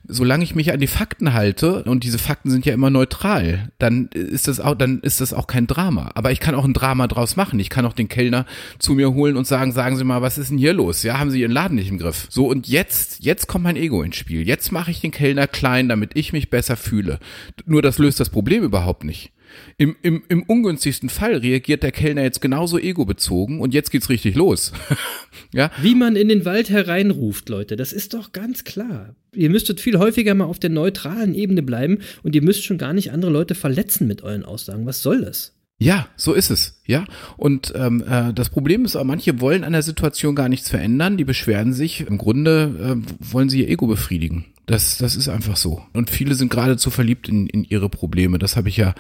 Solange 0.09 0.43
ich 0.43 0.55
mich 0.55 0.73
an 0.73 0.81
die 0.81 0.87
Fakten 0.87 1.35
halte, 1.35 1.85
und 1.85 2.03
diese 2.03 2.19
Fakten 2.19 2.51
sind 2.51 2.65
ja 2.65 2.73
immer 2.73 2.89
neutral, 2.89 3.71
dann 3.79 4.07
ist 4.09 4.49
das 4.49 4.59
auch, 4.59 4.75
dann 4.75 5.01
ist 5.01 5.21
das 5.21 5.35
auch 5.35 5.47
kein 5.47 5.67
Drama. 5.67 6.11
Aber 6.15 6.33
ich 6.33 6.41
kann 6.41 6.55
auch 6.55 6.65
ein 6.65 6.73
Drama 6.73 7.07
draus 7.07 7.37
machen. 7.37 7.61
Ich 7.61 7.69
kann 7.69 7.85
auch 7.85 7.93
den 7.93 8.09
Kellner 8.09 8.47
zu 8.79 8.95
mir 8.95 9.13
holen 9.13 9.37
und 9.37 9.47
sagen, 9.47 9.73
sagen 9.73 9.97
Sie 9.97 10.05
mal, 10.05 10.23
was 10.23 10.39
ist 10.39 10.51
denn 10.51 10.59
hier 10.59 10.73
los? 10.73 11.03
Ja, 11.03 11.19
haben 11.19 11.31
Sie 11.31 11.41
Ihren 11.41 11.53
Laden 11.53 11.77
nicht 11.77 11.91
im 11.91 11.99
Griff? 11.99 12.27
So, 12.31 12.49
und 12.49 12.69
jetzt, 12.69 13.23
jetzt 13.23 13.47
kommt 13.47 13.65
mein 13.65 13.77
Ego 13.77 14.03
ins 14.03 14.17
Spiel. 14.17 14.47
Jetzt 14.47 14.73
mache 14.73 14.91
ich 14.91 15.03
den 15.03 15.11
Kellner 15.11 15.47
klein, 15.47 15.89
damit 15.89 16.13
ich 16.15 16.33
mich 16.33 16.49
besser 16.49 16.77
fühle. 16.77 17.21
Nur 17.67 17.83
das 17.83 17.99
löst 17.99 18.19
das 18.19 18.31
Problem 18.31 18.65
überhaupt 18.65 19.05
nicht. 19.05 19.31
Im, 19.79 19.97
im, 20.03 20.23
Im 20.29 20.43
ungünstigsten 20.43 21.09
Fall 21.09 21.37
reagiert 21.37 21.83
der 21.83 21.93
Kellner 21.93 22.23
jetzt 22.23 22.41
genauso 22.41 22.79
egobezogen 22.79 23.61
und 23.61 23.75
jetzt 23.75 23.91
geht's 23.91 24.09
richtig 24.09 24.35
los. 24.35 24.73
ja, 25.53 25.71
Wie 25.83 25.95
man 25.95 26.17
in 26.17 26.29
den 26.29 26.45
Wald 26.45 26.71
hereinruft, 26.71 27.49
Leute, 27.49 27.77
das 27.77 27.93
ist 27.93 28.15
doch 28.15 28.33
ganz 28.33 28.65
klar. 28.65 29.15
Ihr 29.35 29.51
müsstet 29.51 29.81
viel 29.81 29.99
häufiger 29.99 30.35
mal 30.35 30.45
auf 30.45 30.59
der 30.59 30.71
neutralen 30.71 31.35
Ebene 31.35 31.63
bleiben 31.63 31.99
und 32.23 32.35
ihr 32.35 32.43
müsst 32.43 32.65
schon 32.65 32.79
gar 32.79 32.93
nicht 32.93 33.13
andere 33.13 33.31
Leute 33.31 33.55
verletzen 33.55 34.07
mit 34.07 34.23
euren 34.23 34.45
Aussagen. 34.45 34.87
Was 34.87 35.03
soll 35.03 35.23
das? 35.23 35.57
Ja, 35.79 36.09
so 36.17 36.33
ist 36.33 36.51
es, 36.51 36.81
ja. 36.87 37.05
Und 37.37 37.75
ähm, 37.77 38.03
äh, 38.09 38.33
das 38.33 38.49
Problem 38.49 38.87
ist 38.87 38.97
auch, 38.97 39.05
manche 39.05 39.41
wollen 39.41 39.63
an 39.63 39.75
der 39.75 39.83
Situation 39.83 40.35
gar 40.35 40.49
nichts 40.49 40.71
verändern, 40.71 41.19
die 41.19 41.25
beschweren 41.25 41.75
sich. 41.75 42.01
Im 42.01 42.17
Grunde 42.17 43.03
äh, 43.05 43.33
wollen 43.33 43.51
sie 43.51 43.61
ihr 43.63 43.69
Ego 43.69 43.87
befriedigen. 43.87 44.47
Das, 44.67 44.99
das 44.99 45.15
ist 45.15 45.29
einfach 45.29 45.57
so. 45.57 45.83
Und 45.93 46.11
viele 46.11 46.35
sind 46.35 46.51
geradezu 46.51 46.91
verliebt 46.91 47.29
in, 47.29 47.47
in 47.47 47.63
ihre 47.63 47.89
Probleme. 47.89 48.39
Das 48.39 48.57
habe 48.57 48.69
ich 48.69 48.77
ja 48.77 48.95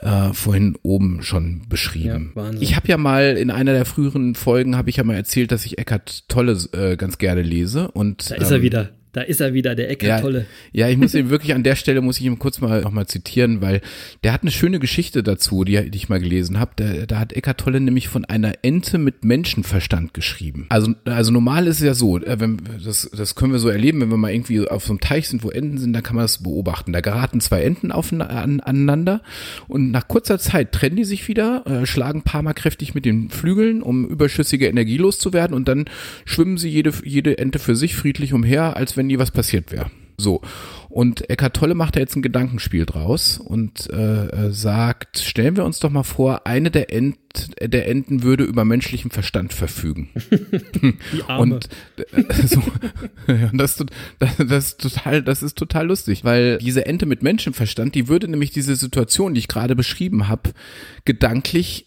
äh, 0.00 0.32
vorhin 0.32 0.76
oben 0.82 1.22
schon 1.22 1.62
beschrieben. 1.68 2.32
Ja, 2.36 2.42
Wahnsinn. 2.42 2.62
ich 2.62 2.76
habe 2.76 2.86
ja 2.86 2.96
mal 2.96 3.36
in 3.36 3.50
einer 3.50 3.72
der 3.72 3.84
früheren 3.84 4.36
Folgen 4.36 4.76
habe 4.76 4.90
ich 4.90 4.96
ja 4.96 5.04
mal 5.04 5.16
erzählt, 5.16 5.50
dass 5.50 5.66
ich 5.66 5.78
Eckart 5.78 6.28
Tolle 6.28 6.56
äh, 6.72 6.96
ganz 6.96 7.18
gerne 7.18 7.42
lese. 7.42 7.90
Und 7.90 8.30
Da 8.30 8.36
ist 8.36 8.50
er 8.50 8.58
ähm, 8.58 8.62
wieder. 8.62 8.90
Da 9.12 9.20
ist 9.20 9.40
er 9.40 9.52
wieder, 9.52 9.74
der 9.74 9.90
Eckart 9.90 10.22
Tolle. 10.22 10.46
ja, 10.72 10.88
ich 10.88 10.96
muss 10.96 11.14
ihn 11.14 11.28
wirklich 11.28 11.54
an 11.54 11.62
der 11.62 11.76
Stelle 11.76 12.00
muss 12.00 12.18
ich 12.18 12.24
ihm 12.24 12.38
kurz 12.38 12.60
mal 12.60 12.80
noch 12.80 12.90
mal 12.90 13.06
zitieren, 13.06 13.60
weil 13.60 13.82
der 14.24 14.32
hat 14.32 14.42
eine 14.42 14.50
schöne 14.50 14.78
Geschichte 14.78 15.22
dazu, 15.22 15.64
die, 15.64 15.90
die 15.90 15.98
ich 15.98 16.08
mal 16.08 16.20
gelesen 16.20 16.58
habe. 16.58 17.06
Da, 17.06 17.18
hat 17.18 17.34
Eckart 17.34 17.58
Tolle 17.58 17.80
nämlich 17.80 18.08
von 18.08 18.24
einer 18.24 18.54
Ente 18.62 18.96
mit 18.96 19.24
Menschenverstand 19.24 20.14
geschrieben. 20.14 20.66
Also 20.70 20.94
also 21.04 21.30
normal 21.30 21.66
ist 21.66 21.76
es 21.76 21.86
ja 21.86 21.94
so, 21.94 22.18
äh, 22.18 22.40
wenn 22.40 22.58
das 22.82 23.10
das 23.14 23.34
können 23.34 23.52
wir 23.52 23.58
so 23.58 23.68
erleben, 23.68 24.00
wenn 24.00 24.10
wir 24.10 24.16
mal 24.16 24.32
irgendwie 24.32 24.66
auf 24.66 24.84
so 24.84 24.92
einem 24.92 25.00
Teich 25.00 25.28
sind, 25.28 25.44
wo 25.44 25.50
Enten 25.50 25.78
sind, 25.78 25.92
dann 25.92 26.02
kann 26.02 26.16
man 26.16 26.24
das 26.24 26.42
beobachten. 26.42 26.92
Da 26.92 27.00
geraten 27.00 27.40
zwei 27.40 27.62
Enten 27.62 27.92
auf, 27.92 28.12
an, 28.12 28.60
aneinander 28.60 29.20
und 29.68 29.90
nach 29.90 30.08
kurzer 30.08 30.38
Zeit 30.38 30.72
trennen 30.72 30.96
die 30.96 31.04
sich 31.04 31.28
wieder, 31.28 31.66
äh, 31.66 31.86
schlagen 31.86 32.20
ein 32.20 32.24
paar 32.24 32.42
Mal 32.42 32.54
kräftig 32.54 32.94
mit 32.94 33.04
den 33.04 33.28
Flügeln, 33.28 33.82
um 33.82 34.08
überschüssige 34.08 34.68
Energie 34.68 34.96
loszuwerden 34.96 35.54
und 35.54 35.68
dann 35.68 35.84
schwimmen 36.24 36.56
sie 36.56 36.70
jede 36.70 36.92
jede 37.04 37.36
Ente 37.38 37.58
für 37.58 37.76
sich 37.76 37.94
friedlich 37.94 38.32
umher, 38.32 38.76
als 38.76 38.96
wenn 38.96 39.01
nie 39.02 39.18
was 39.18 39.30
passiert 39.30 39.72
wäre. 39.72 39.90
So. 40.18 40.40
Und 40.88 41.28
Eckart 41.30 41.56
Tolle 41.56 41.74
macht 41.74 41.96
da 41.96 42.00
jetzt 42.00 42.16
ein 42.16 42.22
Gedankenspiel 42.22 42.84
draus 42.84 43.38
und 43.38 43.88
äh, 43.90 44.26
äh, 44.26 44.50
sagt, 44.52 45.18
stellen 45.18 45.56
wir 45.56 45.64
uns 45.64 45.80
doch 45.80 45.90
mal 45.90 46.02
vor, 46.02 46.46
eine 46.46 46.70
der, 46.70 46.92
Ent, 46.92 47.16
der 47.62 47.88
Enten 47.88 48.22
würde 48.22 48.44
über 48.44 48.66
menschlichen 48.66 49.10
Verstand 49.10 49.54
verfügen. 49.54 50.10
Die 50.30 51.22
Arme. 51.26 51.54
Und 51.54 51.68
äh, 51.96 52.46
so, 52.46 52.62
das, 53.54 53.82
das, 54.18 54.36
das, 54.36 54.64
ist 54.66 54.80
total, 54.82 55.22
das 55.22 55.42
ist 55.42 55.56
total 55.56 55.86
lustig, 55.86 56.24
weil 56.24 56.58
diese 56.58 56.84
Ente 56.84 57.06
mit 57.06 57.22
Menschenverstand, 57.22 57.94
die 57.94 58.08
würde 58.08 58.28
nämlich 58.28 58.50
diese 58.50 58.76
Situation, 58.76 59.32
die 59.32 59.40
ich 59.40 59.48
gerade 59.48 59.74
beschrieben 59.74 60.28
habe, 60.28 60.50
gedanklich 61.06 61.86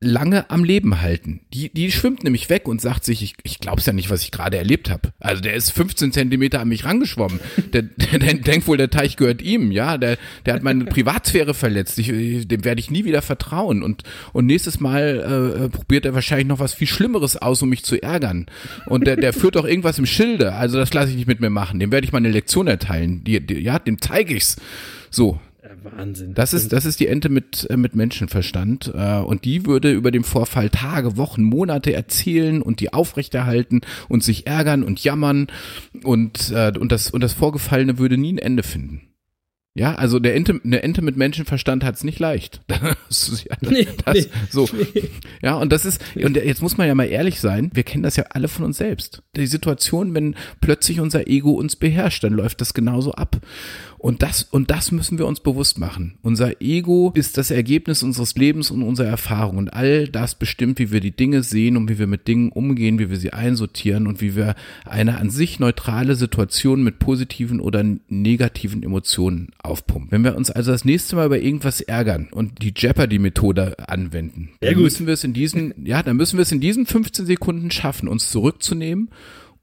lange 0.00 0.48
am 0.48 0.62
Leben 0.62 1.00
halten. 1.00 1.40
Die, 1.52 1.70
die 1.70 1.90
schwimmt 1.90 2.22
nämlich 2.22 2.48
weg 2.50 2.68
und 2.68 2.80
sagt 2.80 3.04
sich, 3.04 3.20
ich, 3.22 3.34
ich 3.42 3.58
glaub's 3.58 3.84
ja 3.84 3.92
nicht, 3.92 4.10
was 4.10 4.22
ich 4.22 4.30
gerade 4.30 4.56
erlebt 4.56 4.90
habe. 4.90 5.12
Also 5.18 5.42
der 5.42 5.54
ist 5.54 5.72
15 5.72 6.12
Zentimeter 6.12 6.60
an 6.60 6.68
mich 6.68 6.84
rangeschwommen. 6.84 7.40
Der, 7.72 7.82
der, 7.82 8.18
der 8.18 8.34
denkt 8.34 8.66
wohl, 8.66 8.78
der 8.78 8.88
Teich 8.88 9.16
gehört 9.16 9.42
ihm, 9.42 9.70
ja. 9.70 9.98
Der, 9.98 10.16
der 10.46 10.54
hat 10.54 10.62
meine 10.62 10.86
Privatsphäre 10.86 11.52
verletzt. 11.52 11.98
Ich, 11.98 12.08
dem 12.48 12.64
werde 12.64 12.80
ich 12.80 12.90
nie 12.90 13.04
wieder 13.04 13.20
vertrauen. 13.20 13.82
Und, 13.82 14.04
und 14.32 14.46
nächstes 14.46 14.80
Mal 14.80 15.66
äh, 15.66 15.68
probiert 15.68 16.06
er 16.06 16.14
wahrscheinlich 16.14 16.46
noch 16.46 16.60
was 16.60 16.72
viel 16.72 16.86
Schlimmeres 16.86 17.36
aus, 17.36 17.60
um 17.60 17.68
mich 17.68 17.84
zu 17.84 18.00
ärgern. 18.00 18.46
Und 18.86 19.06
der, 19.06 19.16
der 19.16 19.32
führt 19.34 19.56
auch 19.56 19.66
irgendwas 19.66 19.98
im 19.98 20.06
Schilde. 20.06 20.54
Also 20.54 20.78
das 20.78 20.94
lasse 20.94 21.10
ich 21.10 21.16
nicht 21.16 21.28
mit 21.28 21.40
mir 21.40 21.50
machen. 21.50 21.78
Dem 21.78 21.92
werde 21.92 22.06
ich 22.06 22.12
mal 22.12 22.18
eine 22.18 22.30
Lektion 22.30 22.68
erteilen. 22.68 23.22
Die, 23.24 23.44
die, 23.44 23.58
ja, 23.60 23.78
dem 23.78 24.00
zeige 24.00 24.34
ich's. 24.34 24.56
So, 25.10 25.40
Wahnsinn. 25.82 26.34
das 26.34 26.52
ist, 26.52 26.72
das 26.72 26.84
ist 26.84 27.00
die 27.00 27.06
Ente 27.06 27.28
mit, 27.28 27.66
äh, 27.70 27.76
mit 27.76 27.94
Menschenverstand. 27.94 28.92
Äh, 28.94 29.18
und 29.18 29.44
die 29.44 29.66
würde 29.66 29.92
über 29.92 30.10
den 30.10 30.24
Vorfall 30.24 30.70
Tage, 30.70 31.16
Wochen, 31.16 31.42
Monate 31.42 31.92
erzählen 31.92 32.62
und 32.62 32.80
die 32.80 32.92
aufrechterhalten 32.92 33.80
und 34.08 34.22
sich 34.22 34.46
ärgern 34.46 34.82
und 34.82 35.02
jammern. 35.02 35.48
Und, 36.02 36.50
äh, 36.50 36.72
und, 36.78 36.92
das, 36.92 37.10
und 37.10 37.22
das 37.22 37.32
Vorgefallene 37.32 37.98
würde 37.98 38.18
nie 38.18 38.32
ein 38.32 38.38
Ende 38.38 38.62
finden. 38.62 39.08
Ja, 39.78 39.94
also 39.94 40.18
der 40.18 40.34
Ente, 40.34 40.60
eine 40.64 40.82
Ente 40.82 41.02
mit 41.02 41.16
Menschenverstand 41.16 41.84
hat's 41.84 42.02
nicht 42.02 42.18
leicht. 42.18 42.60
Das 43.08 43.44
ja, 43.44 43.56
das, 43.60 43.70
Nee, 43.70 43.86
das, 44.04 44.14
nee. 44.14 44.26
so. 44.50 44.68
Ja, 45.40 45.54
und 45.54 45.72
das 45.72 45.84
ist, 45.84 46.02
und 46.16 46.36
jetzt 46.36 46.60
muss 46.60 46.76
man 46.76 46.88
ja 46.88 46.94
mal 46.94 47.04
ehrlich 47.04 47.40
sein, 47.40 47.70
wir 47.72 47.84
kennen 47.84 48.02
das 48.02 48.16
ja 48.16 48.24
alle 48.30 48.48
von 48.48 48.64
uns 48.64 48.76
selbst. 48.76 49.22
Die 49.36 49.46
Situation, 49.46 50.14
wenn 50.14 50.34
plötzlich 50.60 51.00
unser 51.00 51.28
Ego 51.28 51.52
uns 51.52 51.76
beherrscht, 51.76 52.24
dann 52.24 52.32
läuft 52.32 52.60
das 52.60 52.74
genauso 52.74 53.12
ab. 53.12 53.38
Und 53.98 54.22
das, 54.22 54.44
und 54.44 54.70
das 54.70 54.92
müssen 54.92 55.18
wir 55.18 55.26
uns 55.26 55.40
bewusst 55.40 55.78
machen. 55.78 56.14
Unser 56.22 56.60
Ego 56.62 57.12
ist 57.14 57.36
das 57.36 57.50
Ergebnis 57.50 58.02
unseres 58.02 58.36
Lebens 58.36 58.70
und 58.70 58.82
unserer 58.82 59.08
Erfahrung. 59.08 59.58
Und 59.58 59.72
all 59.72 60.08
das 60.08 60.36
bestimmt, 60.36 60.78
wie 60.78 60.92
wir 60.92 61.00
die 61.00 61.14
Dinge 61.14 61.42
sehen 61.42 61.76
und 61.76 61.88
wie 61.90 61.98
wir 61.98 62.06
mit 62.06 62.28
Dingen 62.28 62.50
umgehen, 62.50 62.98
wie 62.98 63.10
wir 63.10 63.16
sie 63.16 63.32
einsortieren 63.32 64.06
und 64.06 64.20
wie 64.20 64.36
wir 64.36 64.54
eine 64.84 65.18
an 65.18 65.30
sich 65.30 65.58
neutrale 65.58 66.14
Situation 66.14 66.82
mit 66.82 66.98
positiven 66.98 67.60
oder 67.60 67.84
negativen 68.08 68.82
Emotionen 68.82 69.48
aufpumpen. 69.62 70.12
Wenn 70.12 70.24
wir 70.24 70.36
uns 70.36 70.50
also 70.50 70.70
das 70.70 70.84
nächste 70.84 71.16
Mal 71.16 71.26
über 71.26 71.38
irgendwas 71.38 71.80
ärgern 71.80 72.28
und 72.30 72.62
die 72.62 72.72
Jeopardy-Methode 72.76 73.88
anwenden, 73.88 74.50
dann 74.60 74.80
müssen 74.80 75.06
wir 75.06 75.14
es 75.14 75.24
in 75.24 75.32
diesen, 75.32 75.74
ja, 75.84 76.02
dann 76.02 76.16
müssen 76.16 76.38
wir 76.38 76.42
es 76.42 76.52
in 76.52 76.60
diesen 76.60 76.86
15 76.86 77.26
Sekunden 77.26 77.70
schaffen, 77.70 78.08
uns 78.08 78.30
zurückzunehmen 78.30 79.10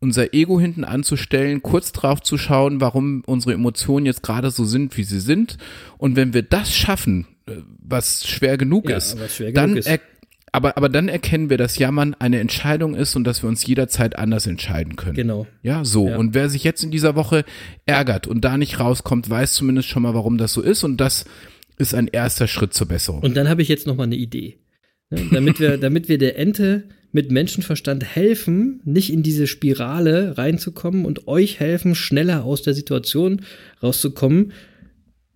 unser 0.05 0.33
Ego 0.35 0.59
hinten 0.59 0.83
anzustellen, 0.83 1.63
kurz 1.63 1.91
drauf 1.91 2.21
zu 2.21 2.37
schauen, 2.37 2.79
warum 2.79 3.23
unsere 3.25 3.53
Emotionen 3.53 4.05
jetzt 4.05 4.21
gerade 4.21 4.51
so 4.51 4.63
sind, 4.63 4.95
wie 4.97 5.03
sie 5.03 5.19
sind. 5.19 5.57
Und 5.97 6.15
wenn 6.15 6.33
wir 6.33 6.43
das 6.43 6.75
schaffen, 6.75 7.25
äh, 7.47 7.53
was 7.79 8.27
schwer 8.27 8.57
genug 8.57 8.87
Ja, 8.89 8.97
ist, 8.97 9.17
schwer 9.31 9.51
dann 9.51 9.71
genug 9.71 9.79
ist. 9.79 9.87
er, 9.87 9.99
aber, 10.51 10.77
aber 10.77 10.89
dann 10.89 11.09
erkennen 11.09 11.49
wir, 11.49 11.57
dass 11.57 11.79
Jammern 11.79 12.13
eine 12.13 12.39
Entscheidung 12.39 12.93
ist 12.93 13.15
und 13.15 13.23
dass 13.25 13.41
wir 13.43 13.49
uns 13.49 13.65
jederzeit 13.65 14.15
anders 14.17 14.45
entscheiden 14.47 14.95
können. 14.95 15.15
Genau. 15.15 15.47
Ja, 15.63 15.83
so. 15.83 16.07
Ja. 16.07 16.17
Und 16.17 16.35
wer 16.35 16.49
sich 16.49 16.63
jetzt 16.63 16.83
in 16.83 16.91
dieser 16.91 17.15
Woche 17.15 17.43
ärgert 17.87 18.27
und 18.27 18.45
da 18.45 18.57
nicht 18.57 18.79
rauskommt, 18.79 19.27
weiß 19.27 19.53
zumindest 19.53 19.89
schon 19.89 20.03
mal, 20.03 20.13
warum 20.13 20.37
das 20.37 20.53
so 20.53 20.61
ist. 20.61 20.83
Und 20.83 20.97
das 20.97 21.25
ist 21.77 21.95
ein 21.95 22.07
erster 22.07 22.47
Schritt 22.47 22.73
zur 22.73 22.87
Besserung. 22.87 23.21
Und 23.21 23.35
dann 23.35 23.49
habe 23.49 23.63
ich 23.63 23.67
jetzt 23.67 23.87
noch 23.87 23.95
mal 23.95 24.03
eine 24.03 24.15
Idee. 24.15 24.55
Ne, 25.09 25.21
damit, 25.31 25.59
wir, 25.59 25.77
damit 25.77 26.09
wir 26.09 26.17
der 26.17 26.37
Ente 26.37 26.85
mit 27.11 27.31
Menschenverstand 27.31 28.03
helfen, 28.03 28.81
nicht 28.83 29.11
in 29.11 29.23
diese 29.23 29.47
Spirale 29.47 30.37
reinzukommen 30.37 31.05
und 31.05 31.27
euch 31.27 31.59
helfen, 31.59 31.95
schneller 31.95 32.43
aus 32.43 32.61
der 32.61 32.73
Situation 32.73 33.41
rauszukommen, 33.81 34.51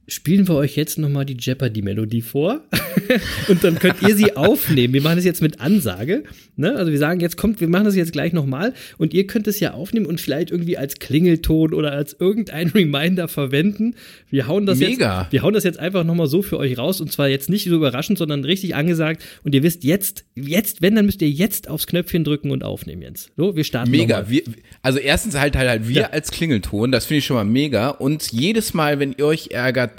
spielen 0.09 0.47
wir 0.47 0.55
euch 0.55 0.75
jetzt 0.75 0.97
noch 0.97 1.09
mal 1.09 1.25
die 1.25 1.37
Jeopardy-Melodie 1.39 2.21
vor. 2.21 2.61
und 3.47 3.63
dann 3.63 3.79
könnt 3.79 4.01
ihr 4.01 4.15
sie 4.15 4.35
aufnehmen. 4.35 4.93
Wir 4.93 5.01
machen 5.01 5.15
das 5.15 5.25
jetzt 5.25 5.41
mit 5.41 5.59
Ansage. 5.61 6.23
Ne? 6.57 6.75
Also 6.75 6.91
wir 6.91 6.97
sagen, 6.99 7.19
jetzt 7.21 7.37
kommt, 7.37 7.61
wir 7.61 7.69
machen 7.69 7.85
das 7.85 7.95
jetzt 7.95 8.11
gleich 8.11 8.33
noch 8.33 8.45
mal 8.45 8.73
und 8.97 9.13
ihr 9.13 9.25
könnt 9.27 9.47
es 9.47 9.59
ja 9.59 9.73
aufnehmen 9.73 10.05
und 10.05 10.19
vielleicht 10.19 10.51
irgendwie 10.51 10.77
als 10.77 10.99
Klingelton 10.99 11.73
oder 11.73 11.91
als 11.93 12.15
irgendein 12.19 12.67
Reminder 12.75 13.27
verwenden. 13.27 13.95
Wir 14.29 14.47
hauen 14.47 14.65
das 14.65 14.79
Mega. 14.79 15.21
jetzt. 15.21 15.31
Wir 15.31 15.41
hauen 15.43 15.53
das 15.53 15.63
jetzt 15.63 15.79
einfach 15.79 16.03
noch 16.03 16.15
mal 16.15 16.27
so 16.27 16.41
für 16.41 16.57
euch 16.57 16.77
raus 16.77 16.99
und 17.01 17.11
zwar 17.11 17.29
jetzt 17.29 17.49
nicht 17.49 17.65
so 17.65 17.75
überraschend, 17.75 18.17
sondern 18.17 18.43
richtig 18.43 18.75
angesagt. 18.75 19.23
Und 19.43 19.55
ihr 19.55 19.63
wisst 19.63 19.83
jetzt, 19.83 20.25
jetzt, 20.35 20.81
wenn, 20.81 20.95
dann 20.95 21.05
müsst 21.05 21.21
ihr 21.21 21.29
jetzt 21.29 21.69
aufs 21.69 21.87
Knöpfchen 21.87 22.23
drücken 22.23 22.51
und 22.51 22.63
aufnehmen 22.63 23.01
jetzt. 23.01 23.31
So, 23.37 23.55
wir 23.55 23.63
starten 23.63 23.91
Mega. 23.91 24.29
Wir, 24.29 24.43
also 24.81 24.99
erstens 24.99 25.35
halt 25.37 25.55
halt, 25.55 25.69
halt 25.69 25.87
wir 25.87 26.01
Ja. 26.01 26.09
als 26.09 26.31
Klingelton, 26.31 26.91
das 26.91 27.05
finde 27.05 27.19
ich 27.19 27.25
schon 27.25 27.35
mal 27.35 27.45
mega. 27.45 27.89
Und 27.89 28.31
jedes 28.31 28.73
Mal, 28.73 28.99
wenn 28.99 29.13
ihr 29.17 29.25
euch 29.25 29.49
ärgert, 29.51 29.98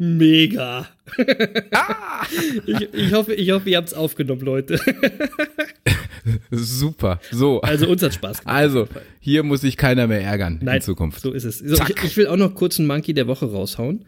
Mega. 0.00 0.88
ich, 2.66 2.94
ich, 2.94 3.12
hoffe, 3.12 3.34
ich 3.34 3.50
hoffe, 3.50 3.68
ihr 3.68 3.76
habt's 3.76 3.92
aufgenommen, 3.92 4.42
Leute. 4.42 4.78
Super. 6.52 7.20
So. 7.32 7.60
Also 7.62 7.88
uns 7.88 8.00
hat 8.04 8.14
Spaß 8.14 8.42
gemacht. 8.42 8.56
Also, 8.56 8.86
hier 9.18 9.42
muss 9.42 9.62
sich 9.62 9.76
keiner 9.76 10.06
mehr 10.06 10.22
ärgern 10.22 10.60
Nein, 10.62 10.76
in 10.76 10.82
Zukunft. 10.82 11.20
So 11.20 11.32
ist 11.32 11.42
es. 11.42 11.58
So, 11.58 11.74
ich, 11.82 12.04
ich 12.04 12.16
will 12.16 12.28
auch 12.28 12.36
noch 12.36 12.54
kurz 12.54 12.78
einen 12.78 12.86
Monkey 12.86 13.12
der 13.12 13.26
Woche 13.26 13.50
raushauen. 13.50 14.04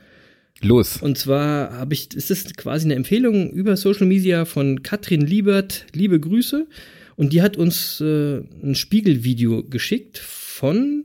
Los. 0.61 0.99
Und 0.99 1.19
zwar 1.19 1.73
habe 1.73 1.95
ich, 1.95 2.15
ist 2.15 2.31
das 2.31 2.45
quasi 2.55 2.85
eine 2.85 2.95
Empfehlung 2.95 3.51
über 3.51 3.77
Social 3.77 4.07
Media 4.07 4.45
von 4.45 4.85
Katrin 4.85 5.23
Liebert. 5.23 5.87
Liebe 5.93 6.21
Grüße. 6.21 6.69
Und 7.17 7.33
die 7.33 7.43
hat 7.43 7.57
uns 7.57 8.01
äh, 8.01 8.43
ein 8.63 8.77
Spiegelvideo 8.77 9.65
geschickt 9.65 10.19
von 10.19 11.05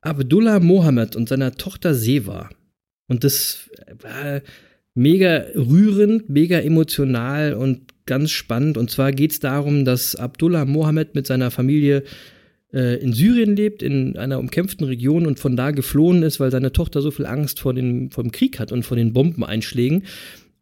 Abdullah 0.00 0.60
Mohammed 0.60 1.16
und 1.16 1.28
seiner 1.28 1.56
Tochter 1.56 1.94
Seva. 1.94 2.50
Und 3.12 3.24
das 3.24 3.68
war 4.00 4.40
mega 4.94 5.44
rührend, 5.54 6.30
mega 6.30 6.58
emotional 6.58 7.52
und 7.52 7.92
ganz 8.06 8.30
spannend. 8.30 8.78
Und 8.78 8.90
zwar 8.90 9.12
geht 9.12 9.32
es 9.32 9.38
darum, 9.38 9.84
dass 9.84 10.16
Abdullah 10.16 10.64
Mohammed 10.64 11.14
mit 11.14 11.26
seiner 11.26 11.50
Familie 11.50 12.04
äh, 12.72 13.02
in 13.02 13.12
Syrien 13.12 13.54
lebt, 13.54 13.82
in 13.82 14.16
einer 14.16 14.38
umkämpften 14.38 14.86
Region 14.86 15.26
und 15.26 15.38
von 15.38 15.56
da 15.56 15.72
geflohen 15.72 16.22
ist, 16.22 16.40
weil 16.40 16.50
seine 16.50 16.72
Tochter 16.72 17.02
so 17.02 17.10
viel 17.10 17.26
Angst 17.26 17.60
vor 17.60 17.74
dem, 17.74 18.10
vor 18.10 18.24
dem 18.24 18.32
Krieg 18.32 18.58
hat 18.58 18.72
und 18.72 18.82
vor 18.82 18.96
den 18.96 19.12
Bombeneinschlägen. 19.12 20.04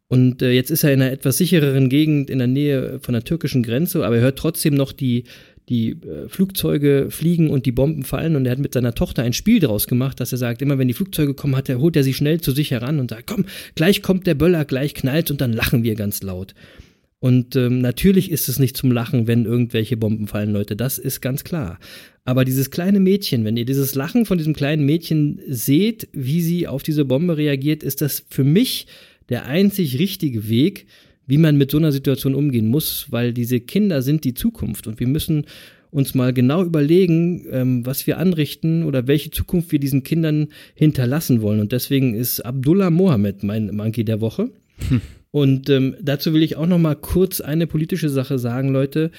Und 0.09 0.41
äh, 0.41 0.51
jetzt 0.51 0.71
ist 0.71 0.83
er 0.83 0.91
in 0.91 1.01
einer 1.01 1.13
etwas 1.13 1.37
sichereren 1.37 1.87
Gegend 1.87 2.29
in 2.29 2.39
der 2.39 2.47
Nähe 2.47 2.99
von 3.01 3.13
der 3.13 3.23
türkischen 3.23 3.63
Grenze, 3.63 4.05
aber 4.05 4.17
er 4.17 4.23
hört 4.23 4.37
trotzdem 4.37 4.73
noch 4.73 4.91
die, 4.91 5.23
die 5.71 5.91
äh, 5.91 6.27
Flugzeuge 6.27 7.07
fliegen 7.09 7.49
und 7.49 7.65
die 7.65 7.71
Bomben 7.71 8.03
fallen. 8.03 8.35
Und 8.35 8.45
er 8.45 8.51
hat 8.51 8.59
mit 8.59 8.73
seiner 8.73 8.93
Tochter 8.93 9.23
ein 9.23 9.31
Spiel 9.31 9.61
daraus 9.61 9.87
gemacht, 9.87 10.19
dass 10.19 10.33
er 10.33 10.37
sagt, 10.37 10.61
immer 10.61 10.77
wenn 10.77 10.89
die 10.89 10.93
Flugzeuge 10.93 11.33
kommen, 11.33 11.55
hat 11.55 11.69
er, 11.69 11.79
holt 11.79 11.95
er 11.95 12.03
sie 12.03 12.13
schnell 12.13 12.41
zu 12.41 12.51
sich 12.51 12.71
heran 12.71 12.99
und 12.99 13.09
sagt, 13.09 13.27
komm, 13.27 13.45
gleich 13.75 14.01
kommt 14.01 14.27
der 14.27 14.35
Böller, 14.35 14.65
gleich 14.65 14.93
knallt 14.93 15.31
und 15.31 15.39
dann 15.39 15.53
lachen 15.53 15.83
wir 15.83 15.95
ganz 15.95 16.21
laut. 16.21 16.53
Und 17.19 17.55
ähm, 17.55 17.79
natürlich 17.79 18.31
ist 18.31 18.49
es 18.49 18.59
nicht 18.59 18.75
zum 18.75 18.91
Lachen, 18.91 19.27
wenn 19.27 19.45
irgendwelche 19.45 19.95
Bomben 19.95 20.27
fallen, 20.27 20.51
Leute. 20.51 20.75
Das 20.75 20.97
ist 20.97 21.21
ganz 21.21 21.43
klar. 21.43 21.79
Aber 22.25 22.43
dieses 22.43 22.69
kleine 22.69 22.99
Mädchen, 22.99 23.45
wenn 23.45 23.55
ihr 23.55 23.65
dieses 23.65 23.95
Lachen 23.95 24.25
von 24.25 24.37
diesem 24.37 24.53
kleinen 24.53 24.85
Mädchen 24.85 25.39
seht, 25.47 26.09
wie 26.11 26.41
sie 26.41 26.67
auf 26.67 26.83
diese 26.83 27.05
Bombe 27.05 27.37
reagiert, 27.37 27.83
ist 27.83 28.01
das 28.01 28.25
für 28.27 28.43
mich 28.43 28.87
der 29.29 29.45
einzig 29.45 29.99
richtige 29.99 30.49
Weg, 30.49 30.87
wie 31.31 31.37
man 31.37 31.55
mit 31.55 31.71
so 31.71 31.77
einer 31.77 31.93
Situation 31.93 32.35
umgehen 32.35 32.67
muss, 32.67 33.05
weil 33.09 33.31
diese 33.31 33.61
Kinder 33.61 34.01
sind 34.01 34.25
die 34.25 34.33
Zukunft 34.33 34.85
und 34.85 34.99
wir 34.99 35.07
müssen 35.07 35.45
uns 35.89 36.13
mal 36.13 36.33
genau 36.33 36.61
überlegen, 36.61 37.45
ähm, 37.49 37.85
was 37.85 38.05
wir 38.05 38.17
anrichten 38.17 38.83
oder 38.83 39.07
welche 39.07 39.31
Zukunft 39.31 39.71
wir 39.71 39.79
diesen 39.79 40.03
Kindern 40.03 40.49
hinterlassen 40.75 41.41
wollen. 41.41 41.61
Und 41.61 41.71
deswegen 41.71 42.15
ist 42.15 42.41
Abdullah 42.41 42.89
Mohammed 42.89 43.43
mein 43.43 43.73
Monkey 43.73 44.03
der 44.03 44.19
Woche. 44.19 44.49
Und 45.31 45.69
ähm, 45.69 45.95
dazu 46.01 46.33
will 46.33 46.43
ich 46.43 46.57
auch 46.57 46.67
noch 46.67 46.79
mal 46.79 46.95
kurz 46.95 47.39
eine 47.39 47.65
politische 47.65 48.09
Sache 48.09 48.37
sagen, 48.37 48.67
Leute. 48.67 49.09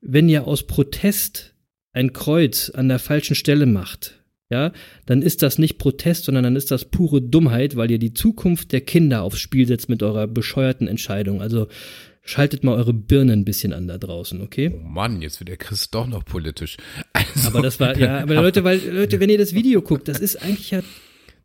Wenn 0.00 0.28
ihr 0.28 0.48
aus 0.48 0.64
Protest 0.64 1.54
ein 1.92 2.12
Kreuz 2.12 2.70
an 2.70 2.88
der 2.88 2.98
falschen 2.98 3.36
Stelle 3.36 3.66
macht, 3.66 4.19
ja, 4.50 4.72
dann 5.06 5.22
ist 5.22 5.42
das 5.42 5.58
nicht 5.58 5.78
Protest, 5.78 6.24
sondern 6.24 6.44
dann 6.44 6.56
ist 6.56 6.70
das 6.70 6.84
pure 6.84 7.22
Dummheit, 7.22 7.76
weil 7.76 7.90
ihr 7.90 7.98
die 7.98 8.12
Zukunft 8.12 8.72
der 8.72 8.80
Kinder 8.80 9.22
aufs 9.22 9.38
Spiel 9.38 9.66
setzt 9.66 9.88
mit 9.88 10.02
eurer 10.02 10.26
bescheuerten 10.26 10.88
Entscheidung. 10.88 11.40
Also 11.40 11.68
schaltet 12.22 12.64
mal 12.64 12.74
eure 12.74 12.92
Birne 12.92 13.32
ein 13.32 13.44
bisschen 13.44 13.72
an 13.72 13.86
da 13.88 13.96
draußen, 13.96 14.40
okay? 14.40 14.72
Oh 14.74 14.86
Mann, 14.86 15.22
jetzt 15.22 15.40
wird 15.40 15.48
der 15.48 15.56
Chris 15.56 15.90
doch 15.90 16.06
noch 16.06 16.24
politisch. 16.24 16.76
Also, 17.12 17.48
Aber 17.48 17.62
das 17.62 17.80
war, 17.80 17.96
ja, 17.96 18.20
aber 18.20 18.34
Leute, 18.34 18.64
weil, 18.64 18.80
Leute, 18.90 19.20
wenn 19.20 19.30
ihr 19.30 19.38
das 19.38 19.54
Video 19.54 19.82
guckt, 19.82 20.08
das 20.08 20.18
ist 20.18 20.36
eigentlich 20.42 20.70
ja 20.72 20.82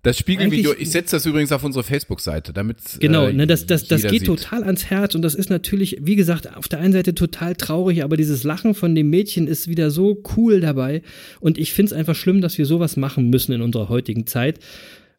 Das 0.05 0.19
Spiegelvideo, 0.19 0.73
ich 0.77 0.91
setze 0.91 1.15
das 1.15 1.25
übrigens 1.25 1.51
auf 1.51 1.63
unsere 1.63 1.83
Facebook-Seite, 1.83 2.53
damit 2.53 2.77
Genau, 2.99 3.27
äh, 3.27 3.33
ne, 3.33 3.47
das, 3.47 3.65
das, 3.65 3.87
das 3.87 4.03
geht 4.03 4.11
sieht. 4.11 4.25
total 4.25 4.63
ans 4.63 4.85
Herz 4.85 5.15
und 5.15 5.23
das 5.23 5.33
ist 5.33 5.49
natürlich, 5.49 5.97
wie 6.01 6.15
gesagt, 6.15 6.55
auf 6.55 6.67
der 6.67 6.79
einen 6.79 6.93
Seite 6.93 7.15
total 7.15 7.55
traurig, 7.55 8.03
aber 8.03 8.15
dieses 8.15 8.43
Lachen 8.43 8.75
von 8.75 8.93
dem 8.93 9.09
Mädchen 9.09 9.47
ist 9.47 9.67
wieder 9.67 9.89
so 9.89 10.21
cool 10.37 10.59
dabei 10.59 11.01
und 11.39 11.57
ich 11.57 11.73
finde 11.73 11.91
es 11.91 11.93
einfach 11.97 12.15
schlimm, 12.15 12.39
dass 12.39 12.57
wir 12.57 12.67
sowas 12.67 12.97
machen 12.97 13.29
müssen 13.31 13.51
in 13.51 13.61
unserer 13.61 13.89
heutigen 13.89 14.27
Zeit. 14.27 14.59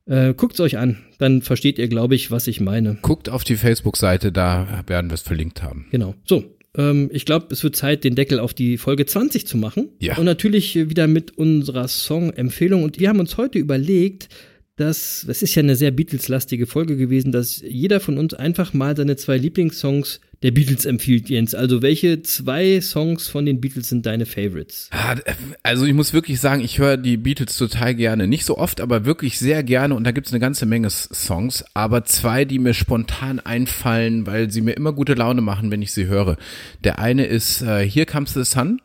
Äh, 0.07 0.35
guckt's 0.35 0.61
euch 0.61 0.79
an, 0.79 0.99
dann 1.19 1.43
versteht 1.43 1.79
ihr, 1.79 1.89
glaube 1.89 2.15
ich, 2.15 2.31
was 2.31 2.47
ich 2.47 2.61
meine. 2.61 2.97
Guckt 3.03 3.29
auf 3.29 3.43
die 3.43 3.57
Facebook-Seite, 3.57 4.31
da 4.31 4.85
werden 4.87 5.11
wir 5.11 5.15
es 5.15 5.23
verlinkt 5.23 5.65
haben. 5.65 5.87
Genau. 5.91 6.15
So, 6.25 6.45
ähm, 6.77 7.11
ich 7.13 7.25
glaube, 7.25 7.47
es 7.51 7.65
wird 7.65 7.77
Zeit, 7.77 8.05
den 8.05 8.15
Deckel 8.15 8.39
auf 8.39 8.55
die 8.55 8.79
Folge 8.79 9.07
20 9.07 9.47
zu 9.47 9.57
machen. 9.57 9.89
Ja. 9.99 10.17
Und 10.17 10.27
natürlich 10.27 10.77
äh, 10.77 10.91
wieder 10.91 11.07
mit 11.07 11.37
unserer 11.39 11.89
Song-Empfehlung. 11.89 12.83
Und 12.83 13.01
wir 13.01 13.09
haben 13.09 13.21
uns 13.21 13.37
heute 13.37 13.59
überlegt, 13.59 14.29
dass, 14.77 15.25
es 15.29 15.43
ist 15.43 15.55
ja 15.55 15.63
eine 15.63 15.75
sehr 15.75 15.91
Beatles-lastige 15.91 16.67
Folge 16.67 16.97
gewesen, 16.97 17.33
dass 17.33 17.63
jeder 17.63 17.99
von 17.99 18.19
uns 18.19 18.35
einfach 18.35 18.75
mal 18.75 18.97
seine 18.97 19.17
zwei 19.17 19.39
Lieblingssongs 19.39 20.21
der 20.43 20.51
Beatles 20.51 20.85
empfiehlt, 20.85 21.31
Jens. 21.31 21.55
Also 21.55 21.81
welche 21.81 22.23
zwei 22.23 22.81
Songs 22.83 23.27
von 23.27 23.47
den 23.47 23.59
Beatles 23.61 23.89
sind 23.89 24.05
deine 24.05 24.27
Favorites? 24.27 24.91
Ah, 24.93 25.17
Also 25.63 25.87
ich 25.87 25.95
muss 25.95 26.13
wirklich 26.13 26.41
sagen, 26.41 26.63
ich 26.63 26.79
höre 26.79 26.99
die 26.99 27.17
Beatles 27.17 27.57
total 27.57 27.95
gerne. 27.95 28.27
Nicht 28.29 28.45
so 28.45 28.59
oft, 28.59 28.83
aber 28.83 29.07
wirklich 29.07 29.39
sehr 29.39 29.63
gerne. 29.63 29.95
Und 29.95 30.05
da 30.05 30.11
gibt's 30.11 30.33
eine 30.33 30.41
ganze 30.41 30.67
Menge 30.67 30.91
Songs. 30.91 31.65
Aber 31.73 32.05
zwei, 32.05 32.45
die 32.45 32.59
mir 32.59 32.75
spontan 32.75 33.41
einfallen, 33.41 34.27
weil 34.27 34.51
sie 34.51 34.61
mir 34.61 34.73
immer 34.73 34.93
gute 34.93 35.15
Laune 35.15 35.41
machen, 35.41 35.71
wenn 35.71 35.81
ich 35.81 35.93
sie 35.93 36.07
höre. 36.07 36.37
Der 36.85 36.99
eine 36.99 37.25
ist 37.25 37.63
äh, 37.63 37.89
Here 37.89 38.07
Comes 38.07 38.35
the 38.35 38.45
Sun. 38.45 38.83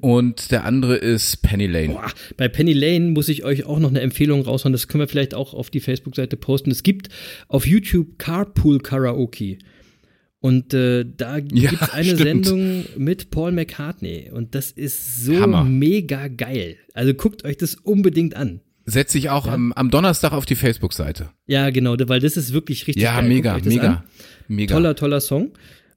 Und 0.00 0.50
der 0.50 0.64
andere 0.64 0.96
ist 0.96 1.42
Penny 1.42 1.66
Lane. 1.66 1.88
Boah, 1.94 2.10
bei 2.36 2.48
Penny 2.48 2.72
Lane 2.72 3.10
muss 3.10 3.28
ich 3.28 3.44
euch 3.44 3.64
auch 3.64 3.78
noch 3.78 3.90
eine 3.90 4.00
Empfehlung 4.00 4.42
raushauen. 4.42 4.72
Das 4.72 4.88
können 4.88 5.00
wir 5.02 5.08
vielleicht 5.08 5.34
auch 5.34 5.54
auf 5.54 5.70
die 5.70 5.80
Facebook-Seite 5.80 6.36
posten. 6.36 6.70
Es 6.70 6.82
gibt 6.82 7.08
auf 7.48 7.66
YouTube 7.66 8.18
Carpool 8.18 8.78
Karaoke. 8.80 9.58
Und 10.40 10.72
äh, 10.72 11.04
da 11.04 11.38
Ja, 11.38 11.70
gibt's 11.70 11.90
eine 11.90 12.04
stimmt. 12.16 12.46
Sendung 12.46 12.84
mit 12.96 13.30
Paul 13.30 13.52
McCartney. 13.52 14.30
Und 14.32 14.54
das 14.54 14.70
ist 14.70 15.24
so 15.24 15.36
Hammer. 15.40 15.64
mega 15.64 16.28
geil. 16.28 16.76
Also 16.94 17.12
guckt 17.14 17.44
euch 17.44 17.56
das 17.56 17.74
unbedingt 17.74 18.36
an. 18.36 18.60
Setze 18.86 19.18
ich 19.18 19.28
auch 19.28 19.46
am, 19.46 19.72
am 19.74 19.90
Donnerstag 19.90 20.32
auf 20.32 20.46
die 20.46 20.54
Facebook-Seite. 20.54 21.30
Ja, 21.46 21.68
genau, 21.70 21.96
weil 22.06 22.20
das 22.20 22.36
ist 22.38 22.52
wirklich 22.54 22.86
richtig 22.86 23.02
Ja, 23.02 23.20
geil. 23.20 23.28
Mega, 23.28 23.58
mega, 23.62 23.82
an. 23.82 24.02
mega. 24.48 24.74
Toller, 24.74 24.94
toller 24.96 25.20
Song. 25.20 25.50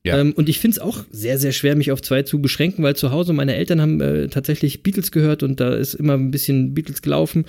Ja. 0.03 0.19
Ähm, 0.19 0.33
und 0.33 0.49
ich 0.49 0.59
finde 0.59 0.75
es 0.75 0.79
auch 0.79 1.05
sehr, 1.11 1.37
sehr 1.37 1.51
schwer, 1.51 1.75
mich 1.75 1.91
auf 1.91 2.01
zwei 2.01 2.23
zu 2.23 2.41
beschränken, 2.41 2.83
weil 2.83 2.95
zu 2.95 3.11
Hause 3.11 3.33
meine 3.33 3.55
Eltern 3.55 3.81
haben 3.81 4.01
äh, 4.01 4.27
tatsächlich 4.29 4.81
Beatles 4.81 5.11
gehört 5.11 5.43
und 5.43 5.59
da 5.59 5.75
ist 5.75 5.93
immer 5.93 6.13
ein 6.13 6.31
bisschen 6.31 6.73
Beatles 6.73 7.03
gelaufen. 7.03 7.45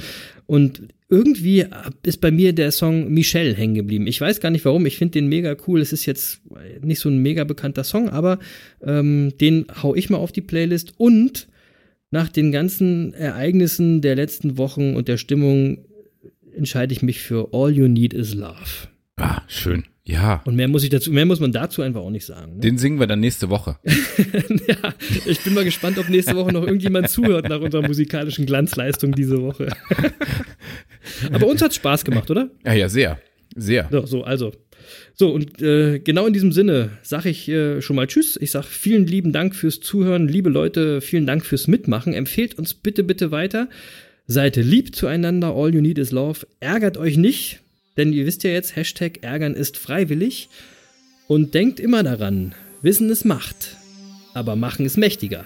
Und 0.47 0.83
irgendwie 1.09 1.67
ist 2.03 2.21
bei 2.21 2.31
mir 2.31 2.53
der 2.53 2.71
Song 2.71 3.13
Michelle 3.13 3.55
hängen 3.55 3.75
geblieben. 3.75 4.07
Ich 4.07 4.21
weiß 4.21 4.41
gar 4.41 4.51
nicht 4.51 4.65
warum, 4.67 4.85
ich 4.85 4.99
finde 4.99 5.13
den 5.13 5.29
mega 5.29 5.57
cool. 5.67 5.81
Es 5.81 5.93
ist 5.93 6.05
jetzt 6.05 6.43
nicht 6.83 7.01
so 7.01 7.09
ein 7.09 7.19
mega 7.19 7.45
bekannter 7.45 7.85
Song, 7.85 8.11
aber 8.11 8.39
ähm, 8.83 9.33
den 9.41 9.67
hau 9.83 9.95
ich 9.95 10.11
mal 10.11 10.19
auf 10.19 10.33
die 10.33 10.41
Playlist. 10.43 10.93
Und 10.99 11.49
nach 12.11 12.29
den 12.29 12.53
ganzen 12.53 13.15
Ereignissen 13.15 14.03
der 14.03 14.17
letzten 14.17 14.59
Wochen 14.59 14.95
und 14.95 15.09
der 15.09 15.17
Stimmung 15.17 15.79
entscheide 16.55 16.93
ich 16.93 17.01
mich 17.01 17.21
für 17.21 17.49
All 17.53 17.71
You 17.71 17.89
Need 17.89 18.13
Is 18.13 18.35
Love. 18.35 18.92
Ah, 19.23 19.43
schön. 19.47 19.85
Ja. 20.05 20.43
Und 20.45 20.57
mehr 20.57 20.67
muss 20.67 20.83
ich 20.83 20.91
dazu, 20.91 21.13
mehr 21.13 21.25
muss 21.25 21.39
man 21.39 21.53
dazu 21.53 21.81
einfach 21.81 22.01
auch 22.01 22.11
nicht 22.11 22.27
sagen. 22.27 22.55
Ne? 22.55 22.61
Den 22.61 22.77
singen 22.77 22.99
wir 22.99 23.07
dann 23.07 23.21
nächste 23.21 23.51
Woche. 23.51 23.77
ja, 24.67 24.95
ich 25.27 25.41
bin 25.45 25.55
mal 25.55 25.65
gespannt, 25.65 25.97
ob 25.99 26.09
nächste 26.09 26.35
Woche 26.35 26.53
noch 26.53 26.67
irgendjemand 26.67 27.09
zuhört 27.09 27.49
nach 27.49 27.61
unserer 27.61 27.87
musikalischen 27.87 28.45
Glanzleistung 28.45 29.13
diese 29.13 29.41
Woche. 29.41 29.69
Aber 31.33 31.47
uns 31.47 31.63
hat's 31.63 31.77
Spaß 31.77 32.05
gemacht, 32.05 32.29
oder? 32.33 32.51
Ja, 32.65 32.73
ja, 32.73 32.89
sehr. 32.89 33.21
Sehr. 33.55 33.89
So, 33.93 34.07
so 34.07 34.25
also. 34.25 34.53
So, 35.15 35.31
und 35.31 35.63
äh, 35.63 36.01
genau 36.01 36.27
in 36.27 36.33
diesem 36.33 36.51
Sinne 36.51 36.91
sage 37.03 37.29
ich 37.29 37.49
äh, 37.49 37.81
schon 37.81 37.95
mal 37.95 38.09
Tschüss. 38.09 38.37
Ich 38.41 38.51
sage 38.51 38.67
vielen 38.67 39.07
lieben 39.07 39.33
Dank 39.33 39.55
fürs 39.55 39.79
Zuhören. 39.79 40.27
Liebe 40.27 40.51
Leute, 40.51 41.01
vielen 41.01 41.27
Dank 41.27 41.47
fürs 41.47 41.69
Mitmachen. 41.69 42.13
Empfehlt 42.13 42.59
uns 42.59 42.75
bitte, 42.75 43.05
bitte 43.05 43.31
weiter. 43.31 43.69
Seid 44.27 44.57
lieb 44.57 44.97
zueinander. 44.97 45.55
All 45.55 45.73
you 45.73 45.81
need 45.81 45.99
is 45.99 46.11
love. 46.11 46.45
Ärgert 46.59 46.97
euch 46.97 47.17
nicht, 47.17 47.61
denn 47.97 48.13
ihr 48.13 48.27
wisst 48.27 48.45
ja 48.45 48.51
jetzt, 48.51 48.77
Hashtag 48.77 49.23
ärgern 49.23 49.55
ist 49.55 49.77
freiwillig. 49.77 50.49
Und 51.29 51.55
denkt 51.55 51.81
immer 51.81 52.03
daran, 52.03 52.55
Wissen 52.83 53.09
ist 53.11 53.25
Macht, 53.25 53.77
aber 54.35 54.57
Machen 54.57 54.85
ist 54.85 54.99
mächtiger. 54.99 55.45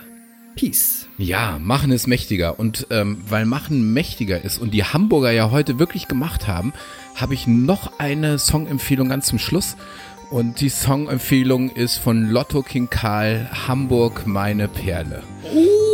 Peace. 0.57 1.07
Ja, 1.19 1.59
machen 1.61 1.93
ist 1.93 2.07
mächtiger. 2.07 2.59
Und 2.59 2.87
ähm, 2.91 3.19
weil 3.29 3.45
machen 3.45 3.93
mächtiger 3.93 4.43
ist 4.43 4.59
und 4.59 4.73
die 4.73 4.85
Hamburger 4.85 5.31
ja 5.31 5.51
heute 5.51 5.79
wirklich 5.79 6.09
gemacht 6.09 6.49
haben, 6.49 6.73
habe 7.15 7.35
ich 7.35 7.47
noch 7.47 7.99
eine 7.99 8.39
Songempfehlung 8.39 9.11
ganz 9.11 9.27
zum 9.27 9.39
Schluss. 9.39 9.77
Und 10.31 10.61
die 10.61 10.71
Songempfehlung 10.71 11.71
ist 11.71 11.99
von 11.99 12.31
Lotto 12.31 12.63
King 12.63 12.89
Karl, 12.91 13.49
Hamburg, 13.69 14.27
meine 14.27 14.67
Perle. 14.67 15.23
Uh, 15.55 15.86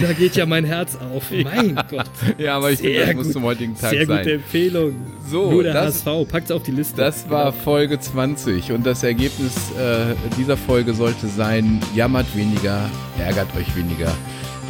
da 0.00 0.12
geht 0.12 0.36
ja 0.36 0.46
mein 0.46 0.64
Herz 0.64 0.96
auf. 0.96 1.30
Mein 1.30 1.74
Gott. 1.90 2.06
Ja, 2.38 2.56
aber 2.56 2.70
ich 2.70 2.78
Sehr 2.80 2.90
finde, 2.90 3.06
das 3.06 3.14
muss 3.16 3.24
gut. 3.26 3.32
zum 3.34 3.42
heutigen 3.44 3.78
Tag 3.78 3.90
Sehr 3.90 4.06
sein. 4.06 4.18
gute 4.18 4.32
Empfehlung. 4.34 4.94
So, 5.28 5.50
Nur 5.50 5.62
der 5.62 5.74
das- 5.74 6.04
HSV. 6.06 6.28
Packt's 6.28 6.50
auf 6.50 6.62
die 6.62 6.70
Liste. 6.72 6.96
Das 6.96 7.28
war 7.30 7.52
Folge 7.52 7.98
20 8.00 8.72
und 8.72 8.84
das 8.86 9.02
Ergebnis 9.02 9.52
äh, 9.78 10.14
dieser 10.38 10.56
Folge 10.56 10.94
sollte 10.94 11.26
sein, 11.28 11.80
jammert 11.94 12.26
weniger, 12.36 12.88
ärgert 13.18 13.48
euch 13.56 13.74
weniger, 13.76 14.12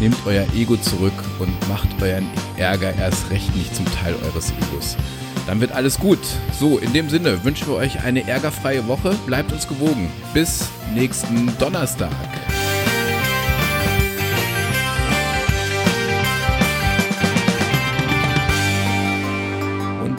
nehmt 0.01 0.17
euer 0.27 0.45
Ego 0.57 0.77
zurück 0.77 1.13
und 1.39 1.51
macht 1.69 1.89
euren 2.03 2.27
Ärger 2.57 2.95
erst 2.99 3.31
recht 3.31 3.55
nicht 3.57 3.75
zum 3.75 3.87
Teil 3.87 4.15
eures 4.27 4.53
Egos. 4.71 4.97
Dann 5.47 5.61
wird 5.61 5.73
alles 5.73 5.99
gut. 5.99 6.19
So, 6.59 6.79
in 6.79 6.93
dem 6.93 7.09
Sinne 7.09 7.43
wünschen 7.45 7.67
wir 7.69 7.75
euch 7.77 8.03
eine 8.05 8.29
ärgerfreie 8.29 8.87
Woche, 8.87 9.15
bleibt 9.27 9.53
uns 9.53 9.67
gewogen. 9.67 10.09
Bis 10.35 10.69
nächsten 10.95 11.51
Donnerstag. 11.59 12.11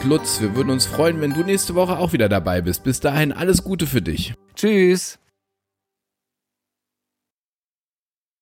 Lutz, 0.04 0.40
wir 0.40 0.56
würden 0.56 0.70
uns 0.70 0.84
freuen, 0.84 1.20
wenn 1.20 1.32
du 1.32 1.44
nächste 1.44 1.76
Woche 1.76 1.96
auch 1.96 2.12
wieder 2.12 2.28
dabei 2.28 2.60
bist. 2.60 2.82
Bis 2.82 2.98
dahin 2.98 3.30
alles 3.32 3.62
Gute 3.62 3.86
für 3.86 4.02
dich. 4.02 4.34
Tschüss. 4.56 5.21